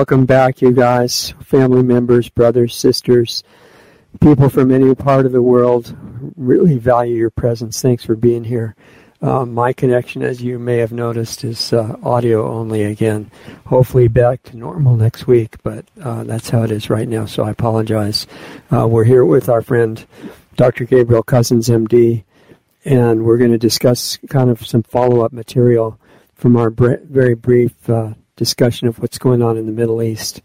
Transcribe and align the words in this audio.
Welcome 0.00 0.24
back, 0.24 0.62
you 0.62 0.72
guys, 0.72 1.34
family 1.42 1.82
members, 1.82 2.30
brothers, 2.30 2.74
sisters, 2.74 3.44
people 4.18 4.48
from 4.48 4.70
any 4.70 4.94
part 4.94 5.26
of 5.26 5.32
the 5.32 5.42
world. 5.42 5.94
Really 6.38 6.78
value 6.78 7.14
your 7.14 7.28
presence. 7.28 7.82
Thanks 7.82 8.02
for 8.02 8.16
being 8.16 8.44
here. 8.44 8.74
Um, 9.20 9.52
my 9.52 9.74
connection, 9.74 10.22
as 10.22 10.40
you 10.40 10.58
may 10.58 10.78
have 10.78 10.90
noticed, 10.90 11.44
is 11.44 11.74
uh, 11.74 11.98
audio 12.02 12.50
only 12.50 12.82
again. 12.84 13.30
Hopefully 13.66 14.08
back 14.08 14.42
to 14.44 14.56
normal 14.56 14.96
next 14.96 15.26
week, 15.26 15.62
but 15.62 15.84
uh, 16.00 16.24
that's 16.24 16.48
how 16.48 16.62
it 16.62 16.70
is 16.70 16.88
right 16.88 17.06
now, 17.06 17.26
so 17.26 17.44
I 17.44 17.50
apologize. 17.50 18.26
Uh, 18.72 18.88
we're 18.88 19.04
here 19.04 19.26
with 19.26 19.50
our 19.50 19.60
friend 19.60 20.02
Dr. 20.56 20.86
Gabriel 20.86 21.22
Cousens, 21.22 21.68
MD, 21.68 22.24
and 22.86 23.26
we're 23.26 23.36
going 23.36 23.52
to 23.52 23.58
discuss 23.58 24.16
kind 24.30 24.48
of 24.48 24.66
some 24.66 24.82
follow 24.82 25.20
up 25.20 25.34
material 25.34 26.00
from 26.36 26.56
our 26.56 26.70
bre- 26.70 27.04
very 27.04 27.34
brief 27.34 27.90
uh, 27.90 28.14
discussion 28.40 28.88
of 28.88 28.98
what's 28.98 29.18
going 29.18 29.42
on 29.42 29.58
in 29.58 29.66
the 29.66 29.72
Middle 29.72 30.02
East 30.02 30.40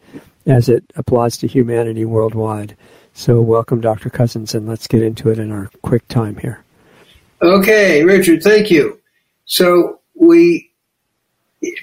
as 0.46 0.68
it 0.68 0.84
applies 0.98 1.38
to 1.38 1.48
humanity 1.48 2.04
worldwide. 2.04 2.76
So, 3.14 3.40
welcome, 3.40 3.80
Dr. 3.80 4.10
Cousens, 4.10 4.54
and 4.54 4.68
let's 4.68 4.86
get 4.86 5.02
into 5.02 5.30
it 5.30 5.40
in 5.40 5.50
our 5.50 5.72
quick 5.82 6.06
time 6.10 6.36
here. 6.36 6.62
Okay, 7.42 8.04
Richard, 8.04 8.44
thank 8.44 8.70
you. 8.70 9.00
So, 9.46 10.02
we, 10.14 10.70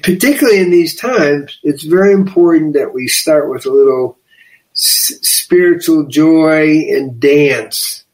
particularly 0.02 0.60
in 0.60 0.70
these 0.70 0.94
times, 1.00 1.58
it's 1.62 1.84
very 1.84 2.12
important 2.12 2.74
that 2.74 2.92
we 2.92 3.08
start 3.08 3.48
with 3.48 3.64
a 3.64 3.70
little 3.70 4.18
s- 4.74 5.18
spiritual 5.22 6.06
joy 6.08 6.80
and 6.90 7.18
dance 7.18 8.04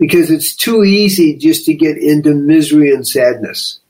because 0.00 0.30
it's 0.30 0.56
too 0.56 0.82
easy 0.82 1.36
just 1.36 1.66
to 1.66 1.74
get 1.74 1.98
into 1.98 2.34
misery 2.34 2.90
and 2.90 3.06
sadness. 3.06 3.80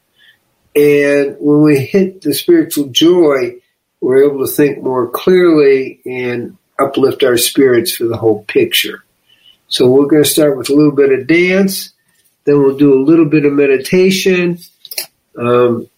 And 0.76 1.36
when 1.38 1.62
we 1.62 1.78
hit 1.80 2.22
the 2.22 2.34
spiritual 2.34 2.88
joy, 2.88 3.56
we're 4.00 4.24
able 4.24 4.44
to 4.44 4.52
think 4.52 4.82
more 4.82 5.08
clearly 5.08 6.00
and 6.04 6.56
uplift 6.78 7.22
our 7.22 7.36
spirits 7.36 7.94
for 7.94 8.04
the 8.04 8.16
whole 8.16 8.44
picture. 8.44 9.04
So 9.68 9.88
we're 9.88 10.06
going 10.06 10.24
to 10.24 10.28
start 10.28 10.56
with 10.56 10.70
a 10.70 10.74
little 10.74 10.92
bit 10.92 11.12
of 11.12 11.26
dance, 11.26 11.92
then 12.44 12.58
we'll 12.58 12.76
do 12.76 12.94
a 12.94 13.02
little 13.02 13.24
bit 13.24 13.44
of 13.44 13.52
meditation. 13.52 14.58
Um, 15.38 15.88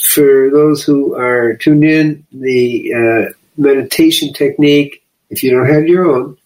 for 0.00 0.50
those 0.50 0.82
who 0.82 1.14
are 1.14 1.54
tuned 1.54 1.84
in, 1.84 2.26
the 2.32 2.92
uh, 2.92 3.32
meditation 3.56 4.32
technique, 4.32 5.02
if 5.30 5.42
you 5.42 5.50
don't 5.50 5.72
have 5.72 5.86
your 5.86 6.06
own, 6.06 6.36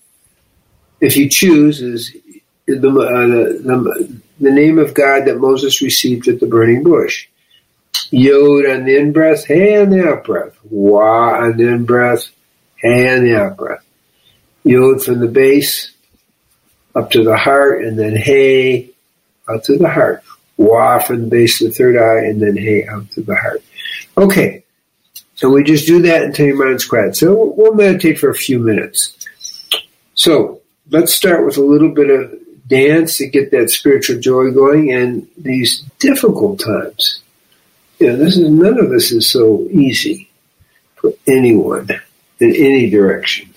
if 1.01 1.17
you 1.17 1.29
choose, 1.29 1.81
is 1.81 2.13
the, 2.67 2.77
uh, 2.77 3.27
the, 3.27 3.61
the 3.63 4.21
the 4.41 4.51
name 4.51 4.79
of 4.79 4.95
God 4.95 5.27
that 5.27 5.39
Moses 5.39 5.83
received 5.83 6.29
at 6.29 6.41
the 6.41 6.47
burning 6.47 6.83
bush. 6.83 7.29
Yod 8.11 8.67
on 8.67 8.85
the 8.85 8.97
in 8.97 9.13
breath, 9.13 9.47
Hey 9.47 9.81
on 9.81 9.91
the 9.91 10.09
out 10.09 10.25
breath, 10.25 10.57
Wah 10.71 11.41
on 11.43 11.57
the 11.57 11.69
in 11.69 11.85
breath, 11.85 12.29
Hey 12.77 13.15
on 13.17 13.25
the 13.25 13.37
out 13.37 13.57
breath. 13.57 13.85
Yod 14.65 15.03
from 15.03 15.21
the 15.21 15.29
base 15.29 15.93
up 16.95 17.11
to 17.11 17.23
the 17.23 17.37
heart, 17.37 17.85
and 17.85 17.99
then 17.99 18.17
Hey 18.17 18.91
out 19.49 19.65
to 19.65 19.77
the 19.77 19.89
heart. 19.89 20.23
Wah 20.57 20.99
from 20.99 21.23
the 21.23 21.29
base 21.29 21.61
of 21.61 21.69
the 21.69 21.75
third 21.75 21.97
eye, 21.97 22.27
and 22.27 22.41
then 22.41 22.57
Hey 22.57 22.87
out 22.87 23.11
to 23.13 23.23
the 23.23 23.37
heart. 23.37 23.63
Okay, 24.17 24.65
so 25.35 25.51
we 25.51 25.63
just 25.63 25.87
do 25.87 26.03
that 26.03 26.23
until 26.23 26.47
your 26.47 26.65
mind's 26.65 26.85
quiet. 26.85 27.17
So 27.17 27.53
we'll 27.57 27.75
meditate 27.75 28.19
for 28.19 28.31
a 28.31 28.35
few 28.35 28.59
minutes. 28.59 29.15
So 30.15 30.63
let's 30.91 31.15
start 31.15 31.45
with 31.45 31.59
a 31.59 31.63
little 31.63 31.91
bit 31.91 32.11
of 32.11 32.35
dance 32.69 33.19
to 33.19 33.27
get 33.27 33.51
that 33.51 33.71
spiritual 33.71 34.21
joy 34.21 34.51
going 34.51 34.93
and 34.93 35.27
these 35.37 35.81
difficult 35.99 36.61
times. 36.61 37.23
You 37.99 38.09
know, 38.09 38.17
this 38.17 38.37
is 38.37 38.49
none 38.49 38.79
of 38.79 38.91
this 38.91 39.11
is 39.11 39.29
so 39.29 39.67
easy 39.71 40.31
for 40.97 41.13
anyone 41.27 41.89
in 42.39 42.55
any 42.55 42.89
direction. 42.91 43.53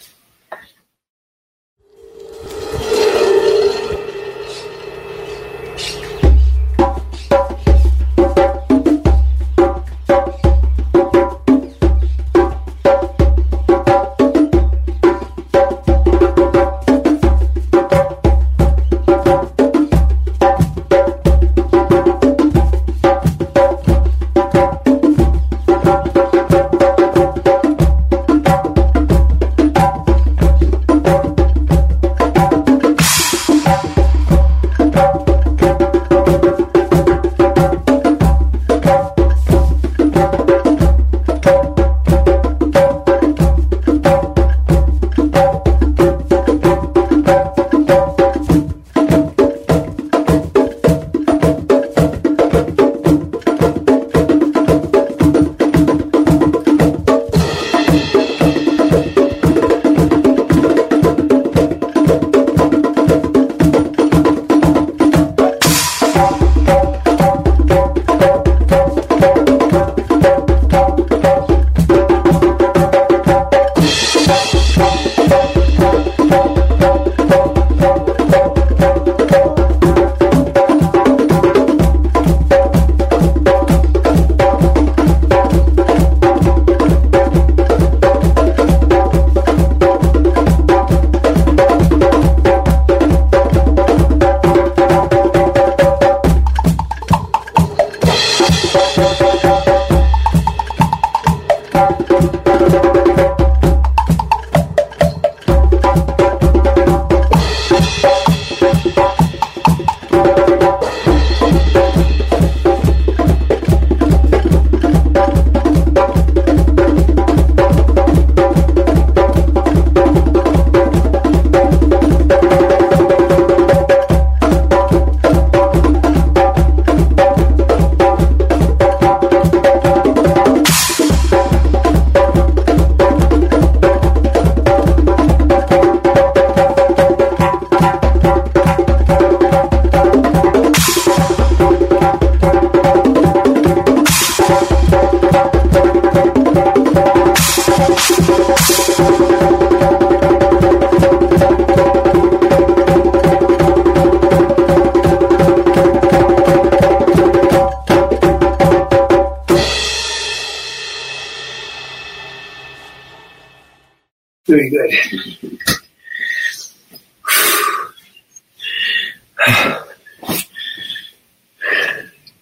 Very 164.51 164.69
good. 164.69 164.91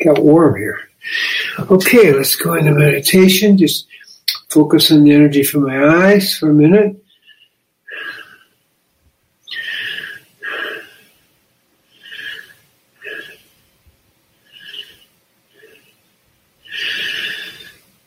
Got 0.03 0.23
warm 0.23 0.57
here. 0.57 0.79
Okay, 1.69 2.11
let's 2.11 2.35
go 2.35 2.55
into 2.55 2.71
meditation. 2.71 3.59
Just 3.59 3.85
focus 4.49 4.91
on 4.91 5.03
the 5.03 5.11
energy 5.11 5.43
from 5.43 5.67
my 5.67 6.07
eyes 6.07 6.35
for 6.35 6.49
a 6.49 6.53
minute. 6.53 6.99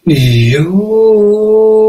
Yo. 0.06 1.81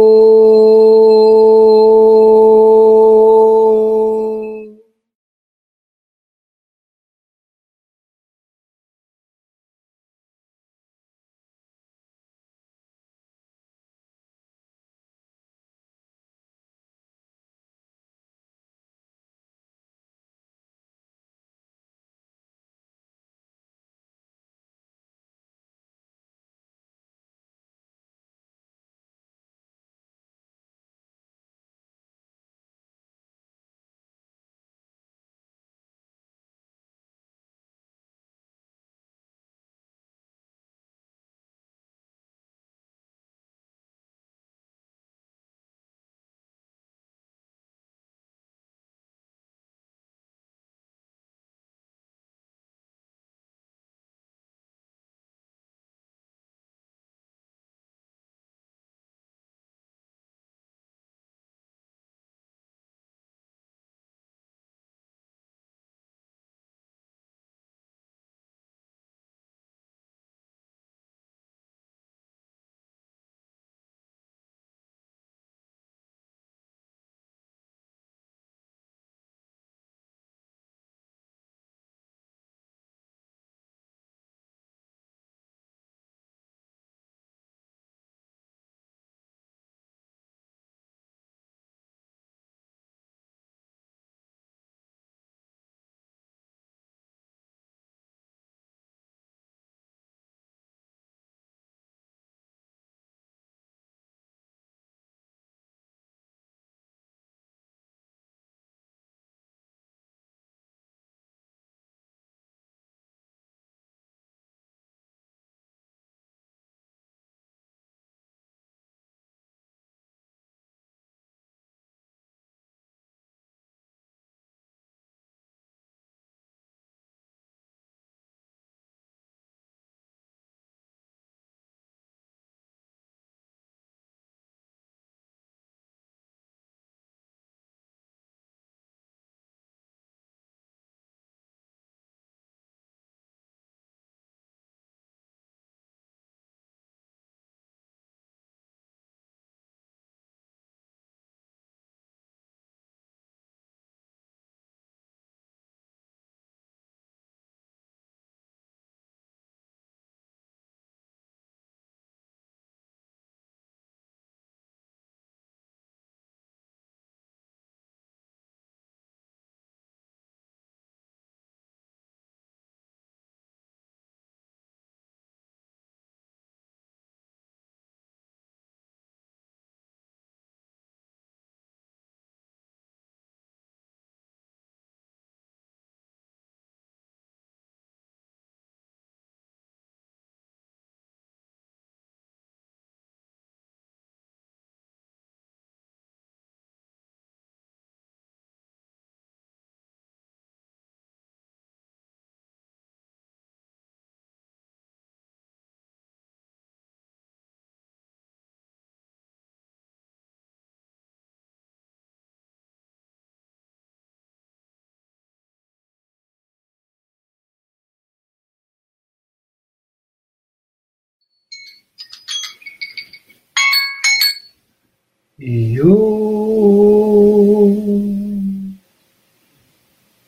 Yo. 225.46 225.90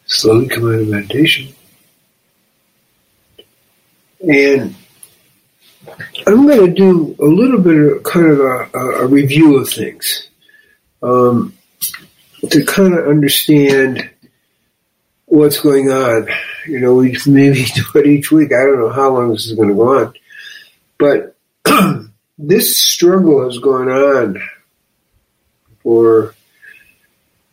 Slowly 0.07 0.49
come 0.49 0.67
out 0.67 0.81
of 0.81 0.89
meditation. 0.89 1.55
And 4.19 4.75
I'm 6.27 6.45
going 6.45 6.65
to 6.65 6.73
do 6.73 7.15
a 7.21 7.25
little 7.25 7.61
bit 7.61 7.77
of 7.77 8.03
kind 8.03 8.27
of 8.27 8.41
a, 8.41 8.69
a 8.73 9.07
review 9.07 9.55
of 9.55 9.69
things 9.69 10.27
um, 11.01 11.53
to 12.49 12.65
kind 12.65 12.93
of 12.93 13.07
understand 13.07 14.09
what's 15.27 15.61
going 15.61 15.91
on. 15.91 16.27
You 16.67 16.81
know, 16.81 16.93
we 16.93 17.17
maybe 17.25 17.63
do 17.73 17.85
it 17.95 18.05
each 18.05 18.33
week. 18.33 18.51
I 18.51 18.65
don't 18.65 18.79
know 18.79 18.91
how 18.91 19.13
long 19.13 19.31
this 19.31 19.45
is 19.45 19.53
going 19.53 19.69
to 19.69 19.75
go 19.75 19.97
on. 19.97 20.13
But 20.99 21.37
this 22.37 22.77
struggle 22.81 23.45
has 23.45 23.59
gone 23.59 23.87
on 23.87 24.41
for, 25.85 26.33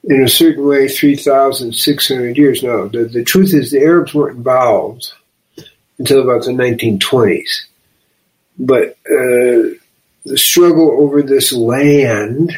in 0.04 0.22
a 0.22 0.28
certain 0.28 0.66
way, 0.66 0.88
3,600 0.88 2.38
years. 2.38 2.62
Now, 2.62 2.88
the, 2.88 3.04
the 3.04 3.22
truth 3.22 3.52
is 3.52 3.70
the 3.70 3.82
Arabs 3.82 4.14
weren't 4.14 4.38
involved 4.38 5.12
until 5.98 6.22
about 6.22 6.46
the 6.46 6.52
1920s. 6.52 7.66
But 8.58 8.96
uh, 9.06 9.76
the 10.24 10.36
struggle 10.36 10.90
over 10.98 11.22
this 11.22 11.52
land 11.52 12.52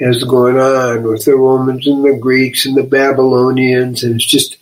has 0.00 0.24
gone 0.24 0.58
on 0.58 1.04
with 1.04 1.24
the 1.24 1.36
Romans 1.36 1.86
and 1.86 2.04
the 2.04 2.18
Greeks 2.18 2.66
and 2.66 2.76
the 2.76 2.82
Babylonians, 2.82 4.02
and 4.02 4.16
it's 4.16 4.26
just 4.26 4.56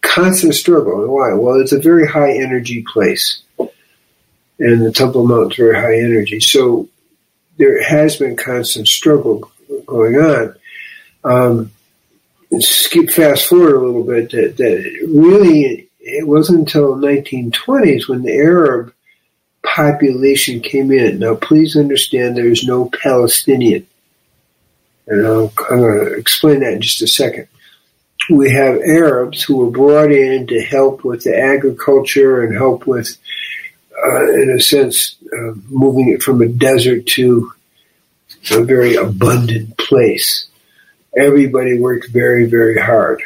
constant 0.00 0.54
struggle. 0.54 1.02
And 1.02 1.12
why? 1.12 1.34
Well, 1.34 1.60
it's 1.60 1.72
a 1.72 1.78
very 1.80 2.06
high 2.06 2.32
energy 2.32 2.84
place, 2.90 3.42
and 3.58 4.82
the 4.82 4.92
Temple 4.92 5.26
Mount's 5.26 5.56
very 5.56 5.76
high 5.76 5.98
energy. 5.98 6.40
So 6.40 6.88
there 7.58 7.82
has 7.82 8.16
been 8.16 8.36
constant 8.36 8.88
struggle 8.88 9.50
going 9.86 10.16
on. 10.16 10.54
Um, 11.24 11.70
skip 12.60 13.10
fast 13.10 13.46
forward 13.46 13.74
a 13.74 13.80
little 13.80 14.04
bit 14.04 14.30
that, 14.30 14.56
that 14.56 15.08
really 15.08 15.88
it 16.00 16.26
wasn't 16.26 16.60
until 16.60 16.94
the 16.94 17.06
1920s 17.06 18.08
when 18.08 18.22
the 18.22 18.32
Arab 18.32 18.92
population 19.64 20.60
came 20.60 20.92
in. 20.92 21.18
Now, 21.18 21.34
please 21.34 21.76
understand 21.76 22.36
there 22.36 22.48
is 22.48 22.64
no 22.64 22.90
Palestinian. 23.02 23.86
And 25.06 25.26
I'll, 25.26 25.52
I'm 25.70 25.80
going 25.80 26.04
to 26.04 26.14
explain 26.14 26.60
that 26.60 26.74
in 26.74 26.80
just 26.80 27.02
a 27.02 27.08
second. 27.08 27.48
We 28.30 28.50
have 28.52 28.76
Arabs 28.76 29.42
who 29.42 29.56
were 29.56 29.70
brought 29.70 30.12
in 30.12 30.46
to 30.46 30.62
help 30.62 31.04
with 31.04 31.24
the 31.24 31.36
agriculture 31.36 32.42
and 32.42 32.54
help 32.54 32.86
with, 32.86 33.16
uh, 34.06 34.32
in 34.32 34.54
a 34.56 34.62
sense, 34.62 35.16
uh, 35.32 35.52
moving 35.68 36.10
it 36.10 36.22
from 36.22 36.40
a 36.40 36.48
desert 36.48 37.06
to 37.08 37.52
a 38.50 38.64
very 38.64 38.96
abundant 38.96 39.76
place. 39.78 40.46
Everybody 41.16 41.78
worked 41.78 42.10
very, 42.10 42.46
very 42.46 42.78
hard. 42.78 43.22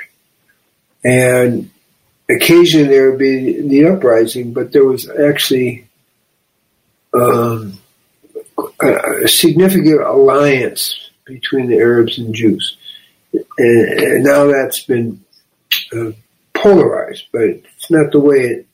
And 1.04 1.70
occasionally 2.28 2.88
there 2.88 3.10
would 3.10 3.18
be 3.18 3.62
the 3.62 3.86
uprising, 3.86 4.52
but 4.52 4.72
there 4.72 4.84
was 4.84 5.08
actually 5.08 5.86
um, 7.14 7.78
a 8.80 9.28
significant 9.28 10.02
alliance 10.02 11.10
between 11.24 11.68
the 11.68 11.78
Arabs 11.78 12.18
and 12.18 12.34
Jews. 12.34 12.76
And, 13.32 14.00
and 14.00 14.24
now 14.24 14.46
that's 14.46 14.82
been 14.84 15.24
uh, 15.92 16.12
polarized, 16.54 17.24
but 17.32 17.42
it's 17.42 17.90
not 17.90 18.12
the 18.12 18.20
way 18.20 18.38
it 18.38 18.67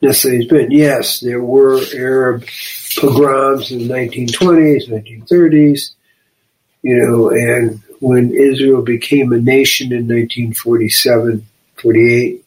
been. 0.00 0.70
Yes, 0.70 1.20
there 1.20 1.42
were 1.42 1.80
Arab 1.94 2.44
pogroms 2.96 3.70
in 3.70 3.86
the 3.86 3.94
1920s, 3.94 4.88
1930s, 4.88 5.92
you 6.82 6.96
know, 6.96 7.30
and 7.30 7.82
when 8.00 8.32
Israel 8.32 8.82
became 8.82 9.32
a 9.32 9.40
nation 9.40 9.92
in 9.92 10.06
1947, 10.06 11.46
48, 11.76 12.44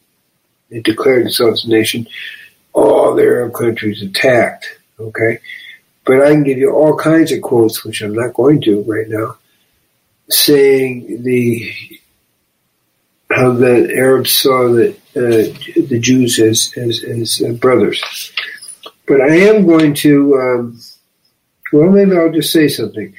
it 0.70 0.84
declared 0.84 1.26
itself 1.26 1.58
a 1.64 1.68
nation, 1.68 2.08
all 2.72 3.14
the 3.14 3.22
Arab 3.22 3.52
countries 3.54 4.02
attacked, 4.02 4.78
okay? 4.98 5.38
But 6.04 6.22
I 6.22 6.30
can 6.30 6.42
give 6.42 6.58
you 6.58 6.72
all 6.72 6.96
kinds 6.96 7.32
of 7.32 7.42
quotes, 7.42 7.84
which 7.84 8.02
I'm 8.02 8.14
not 8.14 8.34
going 8.34 8.60
to 8.62 8.82
right 8.82 9.08
now, 9.08 9.36
saying 10.28 11.22
the 11.22 11.72
how 13.34 13.52
the 13.52 13.92
Arabs 13.96 14.32
saw 14.32 14.68
the 14.72 14.90
uh, 15.16 15.82
the 15.88 15.98
Jews 15.98 16.38
as 16.38 16.72
as, 16.76 17.02
as 17.04 17.42
uh, 17.42 17.52
brothers. 17.52 18.02
But 19.06 19.20
I 19.20 19.36
am 19.36 19.66
going 19.66 19.94
to. 19.94 20.34
Um, 20.36 20.80
well, 21.72 21.90
maybe 21.90 22.16
I'll 22.16 22.32
just 22.32 22.52
say 22.52 22.68
something. 22.68 23.14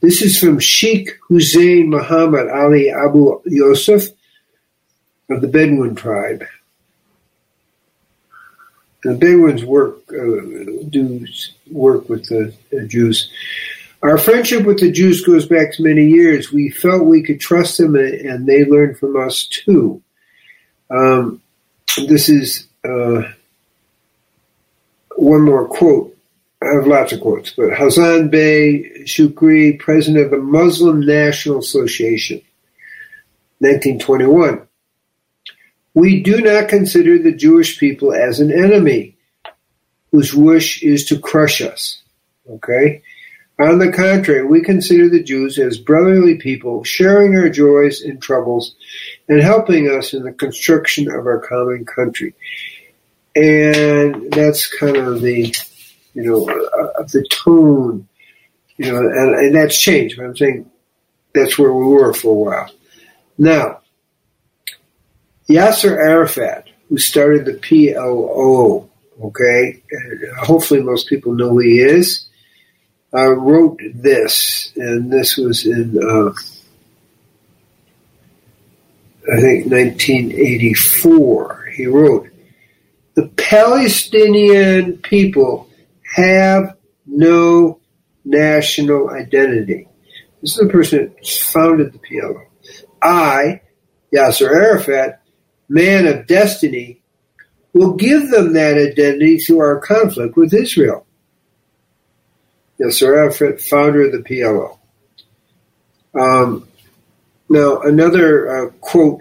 This 0.00 0.22
is 0.22 0.38
from 0.38 0.60
Sheikh 0.60 1.18
Hussein 1.28 1.90
Muhammad 1.90 2.48
Ali 2.48 2.90
Abu 2.90 3.40
Yusuf 3.46 4.04
of 5.28 5.40
the 5.40 5.48
Bedouin 5.48 5.96
tribe. 5.96 6.44
The 9.02 9.14
Bedouins 9.14 9.64
work 9.64 9.98
uh, 10.12 10.86
do 10.88 11.26
work 11.70 12.08
with 12.08 12.26
the 12.28 12.54
Jews. 12.86 13.30
Our 14.02 14.16
friendship 14.16 14.64
with 14.64 14.78
the 14.78 14.92
Jews 14.92 15.24
goes 15.24 15.46
back 15.46 15.72
to 15.72 15.82
many 15.82 16.06
years. 16.06 16.52
We 16.52 16.70
felt 16.70 17.06
we 17.06 17.22
could 17.22 17.40
trust 17.40 17.78
them, 17.78 17.96
and 17.96 18.46
they 18.46 18.64
learned 18.64 18.98
from 18.98 19.16
us 19.16 19.46
too. 19.46 20.02
Um, 20.88 21.42
this 22.06 22.28
is 22.28 22.68
uh, 22.84 23.22
one 25.16 25.42
more 25.42 25.66
quote. 25.66 26.16
I 26.62 26.74
have 26.74 26.86
lots 26.86 27.12
of 27.12 27.20
quotes, 27.20 27.50
but 27.50 27.76
Hassan 27.76 28.30
Bey 28.30 29.04
Shukri, 29.04 29.78
president 29.78 30.24
of 30.24 30.30
the 30.30 30.38
Muslim 30.38 31.00
National 31.00 31.58
Association, 31.58 32.40
1921. 33.58 34.66
We 35.94 36.22
do 36.22 36.40
not 36.40 36.68
consider 36.68 37.18
the 37.18 37.32
Jewish 37.32 37.78
people 37.78 38.12
as 38.12 38.38
an 38.38 38.52
enemy 38.52 39.16
whose 40.12 40.34
wish 40.34 40.82
is 40.82 41.04
to 41.06 41.18
crush 41.18 41.60
us. 41.60 42.02
Okay? 42.48 43.02
On 43.60 43.78
the 43.78 43.90
contrary, 43.90 44.46
we 44.46 44.62
consider 44.62 45.08
the 45.08 45.22
Jews 45.22 45.58
as 45.58 45.78
brotherly 45.78 46.36
people, 46.36 46.84
sharing 46.84 47.34
our 47.34 47.48
joys 47.48 48.02
and 48.02 48.22
troubles 48.22 48.76
and 49.28 49.40
helping 49.40 49.90
us 49.90 50.14
in 50.14 50.22
the 50.22 50.32
construction 50.32 51.10
of 51.10 51.26
our 51.26 51.40
common 51.40 51.84
country. 51.84 52.34
And 53.34 54.30
that's 54.30 54.72
kind 54.78 54.96
of 54.96 55.20
the, 55.22 55.52
you 56.14 56.22
know, 56.22 56.48
uh, 56.48 57.02
the 57.02 57.26
tone, 57.30 58.06
you 58.76 58.92
know, 58.92 58.98
and, 58.98 59.34
and 59.34 59.54
that's 59.56 59.80
changed. 59.80 60.18
But 60.18 60.26
I'm 60.26 60.36
saying 60.36 60.70
that's 61.34 61.58
where 61.58 61.72
we 61.72 61.84
were 61.84 62.14
for 62.14 62.32
a 62.32 62.50
while. 62.50 62.70
Now, 63.38 63.80
Yasser 65.48 65.96
Arafat, 65.96 66.68
who 66.88 66.98
started 66.98 67.44
the 67.44 67.54
PLO, 67.54 68.88
okay, 69.20 69.82
hopefully 70.38 70.80
most 70.80 71.08
people 71.08 71.34
know 71.34 71.50
who 71.50 71.58
he 71.58 71.80
is 71.80 72.27
uh, 73.14 73.30
wrote 73.30 73.80
this, 73.94 74.72
and 74.76 75.12
this 75.12 75.36
was 75.36 75.66
in, 75.66 75.98
uh, 75.98 76.32
I 79.32 79.40
think, 79.40 79.70
1984. 79.70 81.70
He 81.74 81.86
wrote, 81.86 82.28
The 83.14 83.28
Palestinian 83.36 84.98
people 84.98 85.68
have 86.14 86.76
no 87.06 87.80
national 88.24 89.10
identity. 89.10 89.88
This 90.42 90.52
is 90.52 90.56
the 90.56 90.68
person 90.68 91.14
that 91.14 91.26
founded 91.26 91.92
the 91.92 91.98
PLO. 91.98 92.44
I, 93.02 93.60
Yasser 94.14 94.48
Arafat, 94.48 95.20
man 95.68 96.06
of 96.06 96.26
destiny, 96.26 97.00
will 97.72 97.94
give 97.94 98.30
them 98.30 98.54
that 98.54 98.76
identity 98.76 99.38
through 99.38 99.60
our 99.60 99.80
conflict 99.80 100.36
with 100.36 100.54
Israel. 100.54 101.06
Yasser 102.80 103.16
Arafat, 103.16 103.60
founder 103.60 104.06
of 104.06 104.12
the 104.12 104.18
PLO. 104.18 104.78
Um, 106.14 106.68
now, 107.48 107.80
another 107.80 108.66
uh, 108.66 108.70
quote 108.80 109.20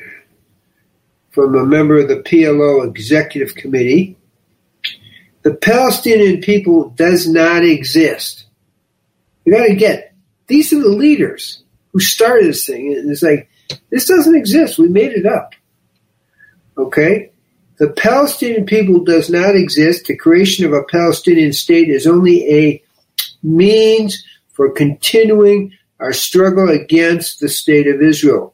from 1.32 1.56
a 1.56 1.66
member 1.66 2.00
of 2.00 2.08
the 2.08 2.22
PLO 2.22 2.88
Executive 2.88 3.56
Committee 3.56 4.18
The 5.44 5.54
Palestinian 5.54 6.42
people 6.42 6.90
does 6.90 7.28
not 7.28 7.64
exist. 7.64 8.46
You 9.46 9.54
got 9.54 9.68
to 9.68 9.76
get 9.76 10.08
these 10.48 10.74
are 10.74 10.82
the 10.82 10.90
leaders 10.90 11.64
who 11.92 12.00
started 12.00 12.48
this 12.48 12.66
thing. 12.66 12.94
And 12.94 13.10
it's 13.12 13.22
like, 13.22 13.50
this 13.90 14.08
doesn't 14.08 14.36
exist. 14.36 14.80
We 14.80 14.88
made 14.88 15.12
it 15.12 15.26
up. 15.26 15.54
Okay? 16.78 17.32
The 17.78 17.90
Palestinian 17.90 18.66
people 18.66 19.04
does 19.04 19.30
not 19.30 19.56
exist. 19.56 20.08
The 20.08 20.18
creation 20.18 20.66
of 20.66 20.74
a 20.74 20.84
Palestinian 20.84 21.54
state 21.54 21.90
is 21.90 22.08
only 22.08 22.50
a 22.50 22.84
means 23.44 24.24
for 24.54 24.72
continuing 24.72 25.72
our 26.00 26.14
struggle 26.14 26.70
against 26.70 27.40
the 27.40 27.50
state 27.50 27.88
of 27.88 28.02
Israel 28.02 28.54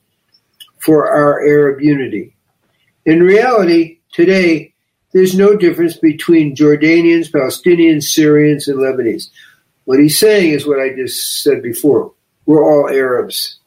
for 0.79 1.09
our 1.09 1.45
Arab 1.45 1.81
unity. 1.81 2.35
In 3.05 3.23
reality, 3.23 3.99
today, 4.11 4.73
there's 5.13 5.37
no 5.37 5.55
difference 5.55 5.97
between 5.97 6.55
Jordanians, 6.55 7.31
Palestinians, 7.31 8.03
Syrians, 8.03 8.67
and 8.67 8.79
Lebanese. 8.79 9.29
What 9.85 9.99
he's 9.99 10.17
saying 10.17 10.53
is 10.53 10.65
what 10.65 10.79
I 10.79 10.89
just 10.93 11.41
said 11.41 11.61
before. 11.61 12.13
We're 12.45 12.63
all 12.63 12.89
Arabs. 12.89 13.59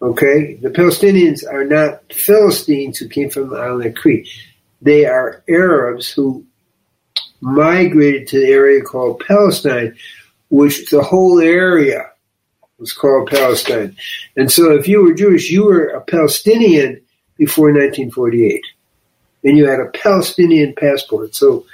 Okay? 0.00 0.54
The 0.54 0.70
Palestinians 0.70 1.44
are 1.50 1.64
not 1.64 2.12
Philistines 2.12 2.98
who 2.98 3.08
came 3.08 3.30
from 3.30 3.50
the 3.50 3.56
island 3.56 3.86
of 3.86 3.94
Crete. 3.94 4.28
They 4.80 5.06
are 5.06 5.42
Arabs 5.48 6.10
who 6.10 6.46
migrated 7.40 8.26
to 8.28 8.40
the 8.40 8.48
area 8.48 8.82
called 8.82 9.22
Palestine, 9.26 9.96
which 10.50 10.90
the 10.90 11.02
whole 11.02 11.40
area 11.40 12.10
was 12.78 12.92
called 12.92 13.28
Palestine. 13.28 13.96
And 14.36 14.50
so 14.50 14.72
if 14.72 14.86
you 14.88 15.02
were 15.02 15.14
Jewish, 15.14 15.50
you 15.50 15.64
were 15.64 15.86
a 15.86 16.00
Palestinian 16.00 17.00
before 17.36 17.66
1948. 17.66 18.62
And 19.44 19.56
you 19.56 19.68
had 19.68 19.80
a 19.80 19.90
Palestinian 19.90 20.74
passport. 20.74 21.34
So 21.34 21.64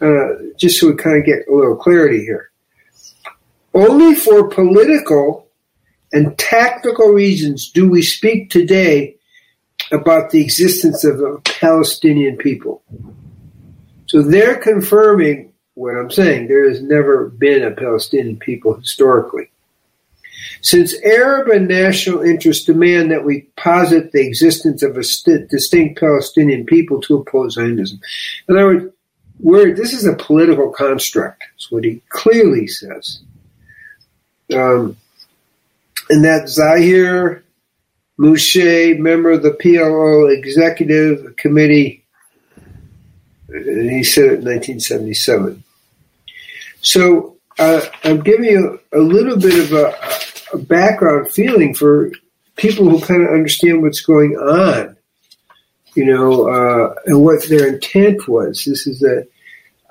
uh, 0.00 0.34
just 0.56 0.80
so 0.80 0.88
we 0.88 0.96
kind 0.96 1.18
of 1.18 1.24
get 1.24 1.46
a 1.48 1.54
little 1.54 1.76
clarity 1.76 2.20
here. 2.20 2.50
Only 3.74 4.14
for 4.14 4.48
political 4.48 5.48
and 6.12 6.36
tactical 6.38 7.08
reasons 7.08 7.70
do 7.70 7.88
we 7.88 8.02
speak 8.02 8.50
today 8.50 9.16
about 9.90 10.30
the 10.30 10.42
existence 10.42 11.04
of 11.04 11.20
a 11.20 11.38
Palestinian 11.44 12.36
people. 12.36 12.82
So 14.12 14.20
they're 14.20 14.58
confirming 14.58 15.54
what 15.72 15.96
I'm 15.96 16.10
saying. 16.10 16.46
There 16.46 16.68
has 16.68 16.82
never 16.82 17.30
been 17.30 17.62
a 17.62 17.70
Palestinian 17.70 18.36
people 18.36 18.74
historically. 18.74 19.50
Since 20.60 21.00
Arab 21.02 21.48
and 21.48 21.66
national 21.66 22.20
interests 22.20 22.66
demand 22.66 23.10
that 23.10 23.24
we 23.24 23.48
posit 23.56 24.12
the 24.12 24.20
existence 24.20 24.82
of 24.82 24.98
a 24.98 25.02
st- 25.02 25.48
distinct 25.48 25.98
Palestinian 25.98 26.66
people 26.66 27.00
to 27.00 27.16
oppose 27.16 27.54
Zionism. 27.54 28.00
In 28.50 28.56
other 28.56 28.66
words, 28.66 28.94
where 29.38 29.74
this 29.74 29.94
is 29.94 30.04
a 30.04 30.12
political 30.12 30.70
construct. 30.72 31.44
That's 31.54 31.72
what 31.72 31.84
he 31.84 32.02
clearly 32.10 32.66
says. 32.66 33.20
Um, 34.54 34.98
and 36.10 36.22
that 36.22 36.50
Zahir 36.50 37.44
Moshe, 38.18 38.98
member 38.98 39.30
of 39.30 39.42
the 39.42 39.52
PLO 39.52 40.30
Executive 40.36 41.34
Committee, 41.38 42.01
and 43.54 43.90
he 43.90 44.04
said 44.04 44.24
it 44.24 44.40
in 44.40 44.44
1977. 44.44 45.62
So 46.80 47.36
uh, 47.58 47.80
I'm 48.04 48.20
giving 48.20 48.50
you 48.50 48.80
a, 48.92 48.98
little 48.98 49.38
bit 49.38 49.58
of 49.58 49.72
a, 49.72 49.94
a, 50.52 50.58
background 50.58 51.30
feeling 51.30 51.74
for 51.74 52.10
people 52.56 52.88
who 52.88 53.00
kind 53.00 53.22
of 53.22 53.28
understand 53.28 53.82
what's 53.82 54.00
going 54.00 54.32
on, 54.36 54.96
you 55.94 56.04
know, 56.04 56.48
uh, 56.48 56.94
and 57.06 57.22
what 57.22 57.48
their 57.48 57.68
intent 57.68 58.26
was. 58.26 58.64
This 58.64 58.86
is 58.86 59.02
a, 59.02 59.24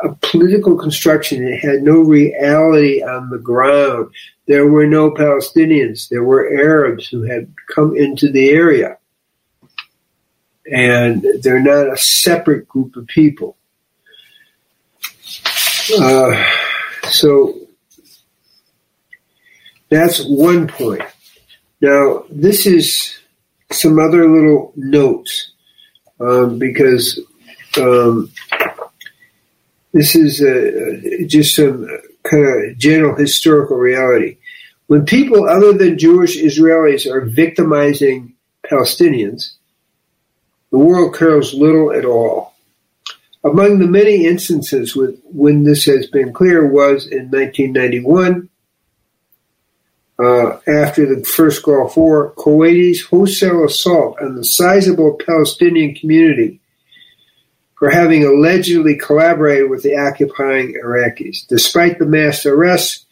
a 0.03 0.13
political 0.15 0.77
construction. 0.77 1.47
It 1.47 1.59
had 1.59 1.83
no 1.83 1.99
reality 1.99 3.03
on 3.03 3.29
the 3.29 3.39
ground. 3.39 4.11
There 4.47 4.67
were 4.67 4.87
no 4.87 5.11
Palestinians. 5.11 6.09
There 6.09 6.23
were 6.23 6.49
Arabs 6.49 7.07
who 7.07 7.21
had 7.21 7.53
come 7.73 7.95
into 7.95 8.29
the 8.31 8.49
area. 8.49 8.97
And 10.69 11.25
they're 11.41 11.61
not 11.61 11.91
a 11.91 11.97
separate 11.97 12.67
group 12.67 12.95
of 12.95 13.07
people. 13.07 13.57
Uh, 15.99 16.45
so 17.09 17.55
that's 19.89 20.23
one 20.25 20.67
point. 20.67 21.01
Now, 21.81 22.23
this 22.29 22.65
is 22.65 23.17
some 23.71 23.99
other 23.99 24.29
little 24.29 24.71
notes 24.75 25.51
um, 26.19 26.59
because 26.59 27.19
um, 27.77 28.31
this 29.93 30.15
is 30.15 30.41
uh, 30.41 31.25
just 31.25 31.55
some 31.55 31.87
kind 32.23 32.45
of 32.45 32.77
general 32.77 33.15
historical 33.15 33.77
reality. 33.77 34.37
When 34.87 35.05
people 35.05 35.47
other 35.47 35.73
than 35.73 35.97
Jewish 35.97 36.37
Israelis 36.37 37.09
are 37.09 37.21
victimizing 37.21 38.33
Palestinians, 38.65 39.53
the 40.71 40.79
world 40.79 41.15
cares 41.15 41.53
little 41.53 41.91
at 41.91 42.05
all. 42.05 42.53
Among 43.43 43.79
the 43.79 43.87
many 43.87 44.25
instances 44.25 44.95
with, 44.95 45.19
when 45.25 45.63
this 45.63 45.85
has 45.85 46.07
been 46.07 46.31
clear 46.31 46.65
was 46.65 47.07
in 47.07 47.29
1991, 47.31 48.49
uh, 50.19 50.59
after 50.67 51.07
the 51.07 51.23
first 51.23 51.63
Gulf 51.63 51.97
War, 51.97 52.33
Kuwaitis' 52.35 53.05
wholesale 53.05 53.65
assault 53.65 54.21
on 54.21 54.35
the 54.35 54.45
sizable 54.45 55.19
Palestinian 55.25 55.95
community 55.95 56.59
for 57.75 57.89
having 57.89 58.23
allegedly 58.23 58.95
collaborated 58.95 59.71
with 59.71 59.81
the 59.81 59.97
occupying 59.97 60.75
Iraqis. 60.75 61.47
Despite 61.47 61.97
the 61.97 62.05
mass 62.05 62.45
arrests, 62.45 63.05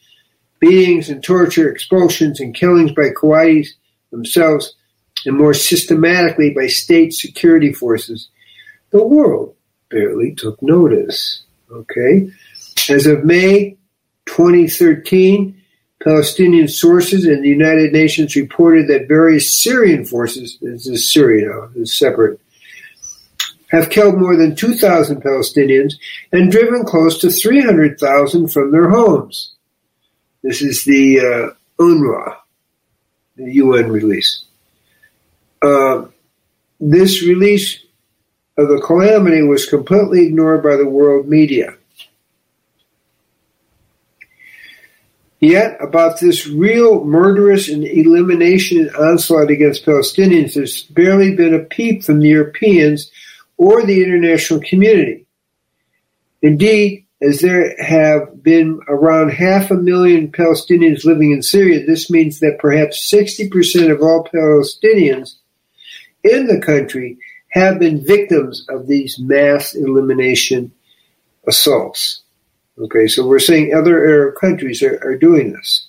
beatings 0.60 1.10
and 1.10 1.24
torture, 1.24 1.72
expulsions 1.72 2.40
and 2.40 2.54
killings 2.54 2.92
by 2.92 3.10
Kuwaitis 3.10 3.70
themselves, 4.12 4.76
and 5.26 5.38
more 5.38 5.54
systematically 5.54 6.52
by 6.52 6.68
state 6.68 7.14
security 7.14 7.74
forces, 7.74 8.30
the 8.92 9.06
world 9.06 9.56
barely 9.90 10.34
took 10.34 10.62
notice. 10.62 11.44
Okay? 11.72 12.32
As 12.90 13.06
of 13.06 13.24
May 13.24 13.78
2013, 14.26 15.56
Palestinian 16.04 16.68
sources 16.68 17.26
and 17.26 17.44
the 17.44 17.50
United 17.50 17.92
Nations 17.92 18.36
reported 18.36 18.88
that 18.88 19.08
various 19.08 19.62
Syrian 19.62 20.06
forces, 20.06 20.58
this 20.62 20.88
is 20.88 21.12
Syria 21.12 21.70
is 21.76 21.98
separate, 21.98 22.40
have 23.70 23.90
killed 23.90 24.18
more 24.18 24.36
than 24.36 24.56
2,000 24.56 25.22
Palestinians 25.22 25.94
and 26.32 26.52
driven 26.52 26.86
close 26.86 27.20
to 27.20 27.30
300,000 27.30 28.48
from 28.48 28.72
their 28.72 28.90
homes. 28.90 29.54
This 30.42 30.62
is 30.62 30.86
the 30.86 31.20
uh, 31.20 31.84
UNRWA, 31.84 32.38
the 33.36 33.52
UN 33.54 33.92
release. 33.92 34.46
Uh, 35.62 36.06
this 36.80 37.24
release 37.24 37.84
of 38.58 38.68
the 38.68 38.82
calamity 38.82 39.42
was 39.42 39.66
completely 39.66 40.26
ignored 40.26 40.64
by 40.64 40.76
the 40.76 40.88
world 40.88 41.28
media. 41.28 41.76
Yet, 45.40 45.78
about 45.80 46.20
this 46.20 46.46
real 46.48 47.06
murderous 47.06 47.70
and 47.70 47.86
elimination 47.86 48.90
onslaught 48.90 49.50
against 49.50 49.86
Palestinians, 49.86 50.54
there's 50.54 50.84
barely 50.84 51.34
been 51.34 51.54
a 51.54 51.60
peep 51.60 52.04
from 52.04 52.20
the 52.20 52.28
Europeans 52.28 53.10
or 53.56 53.86
the 53.86 54.04
international 54.04 54.60
community. 54.60 55.26
Indeed, 56.42 57.06
as 57.22 57.40
there 57.40 57.74
have 57.82 58.44
been 58.44 58.82
around 58.88 59.32
half 59.32 59.72
a 59.72 59.76
million 59.76 60.32
Palestinians 60.32 61.06
living 61.06 61.32
in 61.32 61.42
Syria, 61.42 61.86
this 61.86 62.10
means 62.10 62.40
that 62.40 62.60
perhaps 62.60 63.10
60% 63.12 63.92
of 63.92 64.02
all 64.02 64.28
Palestinians 64.34 65.36
in 66.24 66.48
the 66.48 66.62
country 66.62 67.18
have 67.50 67.80
been 67.80 68.06
victims 68.06 68.66
of 68.70 68.88
these 68.88 69.18
mass 69.20 69.74
elimination 69.74 70.72
assaults. 71.48 72.22
Okay, 72.78 73.08
so 73.08 73.28
we're 73.28 73.40
saying 73.40 73.74
other 73.74 73.98
Arab 73.98 74.36
countries 74.36 74.82
are, 74.84 75.00
are 75.04 75.18
doing 75.18 75.52
this. 75.52 75.88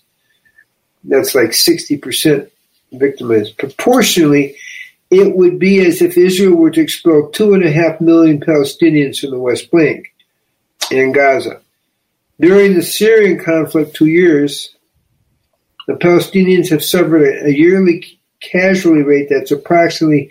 That's 1.05 1.35
like 1.35 1.51
60% 1.51 2.51
victimized. 2.93 3.59
Proportionally, 3.59 4.57
it 5.11 5.37
would 5.37 5.59
be 5.59 5.85
as 5.85 6.03
if 6.03 6.17
Israel 6.17 6.57
were 6.57 6.71
to 6.71 6.81
expel 6.81 7.31
two 7.31 7.55
and 7.55 7.65
a 7.65 7.71
half 7.71 8.01
million 8.01 8.41
Palestinians 8.41 9.19
from 9.21 9.31
the 9.31 9.39
West 9.39 9.71
Bank 9.71 10.13
and 10.91 11.15
Gaza. 11.15 11.61
During 12.41 12.75
the 12.75 12.83
Syrian 12.83 13.39
conflict, 13.39 13.95
two 13.95 14.07
years, 14.07 14.75
the 15.87 15.95
Palestinians 15.95 16.71
have 16.71 16.85
suffered 16.85 17.45
a 17.45 17.53
yearly 17.53 18.20
casualty 18.41 19.03
rate 19.03 19.29
that's 19.31 19.51
approximately 19.51 20.31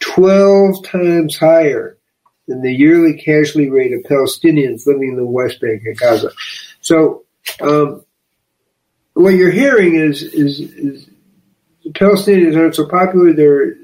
12 0.00 0.84
times 0.84 1.36
higher 1.36 1.96
than 2.46 2.62
the 2.62 2.72
yearly 2.72 3.14
casualty 3.14 3.70
rate 3.70 3.92
of 3.92 4.02
Palestinians 4.02 4.86
living 4.86 5.10
in 5.10 5.16
the 5.16 5.24
West 5.24 5.60
Bank 5.60 5.82
and 5.84 5.96
Gaza. 5.96 6.30
So, 6.80 7.24
um, 7.60 8.04
what 9.14 9.34
you're 9.34 9.50
hearing 9.50 9.94
is, 9.94 10.22
is, 10.22 10.60
is 10.60 11.08
the 11.84 11.90
Palestinians 11.90 12.56
aren't 12.56 12.74
so 12.74 12.86
popular. 12.88 13.32
They're 13.32 13.74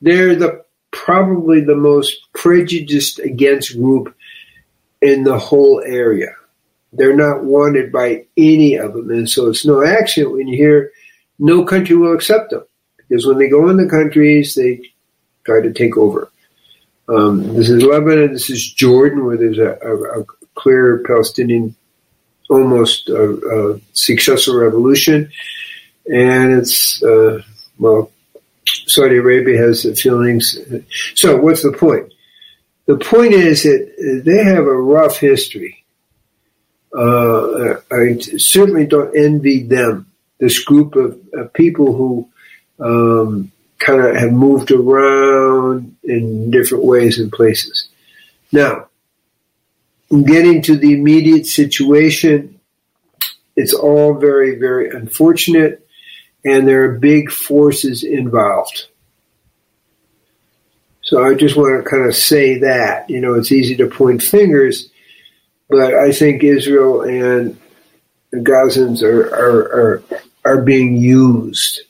they're 0.00 0.34
the 0.34 0.64
probably 0.90 1.60
the 1.60 1.76
most 1.76 2.14
prejudiced 2.34 3.18
against 3.20 3.78
group 3.78 4.14
in 5.00 5.24
the 5.24 5.38
whole 5.38 5.82
area. 5.84 6.34
They're 6.92 7.16
not 7.16 7.44
wanted 7.44 7.92
by 7.92 8.26
any 8.36 8.76
of 8.76 8.94
them, 8.94 9.10
and 9.10 9.28
so 9.28 9.48
it's 9.48 9.64
no 9.64 9.84
accident 9.84 10.32
when 10.32 10.48
you 10.48 10.56
hear 10.56 10.92
no 11.38 11.64
country 11.64 11.96
will 11.96 12.14
accept 12.14 12.50
them 12.50 12.64
because 12.96 13.26
when 13.26 13.38
they 13.38 13.48
go 13.48 13.68
in 13.68 13.76
the 13.76 13.88
countries, 13.88 14.54
they 14.54 14.80
try 15.44 15.60
to 15.60 15.72
take 15.72 15.96
over. 15.96 16.30
Um, 17.08 17.54
this 17.54 17.68
is 17.68 17.82
Lebanon. 17.82 18.32
This 18.32 18.48
is 18.48 18.72
Jordan, 18.72 19.26
where 19.26 19.36
there's 19.36 19.58
a, 19.58 19.78
a, 19.82 20.20
a 20.20 20.24
clear 20.54 21.02
Palestinian, 21.06 21.74
almost 22.48 23.10
uh, 23.10 23.74
successful 23.92 24.56
revolution, 24.56 25.30
and 26.10 26.52
it's 26.52 27.02
uh, 27.02 27.42
well, 27.78 28.10
Saudi 28.66 29.16
Arabia 29.16 29.58
has 29.58 29.82
the 29.82 29.94
feelings. 29.94 30.58
So, 31.14 31.36
what's 31.36 31.62
the 31.62 31.72
point? 31.72 32.12
The 32.86 32.96
point 32.96 33.32
is 33.32 33.62
that 33.62 34.22
they 34.24 34.44
have 34.44 34.64
a 34.64 34.76
rough 34.76 35.18
history. 35.18 35.84
Uh, 36.96 37.74
I 37.90 38.18
certainly 38.18 38.86
don't 38.86 39.16
envy 39.16 39.62
them, 39.62 40.10
this 40.44 40.62
group 40.62 40.94
of, 40.94 41.18
of 41.32 41.52
people 41.54 41.94
who 41.94 42.28
um, 42.78 43.50
kind 43.78 44.02
of 44.02 44.14
have 44.14 44.30
moved 44.30 44.70
around 44.70 45.96
in 46.04 46.50
different 46.50 46.84
ways 46.84 47.18
and 47.18 47.32
places. 47.32 47.88
Now, 48.52 48.88
getting 50.10 50.60
to 50.62 50.76
the 50.76 50.92
immediate 50.92 51.46
situation, 51.46 52.60
it's 53.56 53.72
all 53.72 54.14
very, 54.18 54.58
very 54.58 54.90
unfortunate 54.90 55.80
and 56.44 56.68
there 56.68 56.84
are 56.84 56.98
big 56.98 57.30
forces 57.30 58.04
involved. 58.04 58.88
So 61.00 61.24
I 61.24 61.32
just 61.34 61.56
want 61.56 61.82
to 61.82 61.88
kind 61.88 62.06
of 62.06 62.14
say 62.14 62.58
that. 62.58 63.08
You 63.08 63.20
know, 63.22 63.32
it's 63.32 63.50
easy 63.50 63.76
to 63.76 63.86
point 63.86 64.22
fingers, 64.22 64.90
but 65.70 65.94
I 65.94 66.12
think 66.12 66.42
Israel 66.42 67.00
and 67.00 67.58
the 68.30 68.40
Gazans 68.40 69.02
are, 69.02 69.26
are, 69.28 69.62
are, 69.62 70.02
are 70.44 70.62
being 70.62 70.96
used 70.96 71.80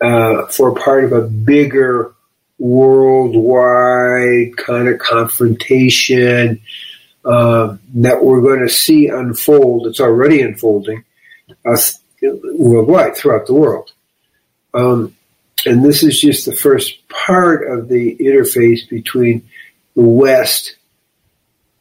uh, 0.00 0.46
for 0.46 0.74
part 0.74 1.04
of 1.04 1.12
a 1.12 1.22
bigger 1.22 2.14
worldwide 2.58 4.56
kind 4.56 4.88
of 4.88 4.98
confrontation 4.98 6.60
uh, 7.24 7.76
that 7.94 8.24
we're 8.24 8.40
going 8.40 8.60
to 8.60 8.68
see 8.68 9.08
unfold. 9.08 9.86
It's 9.86 10.00
already 10.00 10.42
unfolding. 10.42 11.04
Uh, 11.64 11.76
worldwide 12.22 13.16
throughout 13.16 13.46
the 13.46 13.54
world. 13.54 13.92
Um, 14.74 15.16
and 15.66 15.84
this 15.84 16.02
is 16.02 16.20
just 16.20 16.46
the 16.46 16.54
first 16.54 17.06
part 17.08 17.70
of 17.70 17.88
the 17.88 18.16
interface 18.16 18.88
between 18.88 19.48
the 19.94 20.02
West 20.02 20.76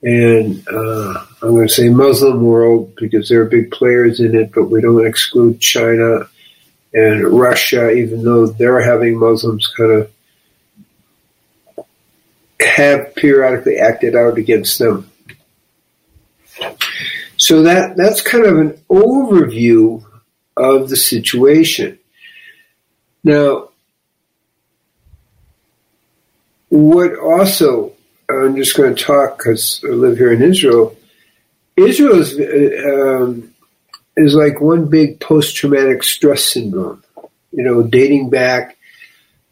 and 0.02 0.66
uh, 0.68 1.26
I'm 1.42 1.50
going 1.50 1.68
to 1.68 1.74
say 1.74 1.90
Muslim 1.90 2.42
world 2.42 2.96
because 2.96 3.28
there 3.28 3.42
are 3.42 3.46
big 3.46 3.72
players 3.72 4.20
in 4.20 4.36
it, 4.36 4.52
but 4.54 4.70
we 4.70 4.82
don't 4.82 5.06
exclude 5.06 5.60
China 5.60 6.30
and 6.94 7.28
Russia, 7.28 7.92
even 7.92 8.24
though 8.24 8.48
they're 8.48 8.82
having 8.82 9.20
Muslims 9.20 9.68
kind 9.76 9.92
of 9.92 10.12
have 12.62 13.14
periodically 13.16 13.78
acted 13.78 14.16
out 14.16 14.38
against 14.38 14.80
them. 14.80 15.10
So 17.38 17.64
that 17.64 17.96
that's 17.96 18.22
kind 18.22 18.46
of 18.46 18.58
an 18.58 18.72
overview 18.90 20.04
of 20.58 20.90
the 20.90 20.98
situation. 20.98 22.00
Now, 23.24 23.70
what 26.70 27.18
also 27.18 27.94
I'm 28.30 28.56
just 28.56 28.78
going 28.78 28.96
to 28.96 29.04
talk 29.04 29.38
because 29.38 29.84
I 29.84 29.90
live 29.90 30.18
here 30.18 30.32
in 30.32 30.42
Israel. 30.42 30.96
Israel 31.76 32.20
is 32.20 32.34
um, 32.86 33.54
is 34.16 34.36
like 34.36 34.62
one 34.62 34.86
big 34.86 35.20
post 35.20 35.56
traumatic 35.56 36.04
stress 36.04 36.44
syndrome, 36.44 37.04
you 37.52 37.64
know, 37.64 37.82
dating 37.82 38.30
back 38.30 38.78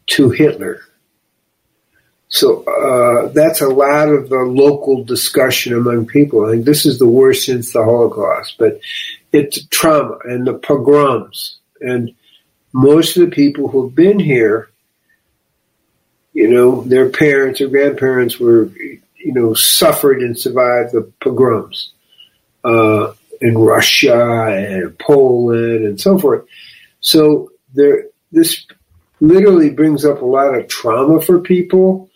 to 0.08 0.30
Hitler. 0.30 0.82
So 2.28 2.62
uh, 2.64 3.28
that's 3.28 3.62
a 3.62 3.68
lot 3.68 4.08
of 4.10 4.28
the 4.28 4.40
local 4.40 5.02
discussion 5.02 5.72
among 5.72 6.06
people. 6.06 6.46
I 6.46 6.52
think 6.52 6.66
this 6.66 6.84
is 6.84 6.98
the 6.98 7.08
worst 7.08 7.46
since 7.46 7.72
the 7.72 7.82
Holocaust, 7.82 8.56
but 8.58 8.80
it's 9.32 9.66
trauma 9.68 10.18
and 10.24 10.46
the 10.46 10.54
pogroms. 10.54 11.58
And 11.80 12.14
most 12.72 13.16
of 13.16 13.24
the 13.24 13.34
people 13.34 13.68
who've 13.68 13.94
been 13.94 14.18
here, 14.18 14.68
you 16.38 16.46
know, 16.46 16.82
their 16.82 17.08
parents 17.08 17.60
or 17.60 17.66
grandparents 17.66 18.38
were, 18.38 18.70
you 19.16 19.32
know, 19.32 19.54
suffered 19.54 20.22
and 20.22 20.38
survived 20.38 20.92
the 20.92 21.02
pogroms 21.20 21.90
uh, 22.62 23.12
in 23.40 23.58
Russia 23.58 24.46
and 24.46 24.96
Poland 25.00 25.84
and 25.84 26.00
so 26.00 26.16
forth. 26.16 26.44
So 27.00 27.50
there, 27.74 28.04
this 28.30 28.64
literally 29.20 29.70
brings 29.70 30.04
up 30.04 30.22
a 30.22 30.24
lot 30.24 30.54
of 30.54 30.68
trauma 30.68 31.20
for 31.20 31.40
people 31.40 32.08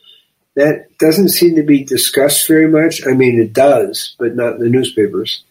that 0.54 0.96
doesn't 0.98 1.30
seem 1.30 1.56
to 1.56 1.64
be 1.64 1.82
discussed 1.82 2.46
very 2.46 2.68
much. 2.68 3.04
I 3.04 3.14
mean, 3.14 3.40
it 3.40 3.52
does, 3.52 4.14
but 4.20 4.37
not 4.37 4.54
in 4.54 4.61
the 4.61 4.68
newspapers. 4.68 5.42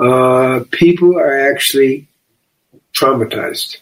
Uh, 0.00 0.60
people 0.70 1.18
are 1.18 1.50
actually 1.50 2.06
traumatized. 2.96 3.78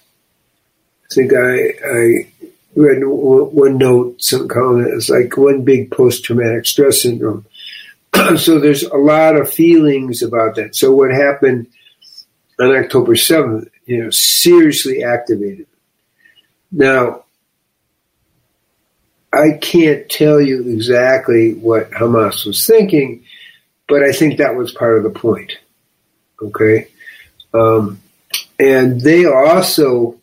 I 1.10 1.14
think 1.14 1.32
I, 1.34 1.56
I 1.86 2.32
read 2.76 3.02
one 3.04 3.78
note, 3.78 4.20
some 4.22 4.48
comment, 4.48 4.88
it's 4.94 5.08
like 5.08 5.36
one 5.36 5.62
big 5.62 5.90
post-traumatic 5.90 6.66
stress 6.66 7.02
syndrome. 7.02 7.46
so 8.36 8.58
there's 8.58 8.82
a 8.82 8.96
lot 8.96 9.36
of 9.36 9.52
feelings 9.52 10.22
about 10.22 10.56
that. 10.56 10.76
So 10.76 10.92
what 10.92 11.10
happened 11.10 11.66
on 12.58 12.74
October 12.76 13.14
7th, 13.14 13.68
you 13.86 14.04
know, 14.04 14.10
seriously 14.10 15.02
activated. 15.02 15.66
Now, 16.70 17.24
I 19.32 19.58
can't 19.60 20.08
tell 20.08 20.40
you 20.40 20.68
exactly 20.68 21.54
what 21.54 21.90
Hamas 21.90 22.46
was 22.46 22.66
thinking, 22.66 23.24
but 23.88 24.02
I 24.02 24.12
think 24.12 24.38
that 24.38 24.54
was 24.54 24.72
part 24.72 24.96
of 24.96 25.02
the 25.02 25.10
point. 25.10 25.58
Okay. 26.40 26.88
Um, 27.52 28.00
and 28.58 29.00
they 29.00 29.26
also, 29.26 30.20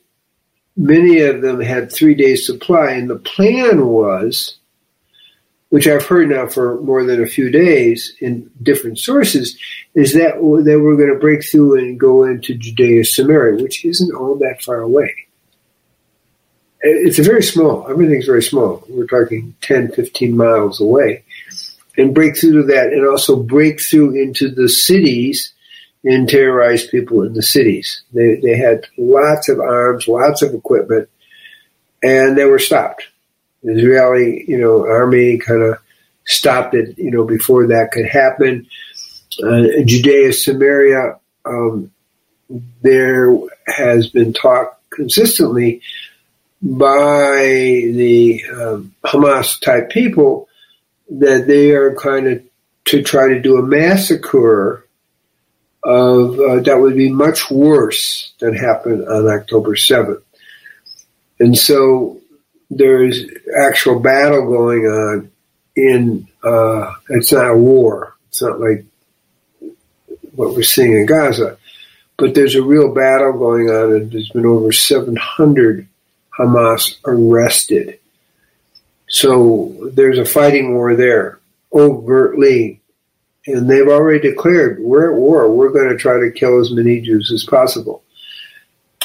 many 0.75 1.21
of 1.21 1.41
them 1.41 1.59
had 1.59 1.91
three 1.91 2.15
days 2.15 2.45
supply, 2.45 2.91
and 2.91 3.09
the 3.09 3.17
plan 3.17 3.87
was, 3.87 4.57
which 5.69 5.87
I've 5.87 6.05
heard 6.05 6.29
now 6.29 6.47
for 6.47 6.81
more 6.81 7.03
than 7.03 7.23
a 7.23 7.27
few 7.27 7.49
days 7.49 8.13
in 8.19 8.49
different 8.61 8.99
sources, 8.99 9.57
is 9.93 10.13
that 10.13 10.35
they 10.65 10.75
were 10.75 10.97
going 10.97 11.13
to 11.13 11.19
break 11.19 11.43
through 11.43 11.77
and 11.77 11.99
go 11.99 12.23
into 12.23 12.55
Judea 12.55 13.05
Samaria, 13.05 13.61
which 13.61 13.85
isn't 13.85 14.15
all 14.15 14.35
that 14.35 14.61
far 14.61 14.81
away 14.81 15.27
it's 16.81 17.19
a 17.19 17.23
very 17.23 17.43
small, 17.43 17.87
everything's 17.89 18.25
very 18.25 18.41
small. 18.41 18.83
We're 18.89 19.05
talking 19.05 19.55
10, 19.61 19.91
15 19.91 20.35
miles 20.35 20.81
away. 20.81 21.23
And 21.97 22.15
break 22.15 22.37
through 22.37 22.61
to 22.61 22.67
that 22.73 22.93
and 22.93 23.05
also 23.05 23.35
break 23.35 23.81
through 23.81 24.15
into 24.15 24.49
the 24.49 24.69
cities 24.69 25.53
and 26.03 26.27
terrorize 26.27 26.87
people 26.87 27.23
in 27.23 27.33
the 27.33 27.43
cities. 27.43 28.03
They, 28.13 28.35
they 28.35 28.57
had 28.57 28.87
lots 28.97 29.49
of 29.49 29.59
arms, 29.59 30.07
lots 30.07 30.41
of 30.41 30.53
equipment, 30.53 31.09
and 32.01 32.37
they 32.37 32.45
were 32.45 32.59
stopped. 32.59 33.07
The 33.63 33.73
Israeli, 33.73 34.43
you 34.47 34.57
know, 34.57 34.85
army 34.85 35.37
kind 35.37 35.61
of 35.61 35.77
stopped 36.25 36.73
it, 36.73 36.97
you 36.97 37.11
know, 37.11 37.25
before 37.25 37.67
that 37.67 37.91
could 37.91 38.07
happen. 38.07 38.67
Uh, 39.43 39.83
Judea, 39.85 40.33
Samaria, 40.33 41.19
um, 41.45 41.91
there 42.81 43.35
has 43.67 44.07
been 44.07 44.33
talk 44.33 44.81
consistently 44.89 45.81
by 46.61 47.41
the 47.41 48.43
um, 48.53 48.93
Hamas 49.03 49.59
type 49.61 49.89
people 49.89 50.47
that 51.09 51.47
they 51.47 51.71
are 51.71 51.95
kind 51.95 52.27
of 52.27 52.43
to 52.85 53.03
try 53.03 53.29
to 53.29 53.39
do 53.39 53.57
a 53.57 53.63
massacre 53.63 54.85
of 55.83 56.39
uh, 56.39 56.59
that 56.59 56.79
would 56.79 56.95
be 56.95 57.09
much 57.09 57.49
worse 57.49 58.33
than 58.39 58.53
happened 58.53 59.07
on 59.07 59.27
October 59.27 59.75
7th. 59.75 60.21
And 61.39 61.57
so 61.57 62.21
there's 62.69 63.23
actual 63.59 63.99
battle 63.99 64.47
going 64.47 64.85
on 64.85 65.31
in, 65.75 66.27
uh, 66.43 66.93
it's 67.09 67.31
not 67.31 67.49
a 67.49 67.57
war. 67.57 68.15
It's 68.29 68.41
not 68.41 68.59
like 68.59 68.85
what 70.35 70.53
we're 70.55 70.63
seeing 70.63 70.93
in 70.93 71.05
Gaza, 71.05 71.57
but 72.17 72.35
there's 72.35 72.55
a 72.55 72.63
real 72.63 72.93
battle 72.93 73.33
going 73.33 73.69
on 73.69 73.93
and 73.93 74.11
there's 74.11 74.29
been 74.29 74.45
over 74.45 74.71
700 74.71 75.87
Hamas 76.37 76.97
arrested. 77.05 77.99
So 79.09 79.89
there's 79.93 80.17
a 80.17 80.25
fighting 80.25 80.73
war 80.73 80.95
there, 80.95 81.39
overtly. 81.73 82.80
And 83.47 83.69
they've 83.69 83.87
already 83.87 84.29
declared, 84.29 84.79
we're 84.79 85.11
at 85.11 85.17
war. 85.17 85.49
We're 85.51 85.71
going 85.71 85.89
to 85.89 85.97
try 85.97 86.19
to 86.19 86.31
kill 86.31 86.59
as 86.59 86.71
many 86.71 87.01
Jews 87.01 87.31
as 87.33 87.43
possible. 87.43 88.03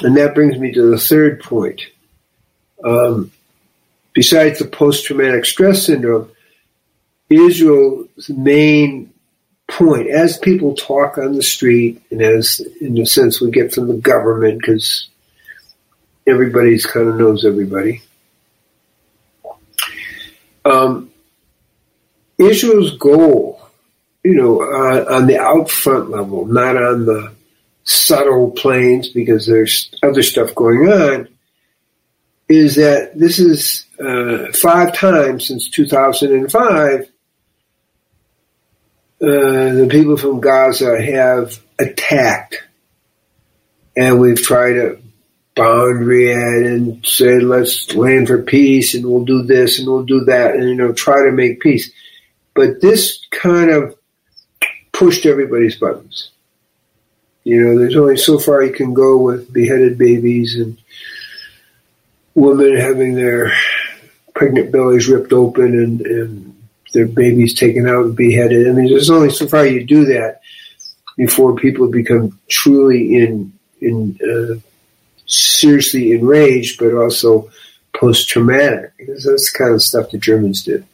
And 0.03 0.17
that 0.17 0.35
brings 0.35 0.59
me 0.59 0.73
to 0.73 0.91
the 0.91 0.99
third 0.99 1.41
point. 1.41 1.81
Um, 2.85 3.33
besides 4.13 4.59
the 4.59 4.67
post 4.67 5.07
traumatic 5.07 5.47
stress 5.47 5.87
syndrome, 5.87 6.31
Israel's 7.31 8.29
main 8.29 9.13
point, 9.69 10.09
as 10.09 10.39
people 10.39 10.75
talk 10.75 11.19
on 11.19 11.35
the 11.35 11.43
street, 11.43 12.03
and 12.11 12.21
as 12.21 12.61
in 12.81 12.99
a 12.99 13.07
sense 13.07 13.41
we 13.41 13.51
get 13.51 13.73
from 13.73 13.89
the 13.89 13.97
government, 13.97 14.61
because 14.61 15.09
everybody's 16.27 16.87
kind 16.87 17.09
of 17.09 17.17
knows 17.17 17.45
everybody. 17.45 18.03
Um, 20.65 21.11
Israel's 22.39 22.97
goal, 22.99 23.56
you 24.27 24.35
know, 24.35 24.61
uh, 24.61 25.05
on 25.09 25.27
the 25.27 25.39
out 25.39 25.71
front 25.71 26.11
level, 26.11 26.47
not 26.47 26.77
on 26.77 27.07
the 27.07 27.33
subtle 27.85 28.51
planes, 28.51 29.09
because 29.09 29.47
there's 29.47 29.95
other 30.03 30.23
stuff 30.23 30.55
going 30.55 30.89
on, 30.89 31.29
is 32.49 32.75
that 32.75 33.17
this 33.17 33.39
is 33.39 33.85
uh, 34.01 34.53
five 34.53 34.95
times 34.95 35.47
since 35.47 35.71
2005 35.71 37.09
uh, 39.19 39.27
the 39.27 39.89
people 39.91 40.17
from 40.19 40.41
Gaza 40.41 41.01
have 41.01 41.59
attacked, 41.79 42.63
and 43.97 44.21
we've 44.21 44.43
tried 44.43 44.75
to 44.75 44.99
boundary 45.55 46.33
and 46.33 47.05
say, 47.07 47.39
let's 47.39 47.95
land 47.95 48.27
for 48.27 48.43
peace 48.43 48.95
and 48.95 49.07
we'll 49.07 49.25
do 49.25 49.43
this 49.43 49.79
and 49.79 49.89
we'll 49.89 50.05
do 50.05 50.27
that 50.27 50.55
and, 50.55 50.69
you 50.69 50.75
know, 50.75 50.93
try 50.93 51.25
to 51.25 51.33
make 51.33 51.61
peace. 51.61 51.91
But 52.55 52.83
this 52.83 53.25
kind 53.31 53.71
of 53.71 53.96
pushed 54.97 55.27
everybody's 55.27 55.79
buttons. 55.79 56.31
You 57.45 57.63
know, 57.63 57.79
there's 57.79 57.97
only 57.97 58.17
so 58.17 58.39
far 58.39 58.63
you 58.63 58.73
can 58.73 58.95
go 58.95 59.19
with 59.19 59.53
beheaded 59.53 59.99
babies 59.99 60.57
and 60.59 60.79
women 62.35 62.77
having 62.77 63.15
their 63.15 63.53
pregnant 64.35 64.73
bellies 64.73 65.09
ripped 65.09 65.33
open 65.33 65.67
and, 65.67 66.01
and 66.01 66.57
their 66.93 67.07
babies 67.07 67.55
taken 67.55 67.87
out 67.87 68.07
and 68.07 68.17
beheaded. 68.17 68.67
I 68.67 68.73
mean, 68.73 68.89
there's 68.89 69.11
only 69.11 69.31
so 69.31 69.47
far 69.47 69.67
you 69.67 69.85
do 69.85 70.07
that 70.07 70.41
before 71.17 71.55
people 71.57 71.89
become 71.89 72.39
truly 72.49 73.17
in 73.17 73.53
in 73.81 74.19
uh, 74.23 74.59
seriously 75.27 76.13
enraged, 76.13 76.79
but 76.79 76.95
also 76.95 77.51
post 77.95 78.29
traumatic, 78.29 78.93
that's 78.99 79.53
the 79.53 79.59
kind 79.59 79.75
of 79.75 79.83
stuff 79.83 80.11
the 80.11 80.19
Germans 80.19 80.63
did. 80.63 80.87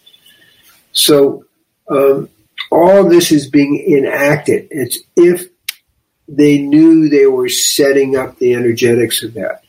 So 0.93 1.45
um, 1.89 2.29
all 2.73 3.05
this 3.05 3.31
is 3.31 3.51
being 3.51 3.85
enacted. 3.87 4.69
It's 4.71 4.99
if 5.15 5.49
they 6.27 6.59
knew 6.59 7.09
they 7.09 7.27
were 7.27 7.51
setting 7.51 8.17
up 8.17 8.39
the 8.39 8.55
energetics 8.55 9.23
of 9.23 9.35
that. 9.35 9.63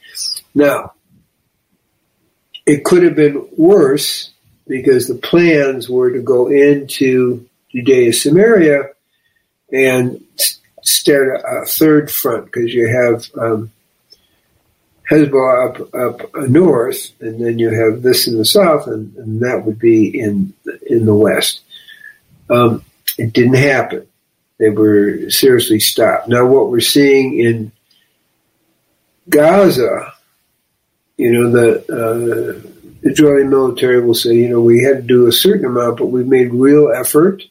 Now, 0.56 0.94
it 2.66 2.86
could 2.86 3.04
have 3.04 3.16
been 3.16 3.46
worse 3.58 4.32
because 4.68 5.08
the 5.08 5.16
plans 5.16 5.89
were 5.89 6.12
to 6.12 6.22
go 6.22 6.48
into 6.48 7.46
Judea, 7.70 8.13
Samaria, 8.13 8.84
and 9.74 10.24
start 10.82 11.42
a, 11.46 11.66
third 11.66 12.10
front 12.10 12.46
because 12.46 12.74
you 12.74 12.88
have 12.88 13.26
um, 13.38 13.72
Hezbollah 15.12 15.82
up, 15.94 16.24
up 16.34 16.50
north, 16.50 17.12
and 17.20 17.44
then 17.44 17.60
you 17.60 17.70
have 17.70 18.02
this 18.02 18.28
in 18.28 18.38
the 18.38 18.46
south, 18.46 18.88
and, 18.88 19.13
and 19.18 19.42
that 19.42 19.66
would 19.66 19.80
be 19.80 20.08
in 20.18 20.54
in 20.86 21.06
the 21.06 21.16
west. 21.16 21.62
Um, 22.50 22.86
it 23.17 23.34
didn't 23.34 23.56
happen. 23.56 24.08
They 24.60 24.69
were 24.69 25.30
seriously 25.30 25.80
stopped. 25.80 26.28
Now, 26.28 26.45
what 26.45 26.69
we're 26.69 26.80
seeing 26.80 27.39
in 27.39 27.71
Gaza, 29.30 30.13
you 31.17 31.32
know, 31.32 31.52
the 31.52 31.80
uh, 31.91 32.69
Israeli 33.02 33.43
military 33.43 34.02
will 34.02 34.13
say, 34.13 34.34
you 34.34 34.49
know, 34.49 34.62
we 34.62 34.84
had 34.84 34.97
to 34.97 35.02
do 35.02 35.28
a 35.28 35.32
certain 35.32 35.65
amount, 35.65 35.97
but 35.97 36.08
we 36.08 36.23
made 36.23 36.54
real 36.54 36.91
effort. 36.91 37.43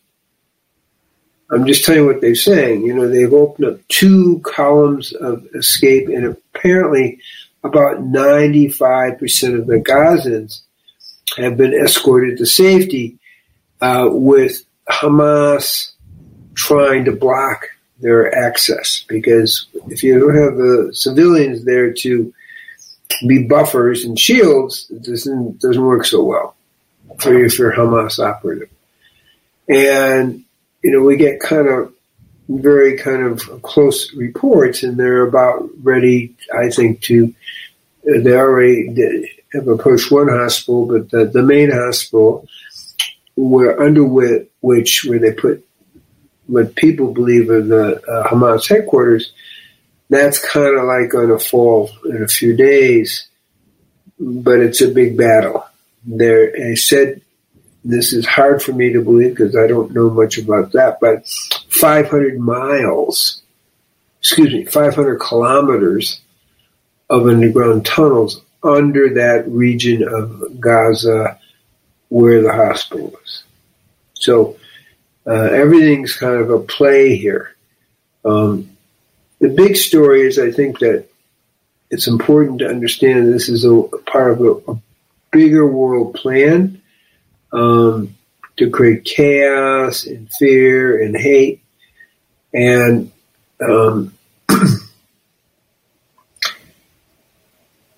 I'm 1.50 1.66
just 1.66 1.84
telling 1.84 2.02
you 2.02 2.06
what 2.06 2.20
they're 2.22 2.34
saying. 2.34 2.82
You 2.82 2.94
know, 2.94 3.08
they've 3.08 3.32
opened 3.32 3.66
up 3.66 3.88
two 3.88 4.40
columns 4.42 5.12
of 5.12 5.46
escape, 5.54 6.08
and 6.08 6.24
apparently 6.24 7.20
about 7.62 7.98
95% 7.98 9.58
of 9.58 9.66
the 9.66 9.76
Gazans 9.76 10.62
have 11.36 11.56
been 11.56 11.74
escorted 11.74 12.38
to 12.38 12.46
safety 12.46 13.18
uh, 13.80 14.08
with 14.10 14.64
Hamas 14.88 15.92
trying 16.54 17.04
to 17.04 17.12
block 17.12 17.68
their 18.00 18.34
access. 18.34 19.04
Because 19.08 19.66
if 19.88 20.02
you 20.02 20.18
don't 20.18 20.36
have 20.36 20.56
the 20.56 20.90
civilians 20.92 21.64
there 21.64 21.92
to 21.92 22.32
be 23.26 23.44
buffers 23.44 24.04
and 24.04 24.18
shields, 24.18 24.86
it 24.90 25.04
doesn't, 25.04 25.60
doesn't 25.60 25.82
work 25.82 26.04
so 26.04 26.22
well 26.22 26.56
for 27.18 27.36
you 27.36 27.46
if 27.46 27.58
you're 27.58 27.72
Hamas 27.72 28.18
operative. 28.18 28.70
And, 29.68 30.44
you 30.82 30.90
know, 30.90 31.02
we 31.02 31.16
get 31.16 31.40
kind 31.40 31.68
of 31.68 31.92
very 32.48 32.98
kind 32.98 33.22
of 33.22 33.62
close 33.62 34.12
reports 34.14 34.82
and 34.82 34.98
they're 34.98 35.22
about 35.22 35.68
ready, 35.82 36.34
I 36.54 36.70
think, 36.70 37.00
to, 37.02 37.32
they 38.04 38.34
already 38.34 39.30
have 39.52 39.68
approached 39.68 40.10
one 40.10 40.28
hospital, 40.28 40.86
but 40.86 41.10
the, 41.10 41.26
the 41.26 41.42
main 41.42 41.70
hospital 41.70 42.46
where 43.36 43.80
under 43.80 44.04
which, 44.04 45.04
where 45.04 45.18
they 45.18 45.32
put 45.32 45.66
what 46.46 46.74
people 46.74 47.12
believe 47.12 47.48
are 47.50 47.62
the 47.62 48.02
uh, 48.02 48.28
Hamas 48.28 48.68
headquarters, 48.68 49.32
that's 50.10 50.38
kind 50.38 50.78
of 50.78 50.84
like 50.84 51.10
going 51.10 51.28
to 51.28 51.38
fall 51.38 51.90
in 52.04 52.22
a 52.22 52.28
few 52.28 52.54
days, 52.54 53.28
but 54.18 54.60
it's 54.60 54.82
a 54.82 54.88
big 54.88 55.16
battle. 55.16 55.64
There, 56.04 56.52
I 56.54 56.74
said 56.74 57.22
this 57.84 58.12
is 58.12 58.26
hard 58.26 58.62
for 58.62 58.72
me 58.72 58.92
to 58.92 59.02
believe 59.02 59.30
because 59.30 59.56
I 59.56 59.66
don't 59.66 59.92
know 59.92 60.10
much 60.10 60.38
about 60.38 60.72
that, 60.72 60.98
but 61.00 61.26
500 61.70 62.38
miles, 62.38 63.42
excuse 64.20 64.52
me, 64.52 64.64
500 64.64 65.18
kilometers 65.18 66.20
of 67.08 67.26
underground 67.26 67.86
tunnels 67.86 68.40
under 68.62 69.14
that 69.14 69.48
region 69.48 70.06
of 70.06 70.60
Gaza 70.60 71.38
where 72.12 72.42
the 72.42 72.52
hospital 72.52 73.06
was. 73.06 73.44
So 74.12 74.58
uh, 75.26 75.32
everything's 75.32 76.14
kind 76.14 76.42
of 76.42 76.50
a 76.50 76.58
play 76.58 77.16
here. 77.16 77.56
Um, 78.22 78.76
the 79.38 79.48
big 79.48 79.76
story 79.76 80.20
is 80.20 80.38
I 80.38 80.50
think 80.50 80.80
that 80.80 81.06
it's 81.90 82.08
important 82.08 82.58
to 82.58 82.68
understand 82.68 83.32
this 83.32 83.48
is 83.48 83.64
a, 83.64 83.82
part 84.04 84.32
of 84.32 84.42
a, 84.42 84.72
a 84.72 84.82
bigger 85.30 85.66
world 85.66 86.12
plan 86.12 86.82
um, 87.50 88.14
to 88.58 88.68
create 88.68 89.04
chaos 89.04 90.04
and 90.04 90.30
fear 90.38 91.02
and 91.02 91.16
hate. 91.16 91.62
And 92.52 93.10
um, 93.58 94.12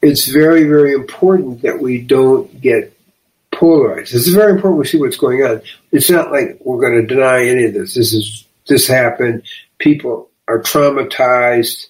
it's 0.03 0.29
very, 0.29 0.62
very 0.68 0.92
important 0.92 1.62
that 1.62 1.81
we 1.81 2.00
don't 2.00 2.61
get 2.61 2.94
polarized. 3.55 4.14
It's 4.14 4.29
very 4.29 4.53
important 4.53 4.79
we 4.79 4.87
see 4.87 4.99
what's 4.99 5.17
going 5.17 5.43
on. 5.43 5.62
It's 5.93 6.11
not 6.11 6.31
like 6.31 6.59
we're 6.61 6.81
going 6.81 7.07
to 7.07 7.14
deny 7.14 7.47
any 7.47 7.64
of 7.67 7.75
this. 7.75 7.95
This 7.95 8.12
is 8.12 8.47
this 8.69 8.87
happened. 8.87 9.43
People 9.79 10.31
are 10.49 10.62
traumatized. 10.62 11.87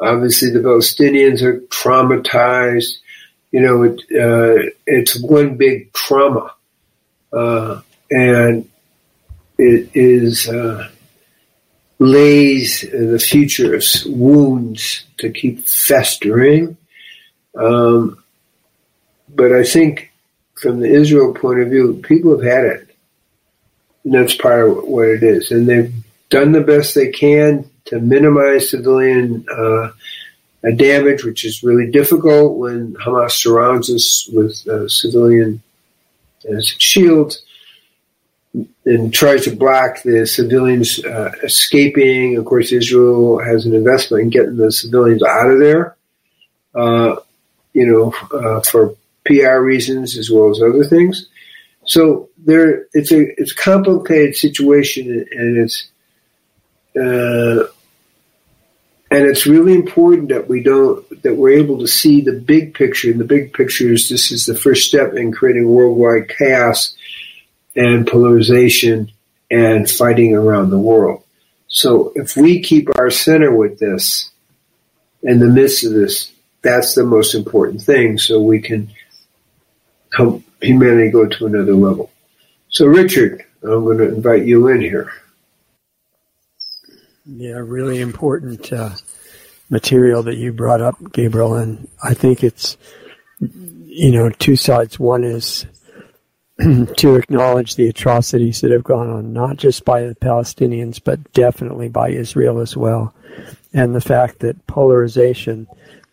Obviously, 0.00 0.50
the 0.50 0.60
Palestinians 0.60 1.42
are 1.42 1.60
traumatized. 1.60 2.98
You 3.50 3.60
know, 3.60 3.82
it, 3.84 4.00
uh, 4.12 4.70
it's 4.86 5.20
one 5.20 5.56
big 5.56 5.92
trauma, 5.92 6.52
uh, 7.32 7.82
and 8.10 8.68
it 9.58 9.90
is 9.94 10.48
uh, 10.48 10.88
lays 11.98 12.80
the 12.80 13.18
future 13.18 13.74
of 13.74 13.84
wounds 14.06 15.04
to 15.18 15.30
keep 15.30 15.66
festering. 15.66 16.76
Um, 17.56 18.22
but 19.28 19.52
I 19.52 19.64
think, 19.64 20.12
from 20.64 20.80
the 20.80 20.88
Israel 20.88 21.34
point 21.34 21.60
of 21.60 21.68
view, 21.68 22.00
people 22.02 22.32
have 22.32 22.42
had 22.42 22.64
it, 22.64 22.96
and 24.02 24.14
that's 24.14 24.34
part 24.34 24.66
of 24.66 24.84
what 24.84 25.08
it 25.08 25.22
is, 25.22 25.50
and 25.50 25.68
they've 25.68 25.92
done 26.30 26.52
the 26.52 26.62
best 26.62 26.94
they 26.94 27.10
can 27.10 27.70
to 27.84 28.00
minimize 28.00 28.70
civilian 28.70 29.44
uh, 29.54 29.90
damage, 30.76 31.22
which 31.22 31.44
is 31.44 31.62
really 31.62 31.90
difficult 31.90 32.56
when 32.56 32.94
Hamas 32.94 33.32
surrounds 33.32 33.90
us 33.90 34.26
with 34.32 34.66
uh, 34.66 34.88
civilian 34.88 35.62
uh, 36.50 36.60
shields 36.62 37.44
and 38.86 39.12
tries 39.12 39.44
to 39.44 39.54
block 39.54 40.02
the 40.02 40.26
civilians 40.26 41.04
uh, 41.04 41.32
escaping. 41.42 42.38
Of 42.38 42.46
course, 42.46 42.72
Israel 42.72 43.38
has 43.38 43.66
an 43.66 43.74
investment 43.74 44.22
in 44.22 44.30
getting 44.30 44.56
the 44.56 44.72
civilians 44.72 45.22
out 45.22 45.50
of 45.50 45.58
there, 45.58 45.96
uh, 46.74 47.16
you 47.74 47.86
know, 47.86 48.14
uh, 48.32 48.60
for 48.62 48.96
PR 49.24 49.58
reasons 49.58 50.18
as 50.18 50.30
well 50.30 50.50
as 50.50 50.60
other 50.60 50.84
things. 50.84 51.28
So 51.86 52.30
there, 52.38 52.86
it's 52.92 53.12
a 53.12 53.40
it's 53.40 53.52
a 53.52 53.56
complicated 53.56 54.36
situation, 54.36 55.26
and 55.30 55.58
it's 55.58 55.88
uh, 56.96 57.64
and 59.10 59.26
it's 59.26 59.46
really 59.46 59.74
important 59.74 60.30
that 60.30 60.48
we 60.48 60.62
don't 60.62 61.22
that 61.22 61.36
we're 61.36 61.58
able 61.58 61.78
to 61.80 61.86
see 61.86 62.20
the 62.20 62.32
big 62.32 62.74
picture. 62.74 63.10
And 63.10 63.20
the 63.20 63.24
big 63.24 63.52
picture 63.52 63.92
is 63.92 64.08
this 64.08 64.32
is 64.32 64.46
the 64.46 64.56
first 64.56 64.88
step 64.88 65.14
in 65.14 65.32
creating 65.32 65.68
worldwide 65.68 66.28
chaos 66.28 66.96
and 67.76 68.06
polarization 68.06 69.10
and 69.50 69.90
fighting 69.90 70.34
around 70.34 70.70
the 70.70 70.78
world. 70.78 71.22
So 71.68 72.12
if 72.14 72.36
we 72.36 72.62
keep 72.62 72.88
our 72.96 73.10
center 73.10 73.54
with 73.54 73.78
this 73.78 74.30
in 75.22 75.38
the 75.38 75.46
midst 75.46 75.84
of 75.84 75.92
this, 75.92 76.32
that's 76.62 76.94
the 76.94 77.04
most 77.04 77.34
important 77.34 77.82
thing. 77.82 78.16
So 78.18 78.40
we 78.40 78.60
can 78.60 78.90
help 80.14 80.42
humanity 80.60 81.10
go 81.10 81.26
to 81.26 81.46
another 81.46 81.74
level. 81.74 82.10
So 82.68 82.86
Richard, 82.86 83.44
I'm 83.62 83.84
going 83.84 83.98
to 83.98 84.08
invite 84.08 84.44
you 84.44 84.68
in 84.68 84.80
here. 84.80 85.12
Yeah, 87.26 87.54
really 87.54 88.00
important 88.00 88.72
uh, 88.72 88.90
material 89.70 90.22
that 90.24 90.36
you 90.36 90.52
brought 90.52 90.82
up, 90.82 90.96
Gabriel, 91.12 91.54
and 91.54 91.88
I 92.02 92.14
think 92.14 92.44
it's 92.44 92.76
you 93.40 94.12
know 94.12 94.28
two 94.28 94.56
sides. 94.56 94.98
One 94.98 95.24
is 95.24 95.64
to 96.58 97.16
acknowledge 97.16 97.76
the 97.76 97.88
atrocities 97.88 98.60
that 98.60 98.72
have 98.72 98.84
gone 98.84 99.08
on, 99.08 99.32
not 99.32 99.56
just 99.56 99.84
by 99.84 100.02
the 100.02 100.14
Palestinians, 100.14 101.00
but 101.02 101.32
definitely 101.32 101.88
by 101.88 102.10
Israel 102.10 102.60
as 102.60 102.76
well, 102.76 103.14
and 103.72 103.94
the 103.94 104.02
fact 104.02 104.40
that 104.40 104.66
polarization 104.66 105.66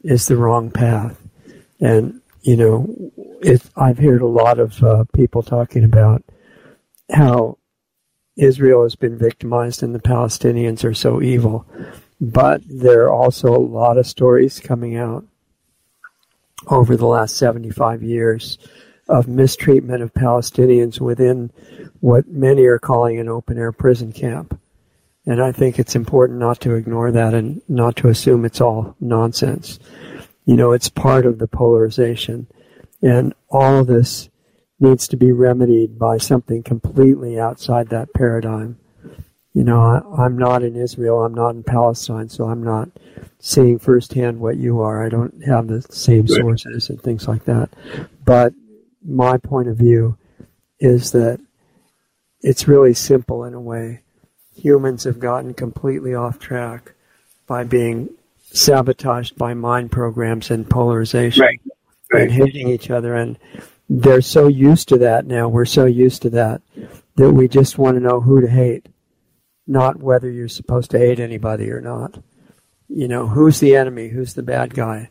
is 0.03 0.27
the 0.27 0.37
wrong 0.37 0.71
path. 0.71 1.17
And 1.81 2.20
you 2.41 2.57
know, 2.57 3.11
I've 3.75 3.99
heard 3.99 4.21
a 4.21 4.27
lot 4.27 4.59
of 4.59 4.83
uh, 4.83 5.05
people 5.13 5.43
talking 5.43 5.83
about 5.83 6.23
how 7.11 7.57
Israel 8.35 8.83
has 8.83 8.95
been 8.95 9.17
victimized 9.17 9.83
and 9.83 9.93
the 9.93 9.99
Palestinians 9.99 10.83
are 10.83 10.93
so 10.93 11.21
evil. 11.21 11.65
But 12.19 12.61
there 12.67 13.03
are 13.03 13.11
also 13.11 13.55
a 13.55 13.57
lot 13.57 13.97
of 13.97 14.07
stories 14.07 14.59
coming 14.59 14.95
out 14.95 15.25
over 16.67 16.95
the 16.95 17.07
last 17.07 17.37
75 17.37 18.03
years 18.03 18.57
of 19.09 19.27
mistreatment 19.27 20.03
of 20.03 20.13
Palestinians 20.13 21.01
within 21.01 21.51
what 21.99 22.27
many 22.27 22.65
are 22.65 22.79
calling 22.79 23.19
an 23.19 23.27
open 23.27 23.57
air 23.57 23.71
prison 23.71 24.11
camp. 24.11 24.59
And 25.25 25.41
I 25.41 25.51
think 25.51 25.77
it's 25.77 25.95
important 25.95 26.39
not 26.39 26.61
to 26.61 26.75
ignore 26.75 27.11
that 27.11 27.33
and 27.33 27.61
not 27.67 27.95
to 27.97 28.07
assume 28.07 28.45
it's 28.45 28.61
all 28.61 28.95
nonsense. 28.99 29.79
You 30.45 30.55
know, 30.55 30.71
it's 30.71 30.89
part 30.89 31.25
of 31.25 31.39
the 31.39 31.47
polarization. 31.47 32.47
And 33.01 33.33
all 33.49 33.79
of 33.79 33.87
this 33.87 34.29
needs 34.79 35.07
to 35.07 35.17
be 35.17 35.31
remedied 35.31 35.99
by 35.99 36.17
something 36.17 36.63
completely 36.63 37.39
outside 37.39 37.89
that 37.89 38.13
paradigm. 38.13 38.77
You 39.53 39.63
know, 39.63 39.81
I, 40.17 40.25
am 40.25 40.37
not 40.37 40.63
in 40.63 40.75
Israel, 40.75 41.23
I'm 41.23 41.33
not 41.33 41.55
in 41.55 41.63
Palestine, 41.63 42.29
so 42.29 42.45
I'm 42.45 42.63
not 42.63 42.89
seeing 43.39 43.79
firsthand 43.79 44.39
what 44.39 44.57
you 44.57 44.79
are. 44.81 45.05
I 45.05 45.09
don't 45.09 45.43
have 45.45 45.67
the 45.67 45.81
same 45.81 46.27
sources 46.27 46.89
and 46.89 47.01
things 47.01 47.27
like 47.27 47.43
that. 47.45 47.69
But 48.23 48.53
my 49.05 49.37
point 49.37 49.67
of 49.67 49.77
view 49.77 50.17
is 50.79 51.11
that 51.11 51.39
it's 52.41 52.67
really 52.67 52.93
simple 52.93 53.43
in 53.43 53.53
a 53.53 53.61
way. 53.61 54.01
Humans 54.55 55.03
have 55.03 55.19
gotten 55.19 55.53
completely 55.53 56.15
off 56.15 56.39
track 56.39 56.93
by 57.45 57.63
being 57.63 58.09
sabotaged 58.53 59.37
by 59.37 59.53
mind 59.53 59.91
programs 59.91 60.51
and 60.51 60.69
polarization 60.69 61.41
right. 61.41 61.61
Right. 62.11 62.23
and 62.23 62.31
hating 62.31 62.67
each 62.67 62.89
other. 62.89 63.15
And 63.15 63.37
they're 63.89 64.21
so 64.21 64.47
used 64.47 64.89
to 64.89 64.97
that 64.99 65.25
now. 65.25 65.47
We're 65.47 65.65
so 65.65 65.85
used 65.85 66.21
to 66.23 66.29
that 66.31 66.61
that 67.15 67.31
we 67.31 67.47
just 67.47 67.77
want 67.77 67.95
to 67.95 68.01
know 68.01 68.21
who 68.21 68.41
to 68.41 68.49
hate, 68.49 68.87
not 69.67 70.01
whether 70.01 70.29
you're 70.29 70.47
supposed 70.47 70.91
to 70.91 70.99
hate 70.99 71.19
anybody 71.19 71.69
or 71.69 71.81
not. 71.81 72.17
You 72.87 73.07
know, 73.07 73.27
who's 73.27 73.59
the 73.59 73.75
enemy? 73.75 74.09
Who's 74.09 74.33
the 74.33 74.43
bad 74.43 74.73
guy? 74.73 75.09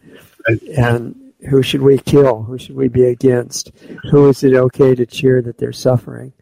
Right. 0.48 0.62
And 0.62 1.32
who 1.48 1.62
should 1.62 1.82
we 1.82 1.98
kill? 1.98 2.42
Who 2.42 2.58
should 2.58 2.76
we 2.76 2.88
be 2.88 3.04
against? 3.04 3.72
Who 4.10 4.28
is 4.28 4.44
it 4.44 4.54
okay 4.54 4.94
to 4.94 5.06
cheer 5.06 5.40
that 5.42 5.58
they're 5.58 5.72
suffering? 5.72 6.32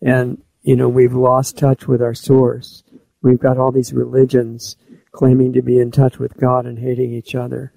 And, 0.00 0.42
you 0.62 0.76
know, 0.76 0.88
we've 0.88 1.14
lost 1.14 1.58
touch 1.58 1.88
with 1.88 2.02
our 2.02 2.14
source. 2.14 2.84
We've 3.22 3.40
got 3.40 3.58
all 3.58 3.72
these 3.72 3.92
religions 3.92 4.76
claiming 5.16 5.54
to 5.54 5.62
be 5.62 5.78
in 5.78 5.90
touch 5.90 6.18
with 6.18 6.36
God 6.36 6.66
and 6.66 6.78
hating 6.78 7.14
each 7.14 7.34
other 7.34 7.72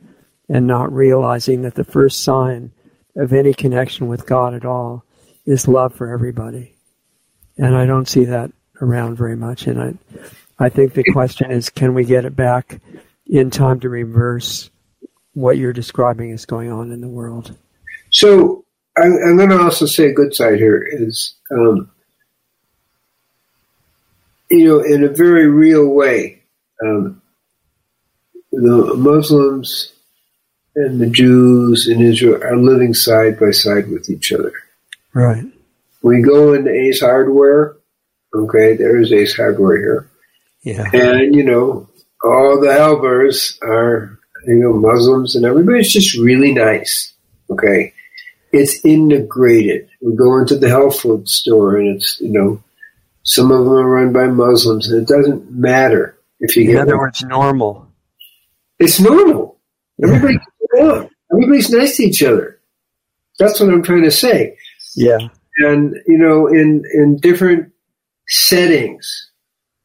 and 0.49 0.67
not 0.67 0.91
realizing 0.91 1.61
that 1.61 1.75
the 1.75 1.85
first 1.85 2.21
sign 2.21 2.73
of 3.15 3.31
any 3.31 3.53
connection 3.53 4.09
with 4.09 4.25
God 4.25 4.53
at 4.53 4.65
all 4.65 5.05
is 5.45 5.65
love 5.65 5.95
for 5.95 6.11
everybody. 6.11 6.75
And 7.57 7.77
I 7.77 7.85
don't 7.85 8.09
see 8.09 8.25
that 8.25 8.51
around 8.81 9.15
very 9.15 9.37
much. 9.37 9.67
And 9.67 9.81
I, 9.81 9.93
I 10.59 10.67
think 10.67 10.93
the 10.93 11.11
question 11.13 11.49
is, 11.49 11.69
can 11.69 11.93
we 11.93 12.03
get 12.03 12.25
it 12.25 12.35
back 12.35 12.81
in 13.25 13.49
time 13.49 13.79
to 13.79 13.89
reverse 13.89 14.69
what 15.33 15.57
you're 15.57 15.71
describing 15.71 16.31
is 16.31 16.45
going 16.45 16.69
on 16.69 16.91
in 16.91 16.99
the 16.99 17.07
world? 17.07 17.55
So 18.09 18.65
I'm, 18.97 19.13
I'm 19.25 19.37
going 19.37 19.49
to 19.49 19.61
also 19.61 19.85
say 19.85 20.07
a 20.07 20.13
good 20.13 20.35
side 20.35 20.59
here 20.59 20.85
is, 20.91 21.35
um, 21.51 21.89
you 24.51 24.65
know, 24.65 24.81
in 24.81 25.05
a 25.05 25.09
very 25.09 25.47
real 25.47 25.87
way, 25.87 26.43
um, 26.83 27.21
the 28.51 28.95
Muslims 28.95 29.93
and 30.75 30.99
the 30.99 31.09
Jews 31.09 31.87
in 31.87 32.01
Israel 32.01 32.41
are 32.43 32.57
living 32.57 32.93
side 32.93 33.39
by 33.39 33.51
side 33.51 33.89
with 33.89 34.09
each 34.09 34.31
other. 34.31 34.53
Right. 35.13 35.43
We 36.01 36.21
go 36.21 36.53
into 36.53 36.71
Ace 36.71 37.01
Hardware. 37.01 37.75
Okay, 38.33 38.75
there 38.75 38.99
is 38.99 39.11
Ace 39.11 39.35
Hardware 39.35 39.77
here. 39.77 40.11
Yeah. 40.63 40.89
And, 40.93 41.35
you 41.35 41.43
know, 41.43 41.89
all 42.23 42.59
the 42.61 42.67
Halbers 42.71 43.57
are, 43.63 44.19
you 44.45 44.55
know, 44.55 44.73
Muslims 44.73 45.35
and 45.35 45.45
everybody's 45.45 45.91
just 45.91 46.17
really 46.17 46.53
nice. 46.53 47.13
Okay. 47.49 47.93
It's 48.51 48.83
integrated. 48.85 49.89
We 50.01 50.15
go 50.15 50.37
into 50.39 50.57
the 50.57 50.69
health 50.69 50.99
food 50.99 51.27
store 51.27 51.77
and 51.77 51.95
it's, 51.95 52.19
you 52.21 52.31
know, 52.31 52.63
some 53.23 53.51
of 53.51 53.65
them 53.65 53.73
are 53.73 53.87
run 53.89 54.13
by 54.13 54.27
Muslims 54.27 54.89
and 54.91 55.01
it 55.01 55.07
doesn't 55.07 55.51
matter 55.51 56.17
if 56.39 56.55
you 56.55 56.63
In 56.63 56.71
get 56.71 56.81
other 56.81 56.97
one. 56.97 57.05
words, 57.05 57.23
normal. 57.23 57.88
It's 58.79 58.99
normal. 58.99 59.59
Everybody 60.03 60.37
along. 60.77 61.09
Everybody's 61.31 61.69
nice 61.69 61.97
to 61.97 62.03
each 62.03 62.23
other. 62.23 62.59
That's 63.37 63.59
what 63.59 63.69
I'm 63.69 63.83
trying 63.83 64.03
to 64.03 64.11
say. 64.11 64.57
Yeah. 64.95 65.19
And 65.57 65.95
you 66.07 66.17
know, 66.17 66.47
in 66.47 66.83
in 66.93 67.17
different 67.17 67.71
settings, 68.27 69.31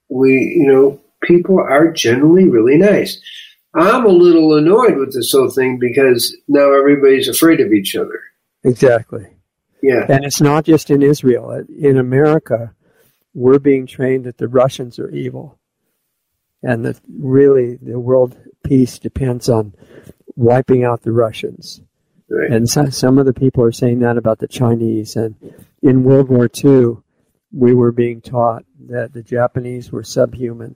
we 0.08 0.32
you 0.56 0.66
know 0.66 1.00
people 1.22 1.58
are 1.58 1.90
generally 1.92 2.48
really 2.48 2.76
nice. 2.76 3.20
I'm 3.74 4.04
a 4.04 4.08
little 4.08 4.56
annoyed 4.56 4.96
with 4.96 5.12
this 5.12 5.32
whole 5.32 5.50
thing 5.50 5.78
because 5.80 6.36
now 6.46 6.72
everybody's 6.72 7.28
afraid 7.28 7.60
of 7.60 7.72
each 7.72 7.96
other. 7.96 8.20
Exactly. 8.62 9.26
Yeah, 9.82 10.06
And 10.08 10.24
it's 10.24 10.40
not 10.40 10.64
just 10.64 10.90
in 10.90 11.02
Israel. 11.02 11.62
In 11.78 11.98
America, 11.98 12.72
we're 13.34 13.58
being 13.58 13.86
trained 13.86 14.24
that 14.24 14.38
the 14.38 14.48
Russians 14.48 14.98
are 14.98 15.10
evil. 15.10 15.58
And 16.66 16.84
that 16.84 17.00
really 17.08 17.76
the 17.76 17.98
world 17.98 18.36
peace 18.64 18.98
depends 18.98 19.48
on 19.48 19.74
wiping 20.34 20.84
out 20.84 21.02
the 21.02 21.12
Russians. 21.12 21.80
right. 22.28 22.50
And 22.50 22.68
so, 22.68 22.88
some 22.88 23.18
of 23.18 23.26
the 23.26 23.34
people 23.34 23.62
are 23.62 23.72
saying 23.72 24.00
that 24.00 24.16
about 24.16 24.38
the 24.38 24.48
Chinese. 24.48 25.14
And 25.14 25.36
in 25.82 26.04
World 26.04 26.28
War 26.28 26.48
II, 26.52 26.96
we 27.52 27.74
were 27.74 27.92
being 27.92 28.20
taught 28.20 28.64
that 28.88 29.12
the 29.12 29.22
Japanese 29.22 29.92
were 29.92 30.02
subhuman 30.02 30.74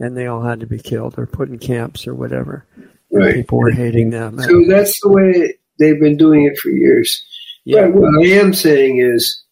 and 0.00 0.16
they 0.16 0.26
all 0.26 0.42
had 0.42 0.60
to 0.60 0.66
be 0.66 0.78
killed 0.78 1.14
or 1.18 1.26
put 1.26 1.48
in 1.48 1.58
camps 1.58 2.06
or 2.06 2.14
whatever. 2.14 2.66
And 2.76 3.24
Right. 3.24 3.34
People 3.34 3.58
were 3.58 3.70
hating 3.70 4.10
them. 4.10 4.40
So 4.40 4.64
that's 4.66 5.00
the 5.00 5.08
way 5.08 5.54
they've 5.78 6.00
been 6.00 6.16
doing 6.16 6.44
it 6.44 6.58
for 6.58 6.70
years. 6.70 7.24
yeah. 7.64 7.82
But 7.82 7.94
what 7.94 8.24
I 8.24 8.28
am 8.30 8.52
saying 8.52 8.98
is, 8.98 9.44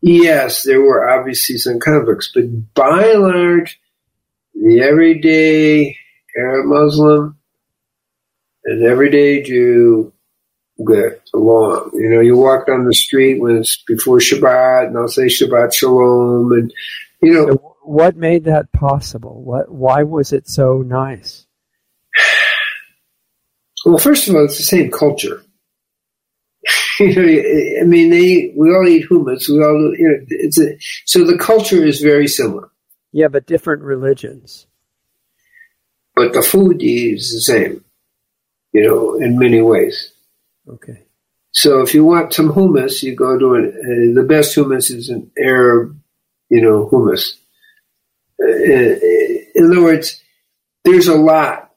yes, 0.00 0.64
there 0.64 0.80
were 0.80 1.08
obviously 1.08 1.56
some 1.56 1.80
conflicts, 1.80 2.30
but 2.34 2.74
by 2.74 3.06
and 3.06 3.22
large, 3.22 3.77
the 4.62 4.82
everyday 4.82 5.96
Arab 6.36 6.66
Muslim 6.66 7.38
and 8.64 8.84
everyday 8.84 9.42
Jew 9.42 10.12
get 10.86 11.22
along. 11.34 11.90
You 11.94 12.10
know, 12.10 12.20
you 12.20 12.36
walk 12.36 12.66
down 12.66 12.84
the 12.84 12.94
street 12.94 13.40
when 13.40 13.56
it's 13.56 13.82
before 13.86 14.18
Shabbat, 14.18 14.88
and 14.88 14.98
I'll 14.98 15.08
say 15.08 15.26
Shabbat 15.26 15.74
Shalom, 15.74 16.52
and 16.52 16.72
you 17.22 17.32
know, 17.32 17.46
So 17.46 17.76
what 17.82 18.16
made 18.16 18.44
that 18.44 18.72
possible? 18.72 19.42
What? 19.42 19.70
Why 19.70 20.02
was 20.02 20.32
it 20.32 20.48
so 20.48 20.82
nice? 20.82 21.46
Well, 23.84 23.98
first 23.98 24.28
of 24.28 24.34
all, 24.34 24.44
it's 24.44 24.58
the 24.58 24.64
same 24.64 24.90
culture. 24.90 25.42
you 27.00 27.14
know, 27.14 27.80
I 27.80 27.84
mean, 27.84 28.10
they 28.10 28.52
we 28.56 28.74
all 28.74 28.86
eat 28.86 29.08
hummus. 29.08 29.48
We 29.48 29.62
all, 29.62 29.94
you 29.96 30.08
know, 30.08 30.26
it's 30.28 30.60
a, 30.60 30.76
so 31.06 31.24
the 31.24 31.38
culture 31.38 31.84
is 31.84 32.00
very 32.00 32.26
similar, 32.26 32.68
Yeah, 33.12 33.28
but 33.28 33.46
different 33.46 33.82
religions. 33.82 34.66
but 36.14 36.32
the 36.32 36.42
food 36.42 36.78
is 36.82 37.32
the 37.32 37.40
same. 37.40 37.84
You 38.72 38.82
know, 38.82 39.14
in 39.14 39.38
many 39.38 39.62
ways. 39.62 40.12
Okay. 40.68 41.04
So 41.52 41.80
if 41.80 41.94
you 41.94 42.04
want 42.04 42.34
some 42.34 42.50
hummus, 42.50 43.02
you 43.02 43.14
go 43.16 43.38
to 43.38 43.54
an, 43.54 43.66
uh, 43.66 44.20
the 44.20 44.26
best 44.26 44.54
hummus 44.56 44.90
is 44.90 45.08
an 45.08 45.30
Arab, 45.42 45.98
you 46.50 46.60
know, 46.60 46.88
hummus. 46.92 47.34
Uh, 48.42 48.46
in 49.54 49.70
other 49.72 49.82
words, 49.82 50.20
there's 50.84 51.08
a 51.08 51.14
lot. 51.14 51.70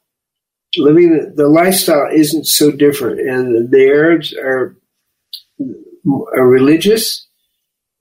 Living 0.78 1.34
the 1.36 1.48
lifestyle 1.48 2.08
isn't 2.14 2.46
so 2.46 2.72
different, 2.72 3.20
and 3.22 3.72
the 3.72 3.86
Arabs 3.88 4.34
are 4.34 4.76
are 6.34 6.48
religious, 6.48 7.28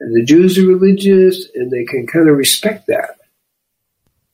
and 0.00 0.14
the 0.16 0.24
Jews 0.24 0.58
are 0.58 0.66
religious, 0.66 1.48
and 1.54 1.70
they 1.70 1.84
can 1.84 2.06
kind 2.06 2.28
of 2.28 2.36
respect 2.36 2.86
that. 2.88 3.16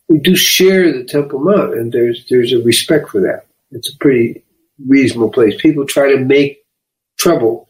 We 0.08 0.20
do 0.20 0.36
share 0.36 0.92
the 0.92 1.04
Temple 1.04 1.40
Mount, 1.40 1.74
and 1.74 1.92
there's 1.92 2.26
there's 2.28 2.52
a 2.52 2.62
respect 2.62 3.08
for 3.08 3.20
that. 3.22 3.46
It's 3.72 3.92
a 3.92 3.98
pretty 3.98 4.44
reasonable 4.86 5.30
place. 5.30 5.60
People 5.60 5.84
try 5.86 6.12
to 6.12 6.18
make 6.18 6.64
trouble, 7.18 7.68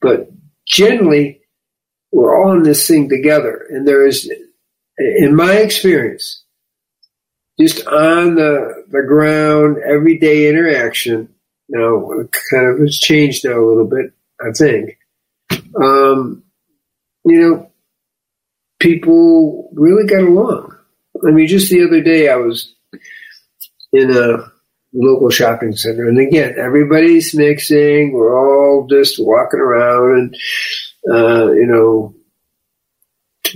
but 0.00 0.30
generally 0.66 1.40
we're 2.12 2.38
all 2.38 2.56
in 2.56 2.62
this 2.62 2.86
thing 2.86 3.08
together. 3.08 3.66
And 3.70 3.88
there 3.88 4.06
is, 4.06 4.30
in 4.98 5.34
my 5.34 5.54
experience, 5.54 6.44
just 7.58 7.86
on 7.86 8.34
the, 8.34 8.84
the 8.90 9.02
ground, 9.02 9.78
everyday 9.78 10.48
interaction. 10.48 11.28
Now, 11.68 12.06
kind 12.50 12.66
of 12.66 12.80
has 12.80 12.98
changed 12.98 13.44
now 13.44 13.58
a 13.58 13.66
little 13.66 13.86
bit, 13.86 14.12
I 14.40 14.52
think. 14.52 14.98
Um, 15.80 16.44
you 17.24 17.40
know, 17.40 17.70
people 18.78 19.70
really 19.72 20.06
got 20.06 20.22
along. 20.22 20.76
I 21.26 21.30
mean, 21.30 21.46
just 21.46 21.70
the 21.70 21.84
other 21.84 22.00
day 22.00 22.28
I 22.28 22.36
was 22.36 22.74
in 23.92 24.10
a 24.10 24.50
local 24.92 25.30
shopping 25.30 25.74
center, 25.74 26.08
and 26.08 26.18
again, 26.18 26.54
everybody's 26.58 27.34
mixing. 27.34 28.12
We're 28.12 28.38
all 28.38 28.86
just 28.88 29.16
walking 29.18 29.60
around 29.60 30.18
and, 30.18 30.36
uh, 31.10 31.52
you 31.52 31.66
know, 31.66 32.14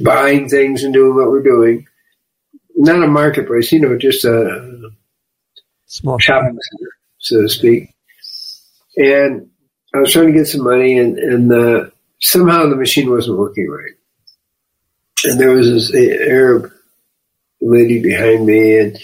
buying 0.02 0.48
things 0.48 0.82
and 0.82 0.94
doing 0.94 1.14
what 1.14 1.30
we're 1.30 1.42
doing. 1.42 1.86
Not 2.76 3.02
a 3.02 3.06
marketplace, 3.06 3.72
you 3.72 3.80
know, 3.80 3.96
just 3.96 4.24
a 4.24 4.76
Small 5.88 6.18
shopping 6.18 6.58
center, 6.70 6.90
so 7.18 7.42
to 7.42 7.48
speak. 7.48 7.94
And 8.96 9.48
I 9.94 9.98
was 9.98 10.12
trying 10.12 10.26
to 10.26 10.32
get 10.32 10.48
some 10.48 10.64
money, 10.64 10.98
and, 10.98 11.16
and 11.16 11.52
uh, 11.52 11.90
somehow 12.20 12.68
the 12.68 12.76
machine 12.76 13.08
wasn't 13.08 13.38
working 13.38 13.68
right. 13.70 13.92
And 15.24 15.40
there 15.40 15.52
was 15.52 15.70
this 15.70 15.94
Arab 15.94 16.72
lady 17.60 18.02
behind 18.02 18.46
me, 18.46 18.78
and 18.78 18.98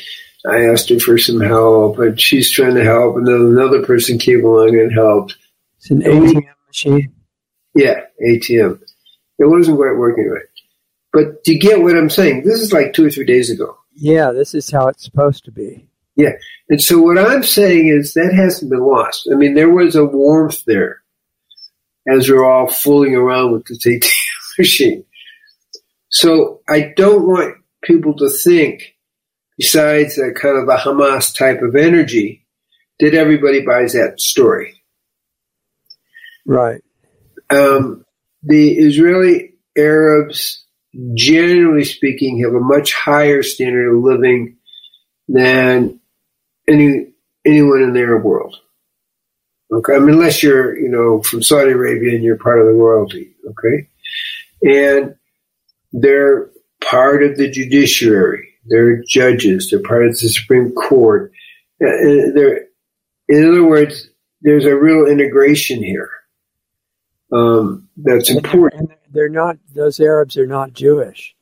I 0.46 0.64
asked 0.70 0.88
her 0.90 0.98
for 0.98 1.18
some 1.18 1.40
help, 1.40 1.98
and 1.98 2.20
she's 2.20 2.50
trying 2.50 2.74
to 2.74 2.84
help, 2.84 3.16
and 3.16 3.26
then 3.26 3.34
another 3.34 3.84
person 3.84 4.18
came 4.18 4.44
along 4.44 4.78
and 4.78 4.92
helped. 4.92 5.36
It's 5.78 5.90
an 5.90 6.02
ATM 6.02 6.44
machine. 6.66 7.12
Yeah, 7.74 8.00
ATM. 8.26 8.80
It 9.38 9.46
wasn't 9.46 9.78
quite 9.78 9.96
working 9.96 10.28
right. 10.28 10.42
But 11.12 11.46
you 11.46 11.58
get 11.58 11.82
what 11.82 11.96
I'm 11.96 12.10
saying? 12.10 12.44
This 12.44 12.60
is 12.60 12.72
like 12.72 12.92
two 12.92 13.06
or 13.06 13.10
three 13.10 13.24
days 13.24 13.50
ago. 13.50 13.76
Yeah, 13.94 14.32
this 14.32 14.54
is 14.54 14.70
how 14.70 14.88
it's 14.88 15.04
supposed 15.04 15.44
to 15.44 15.50
be. 15.50 15.86
Yeah. 16.16 16.32
And 16.68 16.80
so 16.80 17.00
what 17.00 17.18
I'm 17.18 17.42
saying 17.42 17.88
is 17.88 18.14
that 18.14 18.32
hasn't 18.34 18.70
been 18.70 18.80
lost. 18.80 19.28
I 19.30 19.34
mean, 19.34 19.54
there 19.54 19.70
was 19.70 19.96
a 19.96 20.04
warmth 20.04 20.64
there 20.66 21.02
as 22.08 22.28
we're 22.28 22.44
all 22.44 22.68
fooling 22.68 23.14
around 23.14 23.52
with 23.52 23.66
this 23.66 23.86
ATM 23.86 24.10
machine. 24.58 25.04
So 26.08 26.60
I 26.68 26.92
don't 26.96 27.26
want 27.26 27.56
people 27.82 28.16
to 28.16 28.30
think, 28.30 28.94
besides 29.58 30.18
a 30.18 30.32
kind 30.32 30.56
of 30.56 30.68
a 30.68 30.76
Hamas 30.76 31.36
type 31.36 31.62
of 31.62 31.76
energy, 31.76 32.46
that 33.00 33.14
everybody 33.14 33.64
buys 33.64 33.92
that 33.92 34.20
story. 34.20 34.82
Right. 36.46 36.82
Um, 37.50 38.04
the 38.42 38.72
Israeli 38.78 39.54
Arabs, 39.76 40.64
generally 41.14 41.84
speaking, 41.84 42.42
have 42.42 42.54
a 42.54 42.60
much 42.60 42.92
higher 42.94 43.42
standard 43.42 43.94
of 43.94 44.02
living 44.02 44.56
than 45.28 46.00
any 46.68 47.08
anyone 47.44 47.82
in 47.82 47.92
the 47.92 48.00
Arab 48.00 48.24
world. 48.24 48.56
Okay, 49.72 49.94
I 49.94 49.98
mean, 50.00 50.10
unless 50.10 50.42
you're, 50.42 50.78
you 50.78 50.88
know, 50.88 51.22
from 51.22 51.42
Saudi 51.42 51.72
Arabia 51.72 52.14
and 52.14 52.22
you're 52.22 52.36
part 52.36 52.60
of 52.60 52.66
the 52.66 52.72
royalty. 52.72 53.34
Okay, 53.48 53.88
and 54.62 55.14
they're 55.92 56.51
part 56.92 57.22
of 57.22 57.36
the 57.38 57.50
judiciary. 57.50 58.48
They're 58.66 59.02
judges. 59.02 59.70
They're 59.70 59.80
part 59.80 60.04
of 60.06 60.12
the 60.12 60.28
Supreme 60.28 60.72
Court. 60.72 61.32
Uh, 61.82 61.86
uh, 61.86 62.32
they're, 62.34 62.66
in 63.28 63.48
other 63.48 63.64
words, 63.64 64.08
there's 64.42 64.66
a 64.66 64.76
real 64.76 65.06
integration 65.06 65.82
here. 65.82 66.10
Um, 67.32 67.88
that's 67.96 68.30
important. 68.30 68.90
And 68.90 68.98
they're 69.10 69.30
not; 69.30 69.56
those 69.74 69.98
Arabs 69.98 70.36
are 70.36 70.46
not 70.46 70.74
Jewish. 70.74 71.34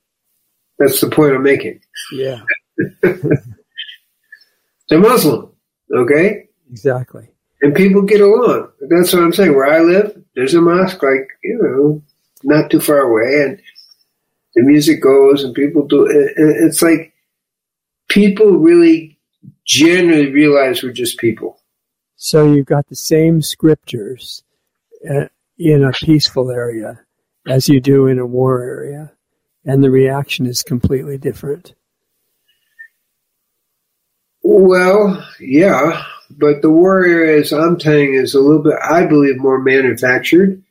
That's 0.79 1.01
the 1.01 1.11
point 1.11 1.35
I'm 1.35 1.43
making. 1.43 1.81
Yeah, 2.13 2.43
they're 3.03 5.01
Muslim. 5.01 5.53
Okay, 5.93 6.49
exactly. 6.71 7.29
And 7.61 7.75
people 7.75 8.03
get 8.03 8.21
along. 8.21 8.71
That's 8.89 9.13
what 9.13 9.25
I'm 9.25 9.33
saying. 9.33 9.55
Where 9.55 9.67
I 9.67 9.81
live, 9.81 10.17
there's 10.37 10.55
a 10.55 10.61
mosque, 10.61 11.03
like 11.03 11.29
you 11.43 11.59
know, 11.61 12.03
not 12.45 12.71
too 12.71 12.81
far 12.81 13.01
away, 13.01 13.43
and 13.43 13.61
the 14.61 14.67
music 14.67 15.01
goes, 15.01 15.43
and 15.43 15.55
people 15.55 15.87
do. 15.87 16.07
It's 16.37 16.83
like 16.83 17.15
people 18.09 18.59
really 18.59 19.19
generally 19.65 20.31
realize 20.31 20.83
we're 20.83 20.93
just 20.93 21.19
people. 21.19 21.59
So 22.17 22.53
you've 22.53 22.67
got 22.67 22.89
the 22.89 22.97
same 22.97 23.41
scriptures 23.41 24.43
uh, 25.09 25.29
in 25.57 25.83
a 25.83 25.93
peaceful 25.93 26.51
area 26.51 27.01
as 27.49 27.71
you 27.71 27.81
do 27.81 28.07
in 28.07 28.19
a 28.19 28.27
war 28.27 28.63
area, 28.63 29.13
and 29.65 29.83
the 29.83 29.91
reaction 29.91 30.45
is 30.45 30.63
completely 30.63 31.17
different. 31.17 31.75
Well, 34.43 35.27
yeah, 35.39 36.03
but 36.31 36.61
the 36.61 36.71
war 36.71 37.07
area, 37.07 37.41
as 37.41 37.53
I'm 37.53 37.81
saying, 37.81 38.13
is 38.13 38.35
a 38.35 38.41
little 38.41 38.63
bit, 38.63 38.75
I 38.83 39.07
believe, 39.07 39.39
more 39.39 39.59
manufactured. 39.59 40.63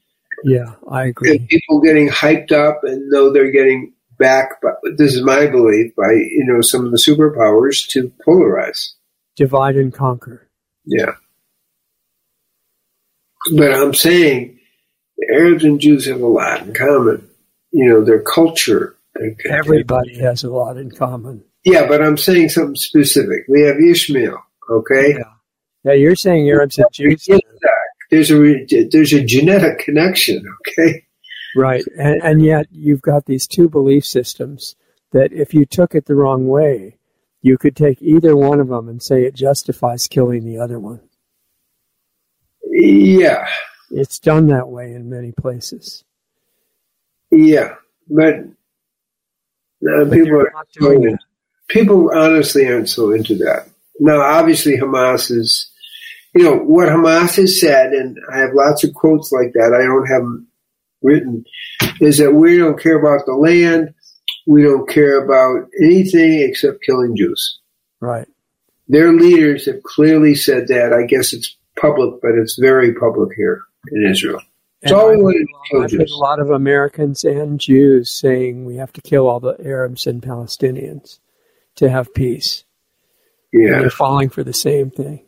Yeah, 0.44 0.74
I 0.90 1.06
agree. 1.06 1.32
And 1.32 1.48
people 1.48 1.82
getting 1.82 2.10
hyped 2.10 2.52
up 2.52 2.84
and 2.84 3.10
know 3.10 3.32
they're 3.32 3.52
getting 3.52 3.94
back, 4.18 4.62
but 4.62 4.76
this 4.98 5.16
is 5.16 5.24
my 5.24 5.48
belief, 5.48 5.96
by, 5.96 6.12
you 6.12 6.46
know, 6.46 6.62
some 6.62 6.86
of 6.86 6.92
the 6.92 6.98
superpowers 6.98 7.88
to 7.90 8.12
polarize. 8.28 8.94
Divide 9.36 9.78
and 9.78 9.94
conquer. 9.94 10.48
Yeah. 10.86 11.14
But 13.56 13.74
I'm 13.74 13.94
saying 13.94 14.60
the 15.18 15.34
Arabs 15.34 15.64
and 15.64 15.80
Jews 15.80 16.06
have 16.08 16.22
a 16.22 16.28
lot 16.28 16.62
in 16.62 16.74
common. 16.74 17.30
You 17.72 17.90
know, 17.90 18.04
their 18.04 18.22
culture. 18.22 18.98
Everybody 19.50 20.18
has 20.20 20.44
a 20.44 20.50
lot 20.50 20.78
in 20.78 20.92
common. 20.92 21.44
Yeah, 21.64 21.88
but 21.88 22.02
I'm 22.02 22.18
saying 22.18 22.50
something 22.50 22.76
specific. 22.76 23.46
We 23.48 23.64
have 23.64 23.78
Ishmael, 23.80 24.42
okay? 24.70 25.12
Yeah, 25.12 25.34
yeah 25.84 25.94
you're 25.94 26.16
saying 26.16 26.50
Arabs 26.50 26.78
and 26.78 26.88
Jews. 26.92 27.28
There's 28.10 28.32
a 28.32 28.66
there's 28.92 29.14
a 29.14 29.24
genetic 29.24 29.80
connection, 29.80 30.44
okay? 30.68 31.06
Right, 31.56 31.84
and, 31.98 32.22
and 32.24 32.42
yet 32.44 32.68
you've 32.72 33.02
got 33.02 33.26
these 33.26 33.48
two 33.48 33.70
belief 33.70 34.06
systems 34.06 34.76
that 35.12 35.34
if 35.34 35.54
you 35.54 35.66
took 35.66 35.96
it 35.96 36.06
the 36.06 36.16
wrong 36.16 36.48
way, 36.48 36.98
you 37.42 37.58
could 37.58 37.76
take 37.76 38.02
either 38.02 38.36
one 38.36 38.60
of 38.60 38.68
them 38.68 38.88
and 38.90 39.02
say 39.02 39.24
it 39.24 39.34
justifies 39.34 40.08
killing 40.08 40.46
the 40.46 40.60
other 40.60 40.80
one. 40.80 41.02
Yeah. 42.64 43.48
It's 43.92 44.20
done 44.20 44.48
that 44.48 44.70
way 44.70 44.94
in 44.94 45.10
many 45.10 45.32
places. 45.32 46.04
Yeah, 47.32 47.76
but, 48.08 48.36
uh, 48.36 48.46
but 49.82 50.12
people 50.12 50.42
are 50.42 50.52
people 51.70 52.12
honestly 52.14 52.68
aren't 52.68 52.90
so 52.90 53.12
into 53.12 53.36
that. 53.38 53.68
Now, 54.00 54.22
obviously, 54.22 54.78
Hamas 54.78 55.32
is, 55.32 55.69
you 56.36 56.44
know, 56.44 56.58
what 56.58 56.90
Hamas 56.90 57.36
has 57.38 57.60
said, 57.60 57.94
and 57.94 58.18
I 58.32 58.40
have 58.40 58.54
lots 58.54 58.84
of 58.84 58.94
quotes 58.94 59.32
like 59.32 59.54
that. 59.54 59.74
I 59.74 59.84
don't 59.84 60.08
have 60.08 60.22
them 60.22 60.48
written, 61.02 61.46
is 62.00 62.18
that 62.20 62.34
we 62.34 62.58
don't 62.58 62.80
care 62.80 63.00
about 63.00 63.26
the 63.26 63.34
land. 63.34 63.94
We 64.46 64.64
don't 64.64 64.88
care 64.90 65.24
about 65.24 65.70
anything 65.82 66.42
except 66.42 66.84
killing 66.84 67.16
Jews. 67.16 67.60
Right. 68.00 68.28
Their 68.88 69.12
leaders 69.14 69.66
have 69.66 69.84
clearly 69.84 70.36
said 70.36 70.68
that. 70.70 70.94
I 70.94 71.04
guess 71.04 71.34
it's 71.34 71.56
public, 71.80 72.22
but 72.22 72.32
it's 72.36 72.58
very 72.58 72.94
public 72.94 73.36
here 73.36 73.62
in 73.92 74.08
Israel. 74.08 74.42
It's 74.82 74.92
all 74.92 75.10
we 75.10 75.18
want 75.18 75.48
to 75.72 75.78
I've 75.84 75.92
heard 75.92 76.10
a 76.10 76.16
lot 76.16 76.40
of 76.40 76.52
Americans 76.52 77.24
and 77.24 77.60
Jews 77.60 78.10
saying 78.10 78.66
we 78.66 78.78
have 78.78 78.94
to 78.94 79.02
kill 79.02 79.28
all 79.28 79.40
the 79.40 79.58
Arabs 79.64 80.08
and 80.08 80.22
Palestinians 80.22 81.20
to 81.76 81.90
have 81.90 82.14
peace. 82.14 82.64
Yeah. 83.52 83.74
And 83.74 83.82
they're 83.82 83.90
falling 83.90 84.30
for 84.30 84.44
the 84.44 84.54
same 84.54 84.90
thing. 84.90 85.26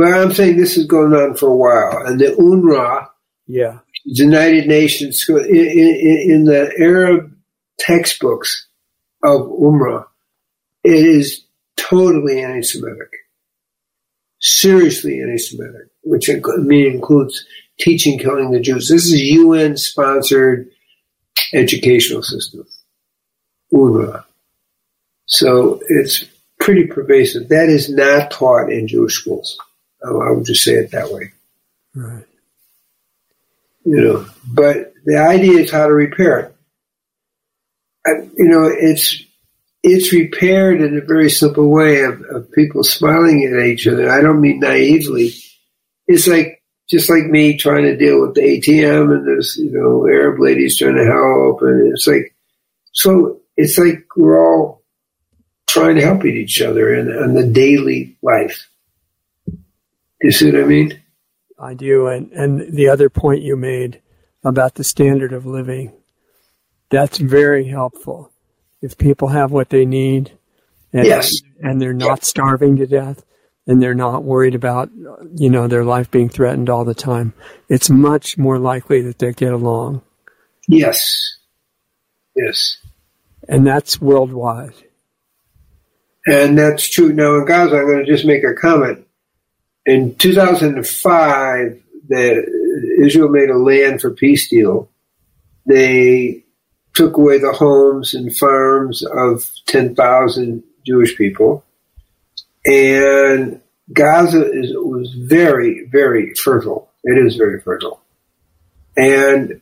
But 0.00 0.14
I'm 0.14 0.32
saying 0.32 0.56
this 0.56 0.78
is 0.78 0.86
going 0.86 1.12
on 1.12 1.34
for 1.34 1.50
a 1.50 1.54
while. 1.54 2.06
And 2.06 2.18
the 2.18 2.28
UNRWA, 2.28 3.06
yeah, 3.46 3.80
United 4.06 4.66
Nations, 4.66 5.26
in, 5.28 5.36
in, 5.36 6.30
in 6.30 6.44
the 6.44 6.72
Arab 6.80 7.36
textbooks 7.78 8.66
of 9.22 9.42
UNRWA, 9.42 10.06
it 10.84 11.04
is 11.04 11.44
totally 11.76 12.42
anti 12.42 12.62
Semitic. 12.62 13.10
Seriously 14.40 15.20
anti 15.20 15.36
Semitic, 15.36 15.88
which 16.02 16.30
includes 16.30 17.44
teaching 17.78 18.18
killing 18.18 18.52
the 18.52 18.60
Jews. 18.60 18.88
This 18.88 19.04
is 19.04 19.20
UN 19.20 19.76
sponsored 19.76 20.70
educational 21.52 22.22
system. 22.22 22.66
UNRWA. 23.70 24.24
So 25.26 25.82
it's 25.90 26.24
pretty 26.58 26.86
pervasive. 26.86 27.50
That 27.50 27.68
is 27.68 27.90
not 27.90 28.30
taught 28.30 28.72
in 28.72 28.88
Jewish 28.88 29.20
schools. 29.20 29.58
Oh, 30.02 30.20
I 30.20 30.30
would 30.30 30.46
just 30.46 30.64
say 30.64 30.74
it 30.74 30.90
that 30.92 31.12
way. 31.12 31.32
Right. 31.94 32.24
You 33.84 34.00
know, 34.00 34.26
but 34.46 34.94
the 35.04 35.18
idea 35.18 35.60
is 35.60 35.70
how 35.70 35.86
to 35.86 35.92
repair 35.92 36.38
it. 36.38 36.56
I, 38.06 38.10
you 38.36 38.48
know, 38.48 38.70
it's 38.72 39.22
it's 39.82 40.12
repaired 40.12 40.80
in 40.80 40.96
a 40.96 41.00
very 41.00 41.30
simple 41.30 41.68
way 41.70 42.02
of, 42.02 42.20
of 42.22 42.52
people 42.52 42.84
smiling 42.84 43.44
at 43.44 43.64
each 43.64 43.86
other. 43.86 44.10
I 44.10 44.20
don't 44.20 44.40
mean 44.40 44.60
naively. 44.60 45.32
It's 46.06 46.26
like 46.26 46.62
just 46.88 47.08
like 47.08 47.24
me 47.24 47.56
trying 47.56 47.84
to 47.84 47.96
deal 47.96 48.20
with 48.20 48.34
the 48.34 48.42
ATM 48.42 49.14
and 49.14 49.26
there's 49.26 49.56
you 49.56 49.70
know 49.70 50.06
Arab 50.06 50.40
ladies 50.40 50.78
trying 50.78 50.96
to 50.96 51.04
help, 51.04 51.62
and 51.62 51.92
it's 51.92 52.06
like 52.06 52.34
so. 52.92 53.40
It's 53.56 53.78
like 53.78 54.06
we're 54.16 54.38
all 54.40 54.82
trying 55.68 55.96
to 55.96 56.02
help 56.02 56.24
each 56.24 56.60
other 56.62 56.94
in, 56.94 57.08
in 57.08 57.34
the 57.34 57.46
daily 57.46 58.16
life. 58.22 58.69
You 60.22 60.32
see 60.32 60.50
what 60.50 60.62
I 60.62 60.66
mean? 60.66 61.00
I 61.58 61.74
do. 61.74 62.08
And, 62.08 62.32
and 62.32 62.74
the 62.74 62.88
other 62.88 63.10
point 63.10 63.42
you 63.42 63.56
made 63.56 64.00
about 64.44 64.74
the 64.74 64.84
standard 64.84 65.32
of 65.32 65.46
living, 65.46 65.92
that's 66.90 67.18
very 67.18 67.68
helpful. 67.68 68.32
If 68.82 68.98
people 68.98 69.28
have 69.28 69.52
what 69.52 69.68
they 69.70 69.84
need 69.84 70.32
and, 70.92 71.06
yes. 71.06 71.42
and 71.60 71.80
they're 71.80 71.92
not 71.92 72.24
starving 72.24 72.76
to 72.76 72.86
death 72.86 73.22
and 73.66 73.80
they're 73.80 73.94
not 73.94 74.24
worried 74.24 74.54
about, 74.54 74.90
you 75.36 75.50
know, 75.50 75.68
their 75.68 75.84
life 75.84 76.10
being 76.10 76.28
threatened 76.28 76.70
all 76.70 76.84
the 76.84 76.94
time, 76.94 77.34
it's 77.68 77.90
much 77.90 78.38
more 78.38 78.58
likely 78.58 79.02
that 79.02 79.18
they 79.18 79.32
get 79.32 79.52
along. 79.52 80.02
Yes. 80.66 81.38
Yes. 82.34 82.78
And 83.48 83.66
that's 83.66 84.00
worldwide. 84.00 84.74
And 86.26 86.56
that's 86.58 86.88
true. 86.88 87.12
Now 87.12 87.36
in 87.36 87.46
Gaza, 87.46 87.76
I'm 87.76 87.86
going 87.86 88.04
to 88.04 88.10
just 88.10 88.24
make 88.24 88.44
a 88.44 88.54
comment. 88.54 89.06
In 89.86 90.14
2005, 90.16 91.82
the, 92.08 92.96
Israel 93.00 93.28
made 93.28 93.50
a 93.50 93.58
land 93.58 94.00
for 94.00 94.10
peace 94.10 94.48
deal. 94.48 94.88
They 95.66 96.44
took 96.94 97.16
away 97.16 97.38
the 97.38 97.52
homes 97.52 98.14
and 98.14 98.34
farms 98.36 99.02
of 99.02 99.50
10,000 99.66 100.62
Jewish 100.86 101.16
people. 101.16 101.64
And 102.66 103.60
Gaza 103.92 104.50
is, 104.52 104.72
was 104.74 105.12
very, 105.14 105.86
very 105.86 106.34
fertile. 106.34 106.90
It 107.04 107.24
is 107.24 107.36
very 107.36 107.60
fertile. 107.60 108.00
And 108.96 109.60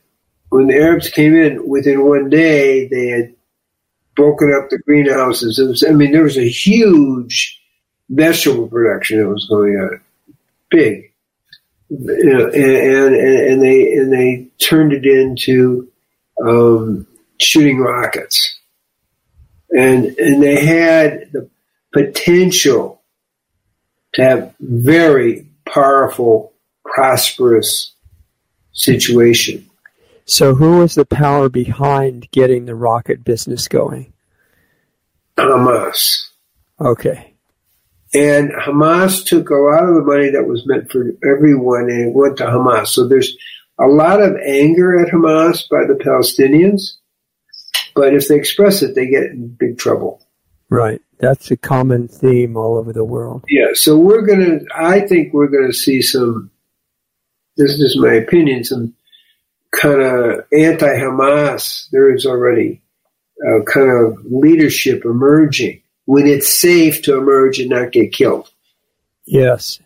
when 0.49 0.67
the 0.67 0.75
Arabs 0.75 1.09
came 1.09 1.35
in, 1.35 1.67
within 1.67 2.05
one 2.05 2.29
day, 2.29 2.87
they 2.87 3.07
had 3.07 3.35
broken 4.15 4.53
up 4.53 4.69
the 4.69 4.79
greenhouses. 4.79 5.59
Was, 5.59 5.83
I 5.83 5.91
mean, 5.91 6.11
there 6.11 6.23
was 6.23 6.37
a 6.37 6.49
huge 6.49 7.61
vegetable 8.09 8.67
production 8.67 9.19
that 9.19 9.29
was 9.29 9.45
going 9.45 9.75
on, 9.75 10.01
big, 10.69 11.11
you 11.89 12.23
know, 12.23 12.47
and, 12.47 13.15
and, 13.15 13.15
and 13.15 13.61
they 13.61 13.93
and 13.93 14.13
they 14.13 14.47
turned 14.59 14.93
it 14.93 15.05
into 15.05 15.89
um, 16.45 17.07
shooting 17.39 17.79
rockets. 17.79 18.59
And, 19.71 20.17
and 20.17 20.41
they 20.41 20.65
had 20.65 21.31
the 21.31 21.49
potential 21.93 23.01
to 24.13 24.23
have 24.23 24.55
very 24.59 25.47
powerful, 25.65 26.53
prosperous 26.83 27.93
situation. 28.71 29.69
So, 30.25 30.55
who 30.55 30.79
was 30.79 30.95
the 30.95 31.05
power 31.05 31.49
behind 31.49 32.29
getting 32.31 32.65
the 32.65 32.75
rocket 32.75 33.23
business 33.23 33.67
going? 33.67 34.13
Hamas. 35.37 36.29
Okay. 36.79 37.28
And 38.13 38.51
Hamas 38.51 39.23
took 39.25 39.49
a 39.49 39.55
lot 39.55 39.83
of 39.87 39.95
the 39.95 40.03
money 40.03 40.31
that 40.31 40.47
was 40.47 40.65
meant 40.65 40.91
for 40.91 41.11
everyone 41.23 41.89
and 41.89 42.09
it 42.09 42.15
went 42.15 42.37
to 42.37 42.45
Hamas. 42.45 42.87
So 42.87 43.07
there's 43.07 43.37
a 43.79 43.87
lot 43.87 44.21
of 44.21 44.35
anger 44.45 44.99
at 44.99 45.13
Hamas 45.13 45.69
by 45.69 45.85
the 45.85 45.93
Palestinians, 45.93 46.97
but 47.95 48.13
if 48.15 48.27
they 48.27 48.35
express 48.35 48.81
it, 48.81 48.95
they 48.95 49.07
get 49.07 49.25
in 49.25 49.55
big 49.59 49.77
trouble. 49.77 50.25
Right. 50.69 51.01
That's 51.19 51.51
a 51.51 51.57
common 51.57 52.07
theme 52.07 52.57
all 52.57 52.77
over 52.77 52.93
the 52.93 53.03
world. 53.03 53.43
Yeah. 53.47 53.69
So 53.73 53.97
we're 53.97 54.25
going 54.25 54.39
to, 54.39 54.65
I 54.75 55.01
think 55.01 55.33
we're 55.33 55.47
going 55.47 55.67
to 55.67 55.77
see 55.77 56.01
some, 56.01 56.49
this 57.57 57.71
is 57.73 57.97
my 57.99 58.13
opinion, 58.13 58.63
some 58.63 58.95
kind 59.71 60.01
of 60.01 60.45
anti 60.51 60.87
Hamas. 60.87 61.89
There 61.91 62.13
is 62.13 62.25
already 62.25 62.81
a 63.41 63.63
kind 63.63 63.89
of 63.89 64.25
leadership 64.25 65.05
emerging 65.05 65.81
when 66.09 66.25
it's 66.25 66.59
safe 66.59 67.03
to 67.03 67.15
emerge 67.15 67.59
and 67.59 67.69
not 67.69 67.91
get 67.91 68.11
killed. 68.11 68.49
Yes. 69.27 69.79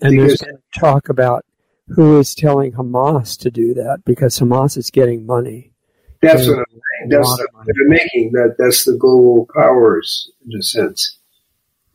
And 0.00 0.16
because, 0.16 0.38
there's 0.38 0.58
talk 0.74 1.10
about 1.10 1.44
who 1.88 2.18
is 2.18 2.34
telling 2.34 2.72
Hamas 2.72 3.38
to 3.40 3.50
do 3.50 3.74
that 3.74 3.98
because 4.06 4.38
Hamas 4.38 4.78
is 4.78 4.90
getting 4.90 5.26
money. 5.26 5.74
That's 6.22 6.48
what 6.48 6.60
I'm 6.60 6.64
saying. 6.70 7.10
That's 7.10 7.36
the, 7.36 7.48
they're 7.66 7.86
making 7.86 8.32
that. 8.32 8.56
That's 8.58 8.86
the 8.86 8.96
global 8.96 9.46
powers 9.54 10.30
in 10.46 10.58
a 10.58 10.62
sense. 10.62 11.18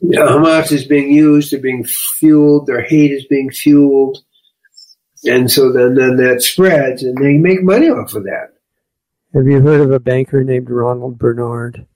Yeah, 0.02 0.20
Hamas 0.20 0.72
is 0.72 0.86
being 0.86 1.12
used. 1.12 1.52
They're 1.52 1.60
being 1.60 1.84
fueled. 1.84 2.68
Their 2.68 2.84
hate 2.84 3.12
is 3.12 3.26
being 3.26 3.50
fueled, 3.50 4.20
and 5.26 5.50
so 5.50 5.74
then 5.74 5.96
then 5.96 6.18
that 6.18 6.44
spreads, 6.44 7.02
and 7.02 7.18
they 7.18 7.38
make 7.38 7.64
money 7.64 7.90
off 7.90 8.14
of 8.14 8.26
that. 8.26 8.54
Have 9.34 9.48
you 9.48 9.62
heard 9.62 9.82
of 9.82 9.90
a 9.90 10.00
banker 10.00 10.44
named 10.44 10.70
Ronald 10.70 11.18
Bernard? 11.18 11.88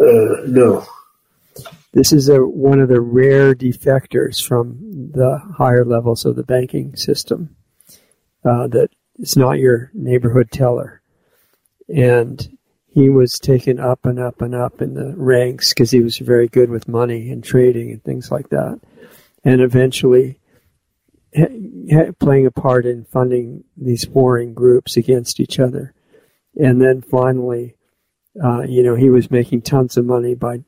Uh, 0.00 0.42
no. 0.46 0.86
This 1.92 2.12
is 2.12 2.28
a, 2.28 2.38
one 2.38 2.80
of 2.80 2.88
the 2.88 3.00
rare 3.00 3.54
defectors 3.54 4.44
from 4.44 4.78
the 5.12 5.40
higher 5.56 5.84
levels 5.84 6.24
of 6.24 6.36
the 6.36 6.44
banking 6.44 6.94
system 6.96 7.56
uh, 8.44 8.66
that 8.68 8.90
is 9.18 9.36
not 9.36 9.58
your 9.58 9.90
neighborhood 9.94 10.50
teller. 10.50 11.00
And 11.88 12.58
he 12.88 13.08
was 13.08 13.38
taken 13.38 13.78
up 13.78 14.04
and 14.04 14.18
up 14.18 14.42
and 14.42 14.54
up 14.54 14.82
in 14.82 14.94
the 14.94 15.14
ranks 15.16 15.72
because 15.72 15.90
he 15.90 16.00
was 16.00 16.18
very 16.18 16.48
good 16.48 16.70
with 16.70 16.88
money 16.88 17.30
and 17.30 17.42
trading 17.42 17.90
and 17.92 18.04
things 18.04 18.30
like 18.30 18.50
that. 18.50 18.80
And 19.44 19.60
eventually 19.60 20.38
playing 22.18 22.46
a 22.46 22.50
part 22.50 22.86
in 22.86 23.04
funding 23.04 23.64
these 23.76 24.08
warring 24.08 24.54
groups 24.54 24.96
against 24.96 25.40
each 25.40 25.58
other. 25.58 25.92
And 26.58 26.80
then 26.80 27.02
finally, 27.02 27.75
uh, 28.42 28.62
you 28.62 28.82
know, 28.82 28.94
he 28.94 29.10
was 29.10 29.30
making 29.30 29.62
tons 29.62 29.96
of 29.96 30.04
money 30.04 30.34
by 30.34 30.62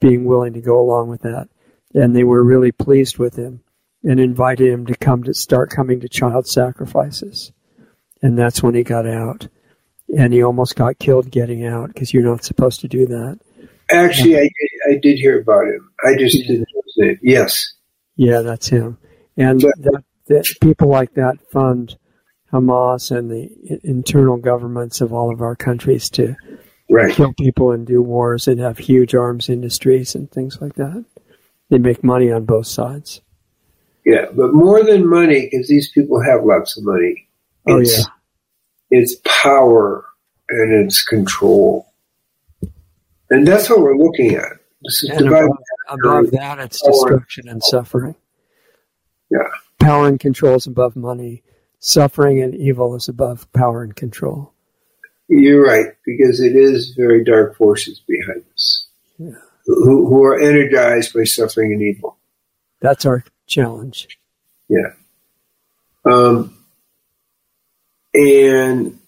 being 0.00 0.24
willing 0.24 0.52
to 0.54 0.60
go 0.60 0.80
along 0.80 1.08
with 1.08 1.22
that. 1.22 1.48
And 1.94 2.14
they 2.14 2.24
were 2.24 2.42
really 2.42 2.72
pleased 2.72 3.18
with 3.18 3.36
him 3.36 3.62
and 4.04 4.20
invited 4.20 4.68
him 4.68 4.86
to 4.86 4.94
come 4.96 5.24
to 5.24 5.34
start 5.34 5.70
coming 5.70 6.00
to 6.00 6.08
child 6.08 6.46
sacrifices. 6.46 7.52
And 8.22 8.38
that's 8.38 8.62
when 8.62 8.74
he 8.74 8.82
got 8.82 9.06
out. 9.06 9.48
And 10.16 10.32
he 10.32 10.42
almost 10.42 10.76
got 10.76 10.98
killed 10.98 11.30
getting 11.30 11.66
out 11.66 11.88
because 11.88 12.12
you're 12.12 12.22
not 12.22 12.44
supposed 12.44 12.80
to 12.80 12.88
do 12.88 13.06
that. 13.06 13.38
Actually, 13.92 14.38
I, 14.38 14.48
I 14.88 14.98
did 15.00 15.18
hear 15.18 15.40
about 15.40 15.66
him. 15.66 15.90
I 16.04 16.16
just 16.16 16.36
didn't 16.38 16.68
know 16.74 17.06
it. 17.06 17.18
Yes. 17.22 17.74
Yeah, 18.16 18.40
that's 18.40 18.68
him. 18.68 18.98
And 19.36 19.60
but, 19.60 19.72
that 19.78 20.04
that 20.26 20.46
people 20.60 20.88
like 20.88 21.14
that 21.14 21.38
fund 21.50 21.96
Hamas 22.52 23.16
and 23.16 23.30
the 23.30 23.80
internal 23.84 24.36
governments 24.36 25.00
of 25.00 25.12
all 25.12 25.32
of 25.32 25.40
our 25.40 25.56
countries 25.56 26.10
to 26.10 26.36
right. 26.90 27.14
kill 27.14 27.32
people 27.34 27.72
and 27.72 27.86
do 27.86 28.02
wars 28.02 28.48
and 28.48 28.60
have 28.60 28.78
huge 28.78 29.14
arms 29.14 29.48
industries 29.48 30.14
and 30.14 30.30
things 30.30 30.60
like 30.60 30.74
that. 30.74 31.04
They 31.68 31.78
make 31.78 32.02
money 32.02 32.30
on 32.30 32.44
both 32.44 32.66
sides. 32.66 33.20
Yeah, 34.04 34.26
but 34.32 34.52
more 34.52 34.82
than 34.82 35.08
money, 35.08 35.48
because 35.50 35.68
these 35.68 35.90
people 35.90 36.22
have 36.22 36.44
lots 36.44 36.76
of 36.76 36.84
money. 36.84 37.28
Oh 37.68 37.78
yeah, 37.78 38.04
it's 38.90 39.16
power 39.24 40.04
and 40.48 40.72
it's 40.72 41.02
control, 41.02 41.92
and 43.28 43.46
that's 43.46 43.68
what 43.68 43.80
we're 43.80 43.96
looking 43.96 44.34
at. 44.34 44.52
This 44.82 45.04
is 45.04 45.10
above, 45.20 45.50
above 45.88 46.30
that, 46.30 46.58
it's 46.58 46.80
destruction 46.80 47.48
and 47.48 47.62
suffering. 47.62 48.16
Yeah 49.30 49.48
power 49.80 50.06
and 50.06 50.20
control 50.20 50.54
is 50.54 50.66
above 50.66 50.94
money. 50.94 51.42
Suffering 51.80 52.40
and 52.42 52.54
evil 52.54 52.94
is 52.94 53.08
above 53.08 53.50
power 53.52 53.82
and 53.82 53.96
control. 53.96 54.49
You're 55.32 55.64
right, 55.64 55.94
because 56.04 56.40
it 56.40 56.56
is 56.56 56.92
very 56.96 57.22
dark 57.22 57.56
forces 57.56 58.00
behind 58.00 58.44
us 58.52 58.88
yeah. 59.16 59.30
who, 59.64 60.08
who 60.08 60.24
are 60.24 60.40
energized 60.40 61.14
by 61.14 61.22
suffering 61.22 61.72
and 61.72 61.80
evil. 61.80 62.18
That's 62.80 63.06
our 63.06 63.22
challenge. 63.46 64.18
Yeah. 64.68 64.94
Um, 66.04 66.56
and 68.12 68.98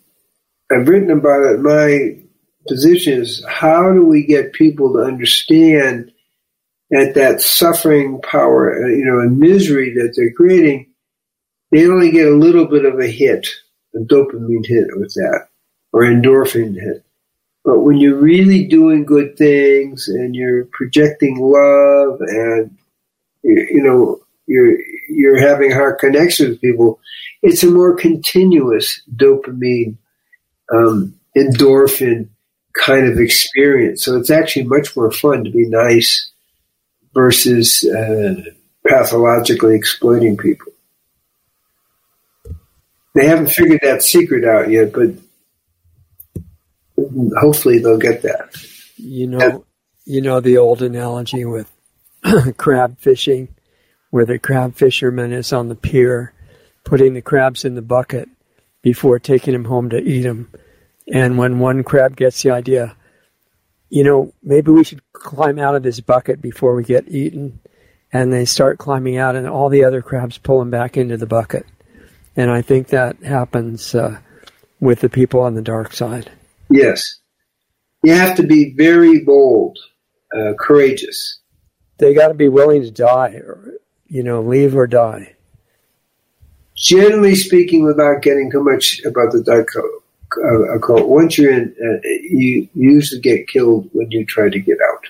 I've 0.70 0.86
written 0.86 1.10
about 1.10 1.54
it. 1.54 1.60
My 1.60 2.18
position 2.68 3.20
is 3.20 3.44
how 3.48 3.92
do 3.92 4.06
we 4.06 4.24
get 4.24 4.52
people 4.52 4.92
to 4.92 5.00
understand 5.00 6.12
at 6.94 7.14
that 7.14 7.40
suffering 7.40 8.20
power, 8.22 8.84
uh, 8.84 8.88
you 8.88 9.04
know, 9.04 9.18
and 9.18 9.38
misery 9.38 9.92
that 9.94 10.14
they're 10.16 10.32
creating, 10.34 10.92
they 11.72 11.88
only 11.88 12.12
get 12.12 12.28
a 12.28 12.36
little 12.36 12.66
bit 12.66 12.84
of 12.84 13.00
a 13.00 13.08
hit, 13.08 13.48
a 13.96 13.98
dopamine 13.98 14.64
hit 14.64 14.86
with 14.92 15.12
that, 15.14 15.48
or 15.92 16.02
endorphin 16.02 16.74
hit. 16.74 17.04
But 17.64 17.80
when 17.80 17.98
you're 17.98 18.18
really 18.18 18.66
doing 18.66 19.04
good 19.04 19.36
things 19.36 20.08
and 20.08 20.34
you're 20.34 20.64
projecting 20.66 21.38
love 21.38 22.20
and 22.20 22.76
you 23.42 23.82
know 23.82 24.20
you're 24.46 24.76
you're 25.08 25.40
having 25.40 25.70
heart 25.70 26.00
connection 26.00 26.50
with 26.50 26.60
people, 26.60 26.98
it's 27.42 27.62
a 27.62 27.70
more 27.70 27.94
continuous 27.94 29.00
dopamine, 29.14 29.96
um, 30.74 31.14
endorphin 31.36 32.28
kind 32.72 33.06
of 33.06 33.18
experience. 33.18 34.04
So 34.04 34.16
it's 34.16 34.30
actually 34.30 34.64
much 34.64 34.96
more 34.96 35.12
fun 35.12 35.44
to 35.44 35.50
be 35.50 35.68
nice 35.68 36.30
versus 37.14 37.84
uh, 37.84 38.34
pathologically 38.86 39.76
exploiting 39.76 40.36
people. 40.36 40.72
They 43.14 43.26
haven't 43.26 43.50
figured 43.50 43.80
that 43.82 44.02
secret 44.02 44.44
out 44.44 44.70
yet, 44.70 44.92
but 44.92 45.10
hopefully 47.40 47.78
they'll 47.78 47.98
get 47.98 48.22
that. 48.22 48.54
You 48.96 49.26
know, 49.26 49.64
you 50.04 50.20
know 50.20 50.40
the 50.40 50.58
old 50.58 50.82
analogy 50.82 51.44
with 51.44 51.70
crab 52.56 52.98
fishing, 52.98 53.48
where 54.10 54.26
the 54.26 54.38
crab 54.38 54.74
fisherman 54.74 55.32
is 55.32 55.52
on 55.52 55.68
the 55.68 55.74
pier, 55.74 56.32
putting 56.84 57.14
the 57.14 57.22
crabs 57.22 57.64
in 57.64 57.74
the 57.74 57.82
bucket 57.82 58.28
before 58.82 59.18
taking 59.18 59.52
them 59.52 59.64
home 59.64 59.90
to 59.90 59.98
eat 59.98 60.22
them. 60.22 60.50
And 61.12 61.38
when 61.38 61.58
one 61.58 61.84
crab 61.84 62.16
gets 62.16 62.42
the 62.42 62.50
idea, 62.50 62.96
you 63.88 64.04
know, 64.04 64.32
maybe 64.42 64.70
we 64.70 64.84
should 64.84 65.02
climb 65.12 65.58
out 65.58 65.74
of 65.74 65.82
this 65.82 66.00
bucket 66.00 66.40
before 66.40 66.74
we 66.74 66.84
get 66.84 67.08
eaten. 67.08 67.60
And 68.12 68.32
they 68.32 68.44
start 68.44 68.78
climbing 68.78 69.16
out, 69.16 69.36
and 69.36 69.48
all 69.48 69.70
the 69.70 69.84
other 69.84 70.02
crabs 70.02 70.36
pull 70.36 70.58
them 70.58 70.70
back 70.70 70.98
into 70.98 71.16
the 71.16 71.26
bucket. 71.26 71.64
And 72.36 72.50
I 72.50 72.60
think 72.60 72.88
that 72.88 73.22
happens 73.22 73.94
uh, 73.94 74.18
with 74.80 75.00
the 75.00 75.08
people 75.08 75.40
on 75.40 75.54
the 75.54 75.62
dark 75.62 75.92
side. 75.94 76.30
Yes. 76.72 77.18
You 78.02 78.14
have 78.14 78.36
to 78.36 78.42
be 78.42 78.74
very 78.74 79.20
bold, 79.20 79.78
uh, 80.36 80.54
courageous. 80.58 81.38
They 81.98 82.14
got 82.14 82.28
to 82.28 82.34
be 82.34 82.48
willing 82.48 82.82
to 82.82 82.90
die, 82.90 83.34
or, 83.34 83.74
you 84.08 84.22
know, 84.22 84.42
leave 84.42 84.74
or 84.74 84.86
die. 84.86 85.34
Generally 86.74 87.36
speaking, 87.36 87.84
without 87.84 88.22
getting 88.22 88.50
too 88.50 88.64
much 88.64 89.00
about 89.04 89.30
the 89.30 89.42
dark 89.42 89.68
code, 89.72 90.02
cult. 90.82 91.08
Once 91.08 91.38
you're 91.38 91.52
in, 91.52 91.74
uh, 91.80 91.98
you 92.22 92.68
usually 92.74 93.20
get 93.20 93.48
killed 93.48 93.88
when 93.92 94.10
you 94.10 94.24
try 94.24 94.48
to 94.48 94.58
get 94.58 94.78
out. 94.90 95.04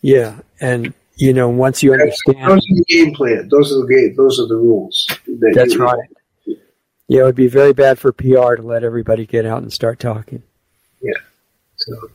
Yeah, 0.00 0.38
and 0.60 0.94
you 1.16 1.32
know 1.32 1.48
once 1.48 1.82
you 1.82 1.92
understand, 1.92 2.38
those 2.46 2.58
are 2.58 2.74
the 2.74 2.84
game 2.88 3.14
plan. 3.14 3.48
Those 3.48 3.72
are 3.72 3.80
the 3.80 3.86
game. 3.86 4.14
Those 4.16 4.38
are 4.40 4.46
the 4.46 4.56
rules. 4.56 5.06
That 5.26 5.52
that's 5.54 5.76
right. 5.76 5.98
Yeah, 7.08 7.20
it 7.20 7.24
would 7.24 7.34
be 7.34 7.48
very 7.48 7.72
bad 7.72 7.98
for 7.98 8.12
PR 8.12 8.56
to 8.56 8.62
let 8.62 8.82
everybody 8.82 9.26
get 9.26 9.44
out 9.44 9.62
and 9.62 9.72
start 9.72 9.98
talking. 9.98 10.42
Yeah. 11.04 11.20
So, 11.76 12.10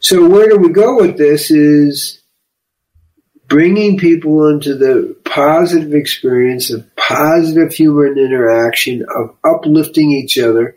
so 0.00 0.28
where 0.28 0.48
do 0.48 0.56
we 0.58 0.70
go 0.70 0.96
with 0.96 1.18
this? 1.18 1.50
Is 1.50 2.22
bringing 3.46 3.98
people 3.98 4.48
into 4.48 4.74
the 4.74 5.14
positive 5.24 5.94
experience 5.94 6.70
of 6.70 6.84
positive 6.96 7.72
human 7.74 8.18
interaction, 8.18 9.04
of 9.14 9.36
uplifting 9.44 10.12
each 10.12 10.38
other, 10.38 10.74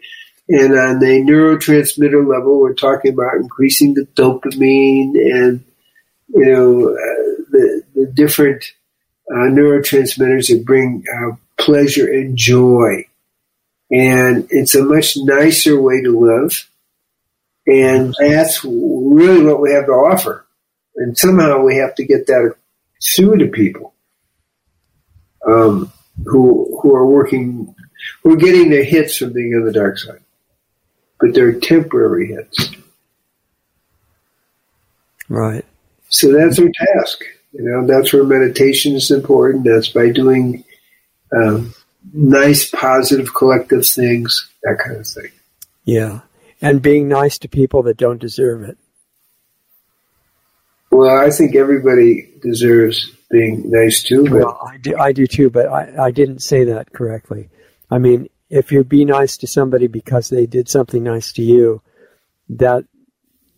And 0.49 0.73
on 0.77 0.99
the 0.99 1.21
neurotransmitter 1.21 2.25
level, 2.25 2.59
we're 2.59 2.73
talking 2.73 3.13
about 3.13 3.35
increasing 3.35 3.93
the 3.93 4.05
dopamine 4.15 5.15
and, 5.15 5.63
you 6.29 6.45
know, 6.45 6.89
uh, 6.89 7.43
the, 7.51 7.83
the 7.95 8.05
different 8.05 8.63
uh, 9.29 9.49
neurotransmitters 9.49 10.47
that 10.47 10.63
bring 10.65 11.03
uh, 11.19 11.35
pleasure 11.57 12.07
and 12.07 12.37
joy. 12.37 13.06
And 13.89 14.47
it's 14.49 14.75
a 14.75 14.83
much 14.83 15.15
nicer 15.17 15.79
way 15.79 16.01
to 16.01 16.19
live. 16.19 16.69
And 17.65 18.15
that's 18.19 18.63
really 18.63 19.43
what 19.43 19.61
we 19.61 19.71
have 19.71 19.85
to 19.85 19.91
offer. 19.91 20.45
And 20.95 21.17
somehow 21.17 21.59
we 21.59 21.77
have 21.77 21.95
to 21.95 22.05
get 22.05 22.27
that 22.27 22.55
through 23.15 23.37
to 23.37 23.47
people 23.47 23.93
um, 25.47 25.91
who 26.25 26.79
who 26.81 26.95
are 26.95 27.05
working, 27.05 27.73
who 28.23 28.33
are 28.33 28.37
getting 28.37 28.69
their 28.69 28.83
hits 28.83 29.17
from 29.17 29.33
being 29.33 29.53
on 29.53 29.65
the 29.65 29.71
dark 29.71 29.97
side, 29.97 30.21
but 31.19 31.33
they're 31.33 31.59
temporary 31.59 32.27
hits. 32.27 32.71
Right. 35.29 35.65
So 36.09 36.31
that's 36.31 36.59
our 36.59 36.69
task. 36.69 37.23
You 37.53 37.63
know, 37.63 37.85
that's 37.85 38.13
where 38.13 38.23
meditation 38.23 38.95
is 38.95 39.11
important. 39.11 39.65
That's 39.65 39.89
by 39.89 40.09
doing 40.09 40.63
um, 41.35 41.73
nice, 42.13 42.69
positive, 42.69 43.33
collective 43.33 43.87
things, 43.87 44.49
that 44.63 44.77
kind 44.79 44.97
of 44.97 45.07
thing. 45.07 45.31
Yeah. 45.83 46.21
And 46.61 46.81
being 46.81 47.07
nice 47.07 47.37
to 47.39 47.47
people 47.47 47.83
that 47.83 47.97
don't 47.97 48.19
deserve 48.19 48.63
it. 48.63 48.77
Well, 50.91 51.17
I 51.17 51.29
think 51.29 51.55
everybody 51.55 52.29
deserves 52.41 53.11
being 53.29 53.69
nice 53.69 54.03
too. 54.03 54.23
But 54.23 54.33
well, 54.33 54.59
I 54.67 54.77
do, 54.77 54.97
I 54.97 55.11
do 55.11 55.27
too, 55.27 55.49
but 55.49 55.67
I, 55.67 56.05
I 56.05 56.11
didn't 56.11 56.39
say 56.39 56.63
that 56.65 56.93
correctly. 56.93 57.49
I 57.91 57.97
mean, 57.99 58.29
if 58.49 58.71
you 58.71 58.83
be 58.83 59.05
nice 59.05 59.37
to 59.37 59.47
somebody 59.47 59.87
because 59.87 60.29
they 60.29 60.45
did 60.45 60.69
something 60.69 61.03
nice 61.03 61.33
to 61.33 61.43
you, 61.43 61.81
that 62.49 62.85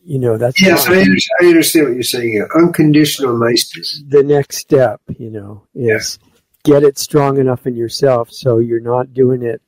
you 0.04 0.18
know 0.18 0.38
that's 0.38 0.60
yes, 0.60 0.88
I 0.88 0.98
understand, 1.02 1.38
I 1.42 1.46
understand, 1.46 1.86
what 1.86 1.94
you're 1.94 2.04
saying. 2.04 2.48
Unconditional 2.56 3.38
niceness. 3.38 4.02
The 4.08 4.24
next 4.24 4.58
step, 4.58 5.02
you 5.18 5.30
know, 5.30 5.68
is. 5.76 6.18
Get 6.64 6.84
it 6.84 6.98
strong 6.98 7.38
enough 7.38 7.66
in 7.66 7.76
yourself 7.76 8.32
so 8.32 8.58
you're 8.58 8.80
not 8.80 9.14
doing 9.14 9.44
it 9.44 9.62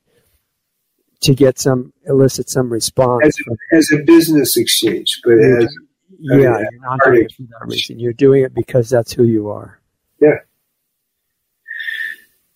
to 1.22 1.34
get 1.34 1.58
some 1.58 1.92
elicit 2.06 2.50
some 2.50 2.70
response 2.70 3.24
as 3.24 3.38
a, 3.38 3.76
as 3.76 3.90
a 3.92 4.04
business 4.04 4.56
exchange, 4.56 5.20
but 5.24 5.34
as 5.34 5.74
yeah, 6.18 6.58
you're 6.70 6.80
not 6.80 7.00
doing 7.04 7.24
it 7.24 7.32
for 7.32 7.42
that 7.42 7.66
reason. 7.66 7.98
You're 7.98 8.12
doing 8.12 8.44
it 8.44 8.54
because 8.54 8.88
that's 8.88 9.12
who 9.12 9.24
you 9.24 9.48
are. 9.48 9.80
Yeah. 10.20 10.38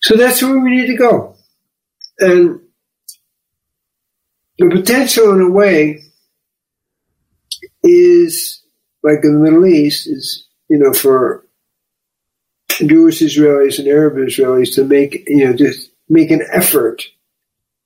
So 0.01 0.15
that's 0.15 0.41
where 0.41 0.59
we 0.59 0.77
need 0.77 0.87
to 0.87 0.95
go. 0.95 1.35
And 2.19 2.61
the 4.57 4.69
potential, 4.69 5.33
in 5.33 5.41
a 5.41 5.51
way, 5.51 6.03
is 7.83 8.63
like 9.03 9.19
in 9.23 9.33
the 9.33 9.39
Middle 9.39 9.65
East, 9.65 10.07
is, 10.07 10.47
you 10.69 10.77
know, 10.77 10.93
for 10.93 11.46
Jewish 12.85 13.21
Israelis 13.21 13.79
and 13.79 13.87
Arab 13.87 14.15
Israelis 14.15 14.75
to 14.75 14.83
make, 14.83 15.23
you 15.27 15.45
know, 15.45 15.53
just 15.53 15.91
make 16.09 16.31
an 16.31 16.43
effort 16.51 17.03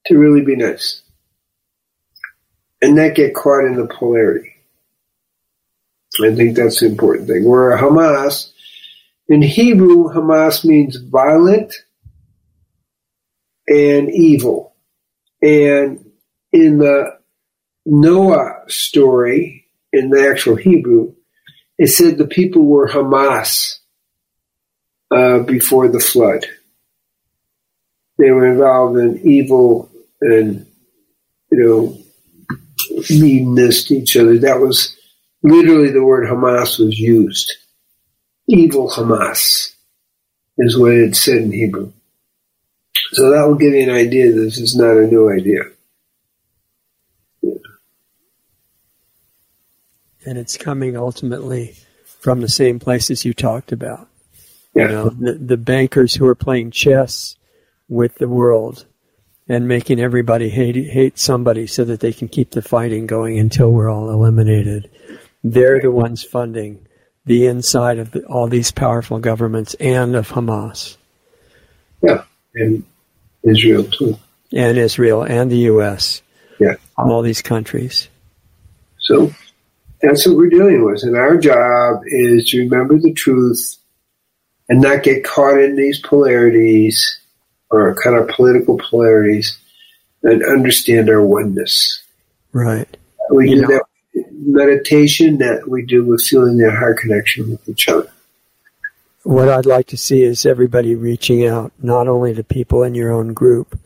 to 0.07 0.17
really 0.17 0.41
be 0.41 0.55
nice 0.55 1.01
and 2.81 2.95
not 2.95 3.15
get 3.15 3.35
caught 3.35 3.65
in 3.65 3.75
the 3.75 3.87
polarity. 3.87 4.53
I 6.21 6.35
think 6.35 6.55
that's 6.55 6.81
the 6.81 6.87
important 6.87 7.27
thing. 7.27 7.47
Where 7.47 7.77
Hamas, 7.77 8.51
in 9.27 9.41
Hebrew, 9.41 10.09
Hamas 10.09 10.65
means 10.65 10.97
violent 10.97 11.73
and 13.67 14.09
evil. 14.11 14.75
And 15.41 16.11
in 16.51 16.79
the 16.79 17.17
Noah 17.85 18.63
story, 18.67 19.67
in 19.93 20.09
the 20.09 20.29
actual 20.29 20.55
Hebrew, 20.55 21.13
it 21.77 21.87
said 21.87 22.17
the 22.17 22.27
people 22.27 22.65
were 22.65 22.89
Hamas 22.89 23.79
uh, 25.11 25.39
before 25.39 25.89
the 25.89 25.99
flood. 25.99 26.45
They 28.17 28.31
were 28.31 28.47
involved 28.47 28.97
in 28.97 29.27
evil 29.27 29.89
and, 30.21 30.65
you 31.51 31.57
know, 31.57 31.97
meanness 33.09 33.85
to 33.85 33.95
each 33.95 34.15
other. 34.15 34.37
That 34.37 34.59
was 34.59 34.95
literally 35.43 35.91
the 35.91 36.03
word 36.03 36.27
Hamas 36.29 36.79
was 36.79 36.97
used. 36.99 37.51
Evil 38.47 38.89
Hamas 38.89 39.73
is 40.57 40.77
what 40.77 40.93
it 40.93 41.15
said 41.15 41.37
in 41.37 41.51
Hebrew. 41.51 41.91
So 43.13 43.31
that 43.31 43.45
will 43.47 43.55
give 43.55 43.73
you 43.73 43.81
an 43.81 43.89
idea 43.89 44.31
this 44.31 44.57
is 44.57 44.75
not 44.75 44.97
a 44.97 45.07
new 45.07 45.29
idea. 45.31 45.63
Yeah. 47.41 47.53
And 50.25 50.37
it's 50.37 50.57
coming 50.57 50.95
ultimately 50.95 51.75
from 52.05 52.41
the 52.41 52.47
same 52.47 52.79
places 52.79 53.25
you 53.25 53.33
talked 53.33 53.71
about. 53.71 54.07
Yeah. 54.73 54.83
You 54.83 54.89
know, 54.89 55.09
the, 55.09 55.33
the 55.33 55.57
bankers 55.57 56.15
who 56.15 56.25
are 56.27 56.35
playing 56.35 56.71
chess 56.71 57.35
with 57.89 58.15
the 58.15 58.27
world 58.27 58.85
and 59.49 59.67
making 59.67 59.99
everybody 59.99 60.49
hate 60.49 60.75
hate 60.75 61.19
somebody 61.19 61.67
so 61.67 61.83
that 61.83 61.99
they 61.99 62.13
can 62.13 62.29
keep 62.29 62.51
the 62.51 62.61
fighting 62.61 63.05
going 63.05 63.37
until 63.37 63.71
we're 63.71 63.91
all 63.91 64.09
eliminated. 64.09 64.89
They're 65.43 65.81
the 65.81 65.91
ones 65.91 66.23
funding 66.23 66.87
the 67.25 67.47
inside 67.47 67.99
of 67.99 68.11
the, 68.11 68.23
all 68.25 68.47
these 68.47 68.71
powerful 68.71 69.19
governments 69.19 69.73
and 69.75 70.15
of 70.15 70.29
Hamas. 70.29 70.97
Yeah, 72.01 72.23
and 72.55 72.83
Israel 73.43 73.83
too. 73.83 74.17
And 74.53 74.77
Israel 74.77 75.23
and 75.23 75.51
the 75.51 75.57
U.S. 75.57 76.21
Yeah. 76.59 76.75
All 76.97 77.21
these 77.21 77.41
countries. 77.41 78.07
So 78.99 79.31
that's 80.01 80.25
what 80.27 80.37
we're 80.37 80.49
dealing 80.49 80.85
with. 80.85 81.03
And 81.03 81.15
our 81.15 81.37
job 81.37 82.01
is 82.05 82.49
to 82.49 82.59
remember 82.59 82.97
the 82.97 83.13
truth 83.13 83.77
and 84.69 84.81
not 84.81 85.03
get 85.03 85.23
caught 85.23 85.59
in 85.59 85.75
these 85.75 85.99
polarities 85.99 87.19
or 87.69 87.95
kind 87.95 88.17
of 88.17 88.27
political 88.29 88.77
polarities 88.77 89.57
and 90.23 90.43
understand 90.43 91.09
our 91.09 91.25
oneness. 91.25 92.03
Right. 92.51 92.97
We 93.31 93.49
you 93.49 93.55
do 93.55 93.61
know, 93.61 93.67
that 93.67 93.85
meditation 94.31 95.37
that 95.37 95.67
we 95.67 95.85
do 95.85 96.05
with 96.05 96.21
feeling 96.23 96.57
that 96.57 96.71
heart 96.71 96.97
connection 96.97 97.51
with 97.51 97.67
each 97.69 97.87
other. 97.87 98.11
What 99.23 99.49
I'd 99.49 99.65
like 99.65 99.87
to 99.87 99.97
see 99.97 100.23
is 100.23 100.45
everybody 100.45 100.95
reaching 100.95 101.45
out, 101.45 101.71
not 101.81 102.07
only 102.07 102.33
to 102.33 102.43
people 102.43 102.83
in 102.83 102.95
your 102.95 103.11
own 103.11 103.33
group, 103.33 103.79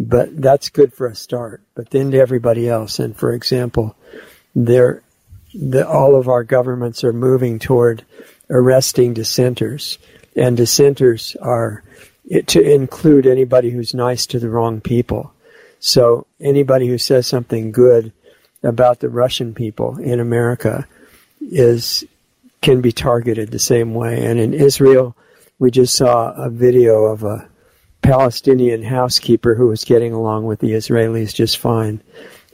but 0.00 0.40
that's 0.40 0.70
good 0.70 0.94
for 0.94 1.06
a 1.06 1.14
start, 1.14 1.60
but 1.74 1.90
then 1.90 2.10
to 2.12 2.18
everybody 2.18 2.68
else. 2.68 2.98
And 2.98 3.16
for 3.16 3.32
example, 3.32 3.96
there, 4.54 5.02
the, 5.52 5.86
all 5.86 6.16
of 6.16 6.28
our 6.28 6.42
governments 6.42 7.04
are 7.04 7.12
moving 7.12 7.58
toward 7.58 8.04
arresting 8.48 9.12
dissenters, 9.12 9.98
and 10.38 10.56
dissenters 10.56 11.36
are 11.40 11.82
to 12.46 12.60
include 12.60 13.26
anybody 13.26 13.70
who's 13.70 13.94
nice 13.94 14.26
to 14.26 14.38
the 14.38 14.50
wrong 14.50 14.80
people. 14.80 15.32
So 15.80 16.26
anybody 16.40 16.86
who 16.86 16.98
says 16.98 17.26
something 17.26 17.72
good 17.72 18.12
about 18.62 19.00
the 19.00 19.08
Russian 19.08 19.54
people 19.54 19.98
in 19.98 20.20
America 20.20 20.86
is 21.40 22.04
can 22.60 22.80
be 22.80 22.92
targeted 22.92 23.50
the 23.50 23.58
same 23.58 23.94
way. 23.94 24.24
And 24.24 24.40
in 24.40 24.52
Israel, 24.52 25.16
we 25.58 25.70
just 25.70 25.94
saw 25.94 26.32
a 26.32 26.50
video 26.50 27.04
of 27.04 27.22
a 27.22 27.48
Palestinian 28.02 28.82
housekeeper 28.82 29.54
who 29.54 29.68
was 29.68 29.84
getting 29.84 30.12
along 30.12 30.44
with 30.44 30.58
the 30.60 30.72
Israelis 30.72 31.34
just 31.34 31.58
fine. 31.58 32.00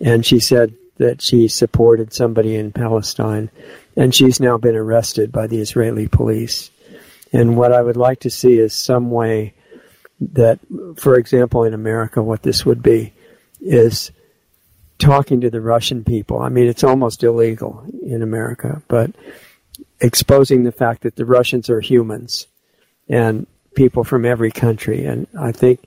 And 0.01 0.25
she 0.25 0.41
said 0.41 0.75
that 0.99 1.23
she 1.23 1.49
supported 1.49 2.13
somebody 2.13 2.55
in 2.55 2.73
Palestine. 2.73 3.51
And 3.97 4.15
she's 4.15 4.41
now 4.41 4.59
been 4.59 4.77
arrested 4.77 5.33
by 5.33 5.47
the 5.47 5.61
Israeli 5.61 6.09
police. 6.09 6.71
And 7.35 7.57
what 7.57 7.73
I 7.73 7.83
would 7.83 7.97
like 7.97 8.21
to 8.21 8.31
see 8.31 8.59
is 8.59 8.73
some 8.73 9.11
way 9.11 9.55
that, 10.21 10.61
for 10.97 11.17
example, 11.17 11.65
in 11.65 11.75
America, 11.75 12.23
what 12.23 12.45
this 12.45 12.65
would 12.65 12.81
be 12.81 13.13
is 13.61 14.13
talking 14.99 15.41
to 15.41 15.51
the 15.51 15.61
Russian 15.61 16.05
people. 16.05 16.39
I 16.39 16.49
mean, 16.49 16.69
it's 16.69 16.85
almost 16.85 17.25
illegal 17.25 17.85
in 18.03 18.23
America, 18.23 18.83
but 18.87 19.11
exposing 20.01 20.63
the 20.63 20.71
fact 20.71 21.03
that 21.03 21.17
the 21.17 21.25
Russians 21.25 21.69
are 21.69 21.81
humans 21.81 22.47
and 23.09 23.49
people 23.75 24.05
from 24.05 24.25
every 24.25 24.53
country. 24.53 25.05
And 25.05 25.27
I 25.37 25.51
think 25.51 25.81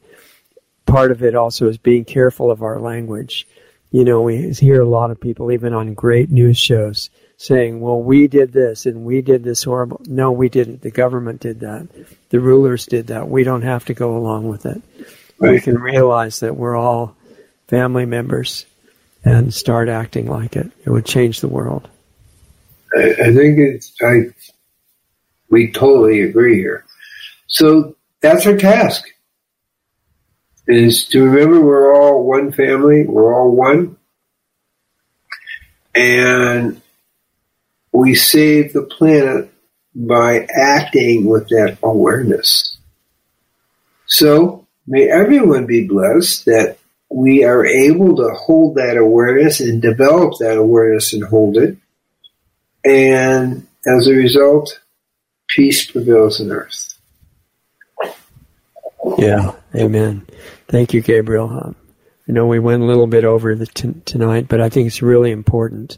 part 0.85 1.11
of 1.11 1.23
it 1.23 1.33
also 1.33 1.69
is 1.69 1.77
being 1.77 2.03
careful 2.03 2.51
of 2.51 2.61
our 2.61 2.81
language. 2.81 3.47
You 3.91 4.03
know, 4.03 4.21
we 4.21 4.51
hear 4.51 4.81
a 4.81 4.89
lot 4.89 5.11
of 5.11 5.21
people, 5.21 5.53
even 5.53 5.73
on 5.73 5.93
great 5.93 6.29
news 6.29 6.57
shows, 6.57 7.09
saying, 7.37 7.79
well, 7.79 8.01
we 8.01 8.27
did 8.27 8.51
this 8.51 8.85
and 8.85 9.05
we 9.05 9.21
did 9.21 9.43
this 9.43 9.63
horrible. 9.63 10.01
No, 10.07 10.31
we 10.31 10.49
didn't. 10.49 10.81
The 10.81 10.91
government 10.91 11.39
did 11.39 11.59
that. 11.61 11.87
The 12.29 12.39
rulers 12.39 12.85
did 12.85 13.07
that. 13.07 13.29
We 13.29 13.43
don't 13.43 13.61
have 13.61 13.85
to 13.85 13.93
go 13.93 14.17
along 14.17 14.47
with 14.47 14.65
it. 14.65 14.81
Right. 15.39 15.51
We 15.51 15.61
can 15.61 15.75
realize 15.79 16.39
that 16.39 16.55
we're 16.55 16.75
all 16.75 17.15
family 17.67 18.05
members 18.05 18.65
and 19.23 19.53
start 19.53 19.87
acting 19.87 20.27
like 20.27 20.55
it. 20.55 20.71
It 20.83 20.89
would 20.89 21.05
change 21.05 21.41
the 21.41 21.47
world. 21.47 21.87
I, 22.95 23.11
I 23.11 23.33
think 23.33 23.59
it's, 23.59 23.93
I, 24.01 24.33
we 25.49 25.71
totally 25.71 26.21
agree 26.21 26.55
here. 26.55 26.85
So 27.45 27.95
that's 28.21 28.47
our 28.47 28.57
task 28.57 29.05
is 30.67 31.05
to 31.05 31.23
remember 31.23 31.61
we're 31.61 31.95
all 31.95 32.23
one 32.23 32.51
family, 32.51 33.05
we're 33.05 33.33
all 33.33 33.51
one, 33.51 33.95
And 35.97 36.81
we 37.97 38.13
save 38.13 38.73
the 38.73 38.83
planet 38.83 39.51
by 39.95 40.47
acting 40.55 41.25
with 41.25 41.47
that 41.49 41.79
awareness. 41.81 42.77
So 44.05 44.67
may 44.85 45.09
everyone 45.09 45.65
be 45.65 45.87
blessed 45.87 46.45
that 46.45 46.77
we 47.09 47.43
are 47.43 47.65
able 47.65 48.15
to 48.17 48.29
hold 48.35 48.75
that 48.75 48.97
awareness 48.97 49.59
and 49.61 49.81
develop 49.81 50.33
that 50.39 50.57
awareness 50.57 51.13
and 51.13 51.23
hold 51.23 51.57
it. 51.57 51.77
And 52.85 53.65
as 53.87 54.07
a 54.07 54.13
result, 54.13 54.79
peace 55.47 55.89
prevails 55.89 56.39
on 56.39 56.51
earth. 56.51 56.99
Yeah, 59.17 59.53
amen. 59.73 60.27
Thank 60.67 60.93
you, 60.93 61.01
Gabriel. 61.01 61.49
Um, 61.49 61.75
I 62.29 62.33
know 62.33 62.45
we 62.45 62.59
went 62.59 62.83
a 62.83 62.85
little 62.85 63.07
bit 63.07 63.23
over 63.23 63.55
the 63.55 63.65
t- 63.65 64.01
tonight, 64.05 64.47
but 64.47 64.61
I 64.61 64.69
think 64.69 64.85
it's 64.85 65.01
really 65.01 65.31
important. 65.31 65.97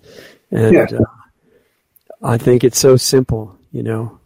And 0.52 0.74
yeah. 0.74 0.88
uh, 0.98 1.04
I 2.22 2.38
think 2.38 2.64
it's 2.64 2.80
so 2.80 2.98
simple, 2.98 3.58
you 3.72 3.84
know. 3.84 4.20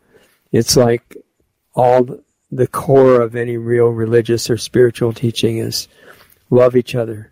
It's 0.52 0.76
like 0.76 1.18
all 1.76 2.20
the 2.52 2.68
core 2.68 3.22
of 3.22 3.36
any 3.36 3.58
real 3.58 3.88
religious 3.88 4.50
or 4.50 4.58
spiritual 4.58 5.14
teaching 5.14 5.58
is 5.58 5.88
love 6.50 6.76
each 6.76 6.96
other, 6.96 7.32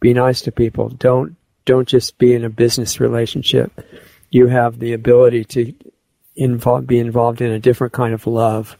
be 0.00 0.14
nice 0.14 0.40
to 0.42 0.52
people. 0.52 0.88
Don't 0.88 1.36
don't 1.64 1.88
just 1.88 2.18
be 2.18 2.34
in 2.34 2.44
a 2.44 2.50
business 2.50 3.00
relationship. 3.00 3.72
You 4.30 4.48
have 4.48 4.78
the 4.78 4.92
ability 4.92 5.44
to 5.44 5.72
involve, 6.36 6.86
be 6.86 6.98
involved 6.98 7.40
in 7.40 7.52
a 7.52 7.58
different 7.58 7.92
kind 7.92 8.12
of 8.12 8.26
love, 8.26 8.76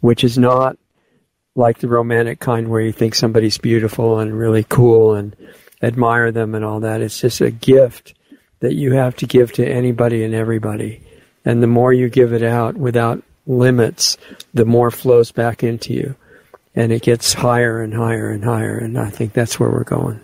which 0.00 0.24
is 0.24 0.36
not 0.36 0.76
like 1.54 1.78
the 1.78 1.88
romantic 1.88 2.40
kind 2.40 2.68
where 2.68 2.82
you 2.82 2.92
think 2.92 3.14
somebody's 3.14 3.56
beautiful 3.56 4.18
and 4.18 4.38
really 4.38 4.64
cool 4.64 5.14
and 5.14 5.34
admire 5.82 6.30
them 6.30 6.54
and 6.54 6.64
all 6.64 6.80
that. 6.80 7.00
It's 7.00 7.20
just 7.20 7.40
a 7.40 7.50
gift 7.50 8.12
that 8.60 8.74
you 8.74 8.92
have 8.92 9.16
to 9.16 9.26
give 9.26 9.52
to 9.52 9.66
anybody 9.66 10.24
and 10.24 10.34
everybody. 10.34 11.02
And 11.44 11.62
the 11.62 11.66
more 11.66 11.92
you 11.92 12.08
give 12.08 12.32
it 12.32 12.42
out 12.42 12.76
without 12.76 13.22
limits, 13.46 14.16
the 14.54 14.64
more 14.64 14.90
flows 14.90 15.30
back 15.32 15.62
into 15.62 15.92
you. 15.92 16.16
And 16.74 16.92
it 16.92 17.02
gets 17.02 17.32
higher 17.32 17.80
and 17.80 17.94
higher 17.94 18.30
and 18.30 18.44
higher. 18.44 18.76
And 18.76 18.98
I 18.98 19.10
think 19.10 19.32
that's 19.32 19.58
where 19.58 19.70
we're 19.70 19.84
going. 19.84 20.20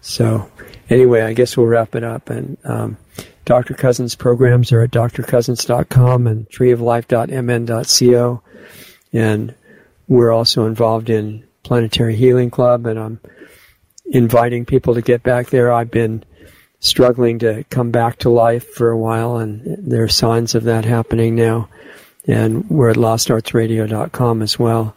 So, 0.00 0.50
anyway, 0.88 1.22
I 1.22 1.34
guess 1.34 1.56
we'll 1.56 1.66
wrap 1.66 1.94
it 1.94 2.02
up. 2.02 2.30
And 2.30 2.56
um, 2.64 2.96
Dr. 3.44 3.74
Cousens 3.74 4.16
programs 4.16 4.72
are 4.72 4.80
at 4.82 4.90
drcousens.com 4.90 6.26
and 6.26 6.48
treeoflife.mn.co. 6.48 8.42
And 9.12 9.54
we're 10.08 10.30
also 10.32 10.66
involved 10.66 11.10
in 11.10 11.44
Planetary 11.62 12.16
Healing 12.16 12.50
Club, 12.50 12.86
and 12.86 12.98
I'm 12.98 13.20
inviting 14.10 14.64
people 14.64 14.94
to 14.94 15.02
get 15.02 15.22
back 15.22 15.50
there. 15.50 15.72
I've 15.72 15.90
been 15.90 16.24
struggling 16.80 17.38
to 17.40 17.64
come 17.70 17.90
back 17.90 18.18
to 18.18 18.30
life 18.30 18.66
for 18.74 18.90
a 18.90 18.96
while, 18.96 19.36
and 19.36 19.62
there 19.78 20.02
are 20.02 20.08
signs 20.08 20.54
of 20.54 20.64
that 20.64 20.84
happening 20.84 21.34
now. 21.34 21.68
And 22.26 22.68
we're 22.68 22.90
at 22.90 22.96
lostartsradio.com 22.96 24.42
as 24.42 24.58
well. 24.58 24.94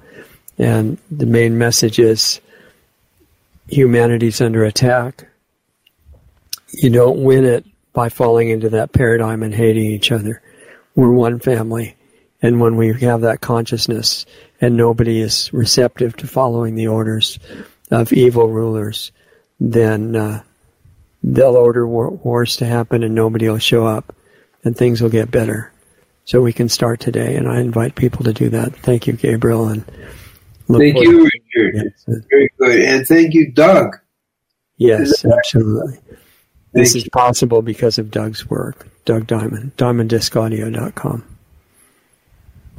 And 0.57 0.97
the 1.09 1.25
main 1.25 1.57
message 1.57 1.97
is 1.97 2.41
humanity's 3.67 4.41
under 4.41 4.63
attack. 4.63 5.27
You 6.73 6.89
don't 6.89 7.23
win 7.23 7.45
it 7.45 7.65
by 7.93 8.09
falling 8.09 8.49
into 8.49 8.69
that 8.69 8.93
paradigm 8.93 9.43
and 9.43 9.53
hating 9.53 9.85
each 9.85 10.11
other. 10.11 10.41
We're 10.95 11.11
one 11.11 11.39
family. 11.39 11.95
And 12.41 12.59
when 12.59 12.75
we 12.75 12.93
have 13.01 13.21
that 13.21 13.41
consciousness 13.41 14.25
and 14.59 14.75
nobody 14.75 15.19
is 15.19 15.51
receptive 15.53 16.15
to 16.17 16.27
following 16.27 16.75
the 16.75 16.87
orders 16.87 17.39
of 17.91 18.13
evil 18.13 18.47
rulers, 18.47 19.11
then 19.59 20.15
uh, 20.15 20.43
they'll 21.23 21.55
order 21.55 21.85
war- 21.85 22.11
wars 22.11 22.57
to 22.57 22.65
happen 22.65 23.03
and 23.03 23.13
nobody 23.13 23.47
will 23.49 23.59
show 23.59 23.85
up 23.85 24.15
and 24.63 24.75
things 24.75 25.01
will 25.01 25.09
get 25.09 25.29
better. 25.29 25.71
So 26.25 26.41
we 26.41 26.53
can 26.53 26.69
start 26.69 26.99
today. 26.99 27.35
And 27.35 27.47
I 27.47 27.59
invite 27.59 27.95
people 27.95 28.23
to 28.23 28.33
do 28.33 28.49
that. 28.49 28.75
Thank 28.77 29.07
you, 29.07 29.13
Gabriel. 29.13 29.67
And 29.67 29.85
thank 30.67 30.97
you, 30.97 31.29
Richard. 31.55 31.93
Very 32.29 32.51
good. 32.57 32.79
And 32.81 33.07
thank 33.07 33.33
you, 33.33 33.51
Doug. 33.51 33.97
Yes, 34.77 35.25
absolutely. 35.25 35.99
This 36.73 36.95
is 36.95 37.07
possible 37.09 37.61
because 37.61 37.97
of 37.97 38.11
Doug's 38.11 38.49
work. 38.49 38.87
Doug 39.03 39.27
Diamond, 39.27 39.75
diamonddiscaudio.com. 39.77 41.37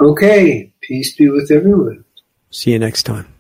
Okay. 0.01 0.73
Peace 0.81 1.15
be 1.17 1.29
with 1.29 1.51
everyone. 1.51 2.05
See 2.51 2.73
you 2.73 2.79
next 2.79 3.05
time. 3.05 3.32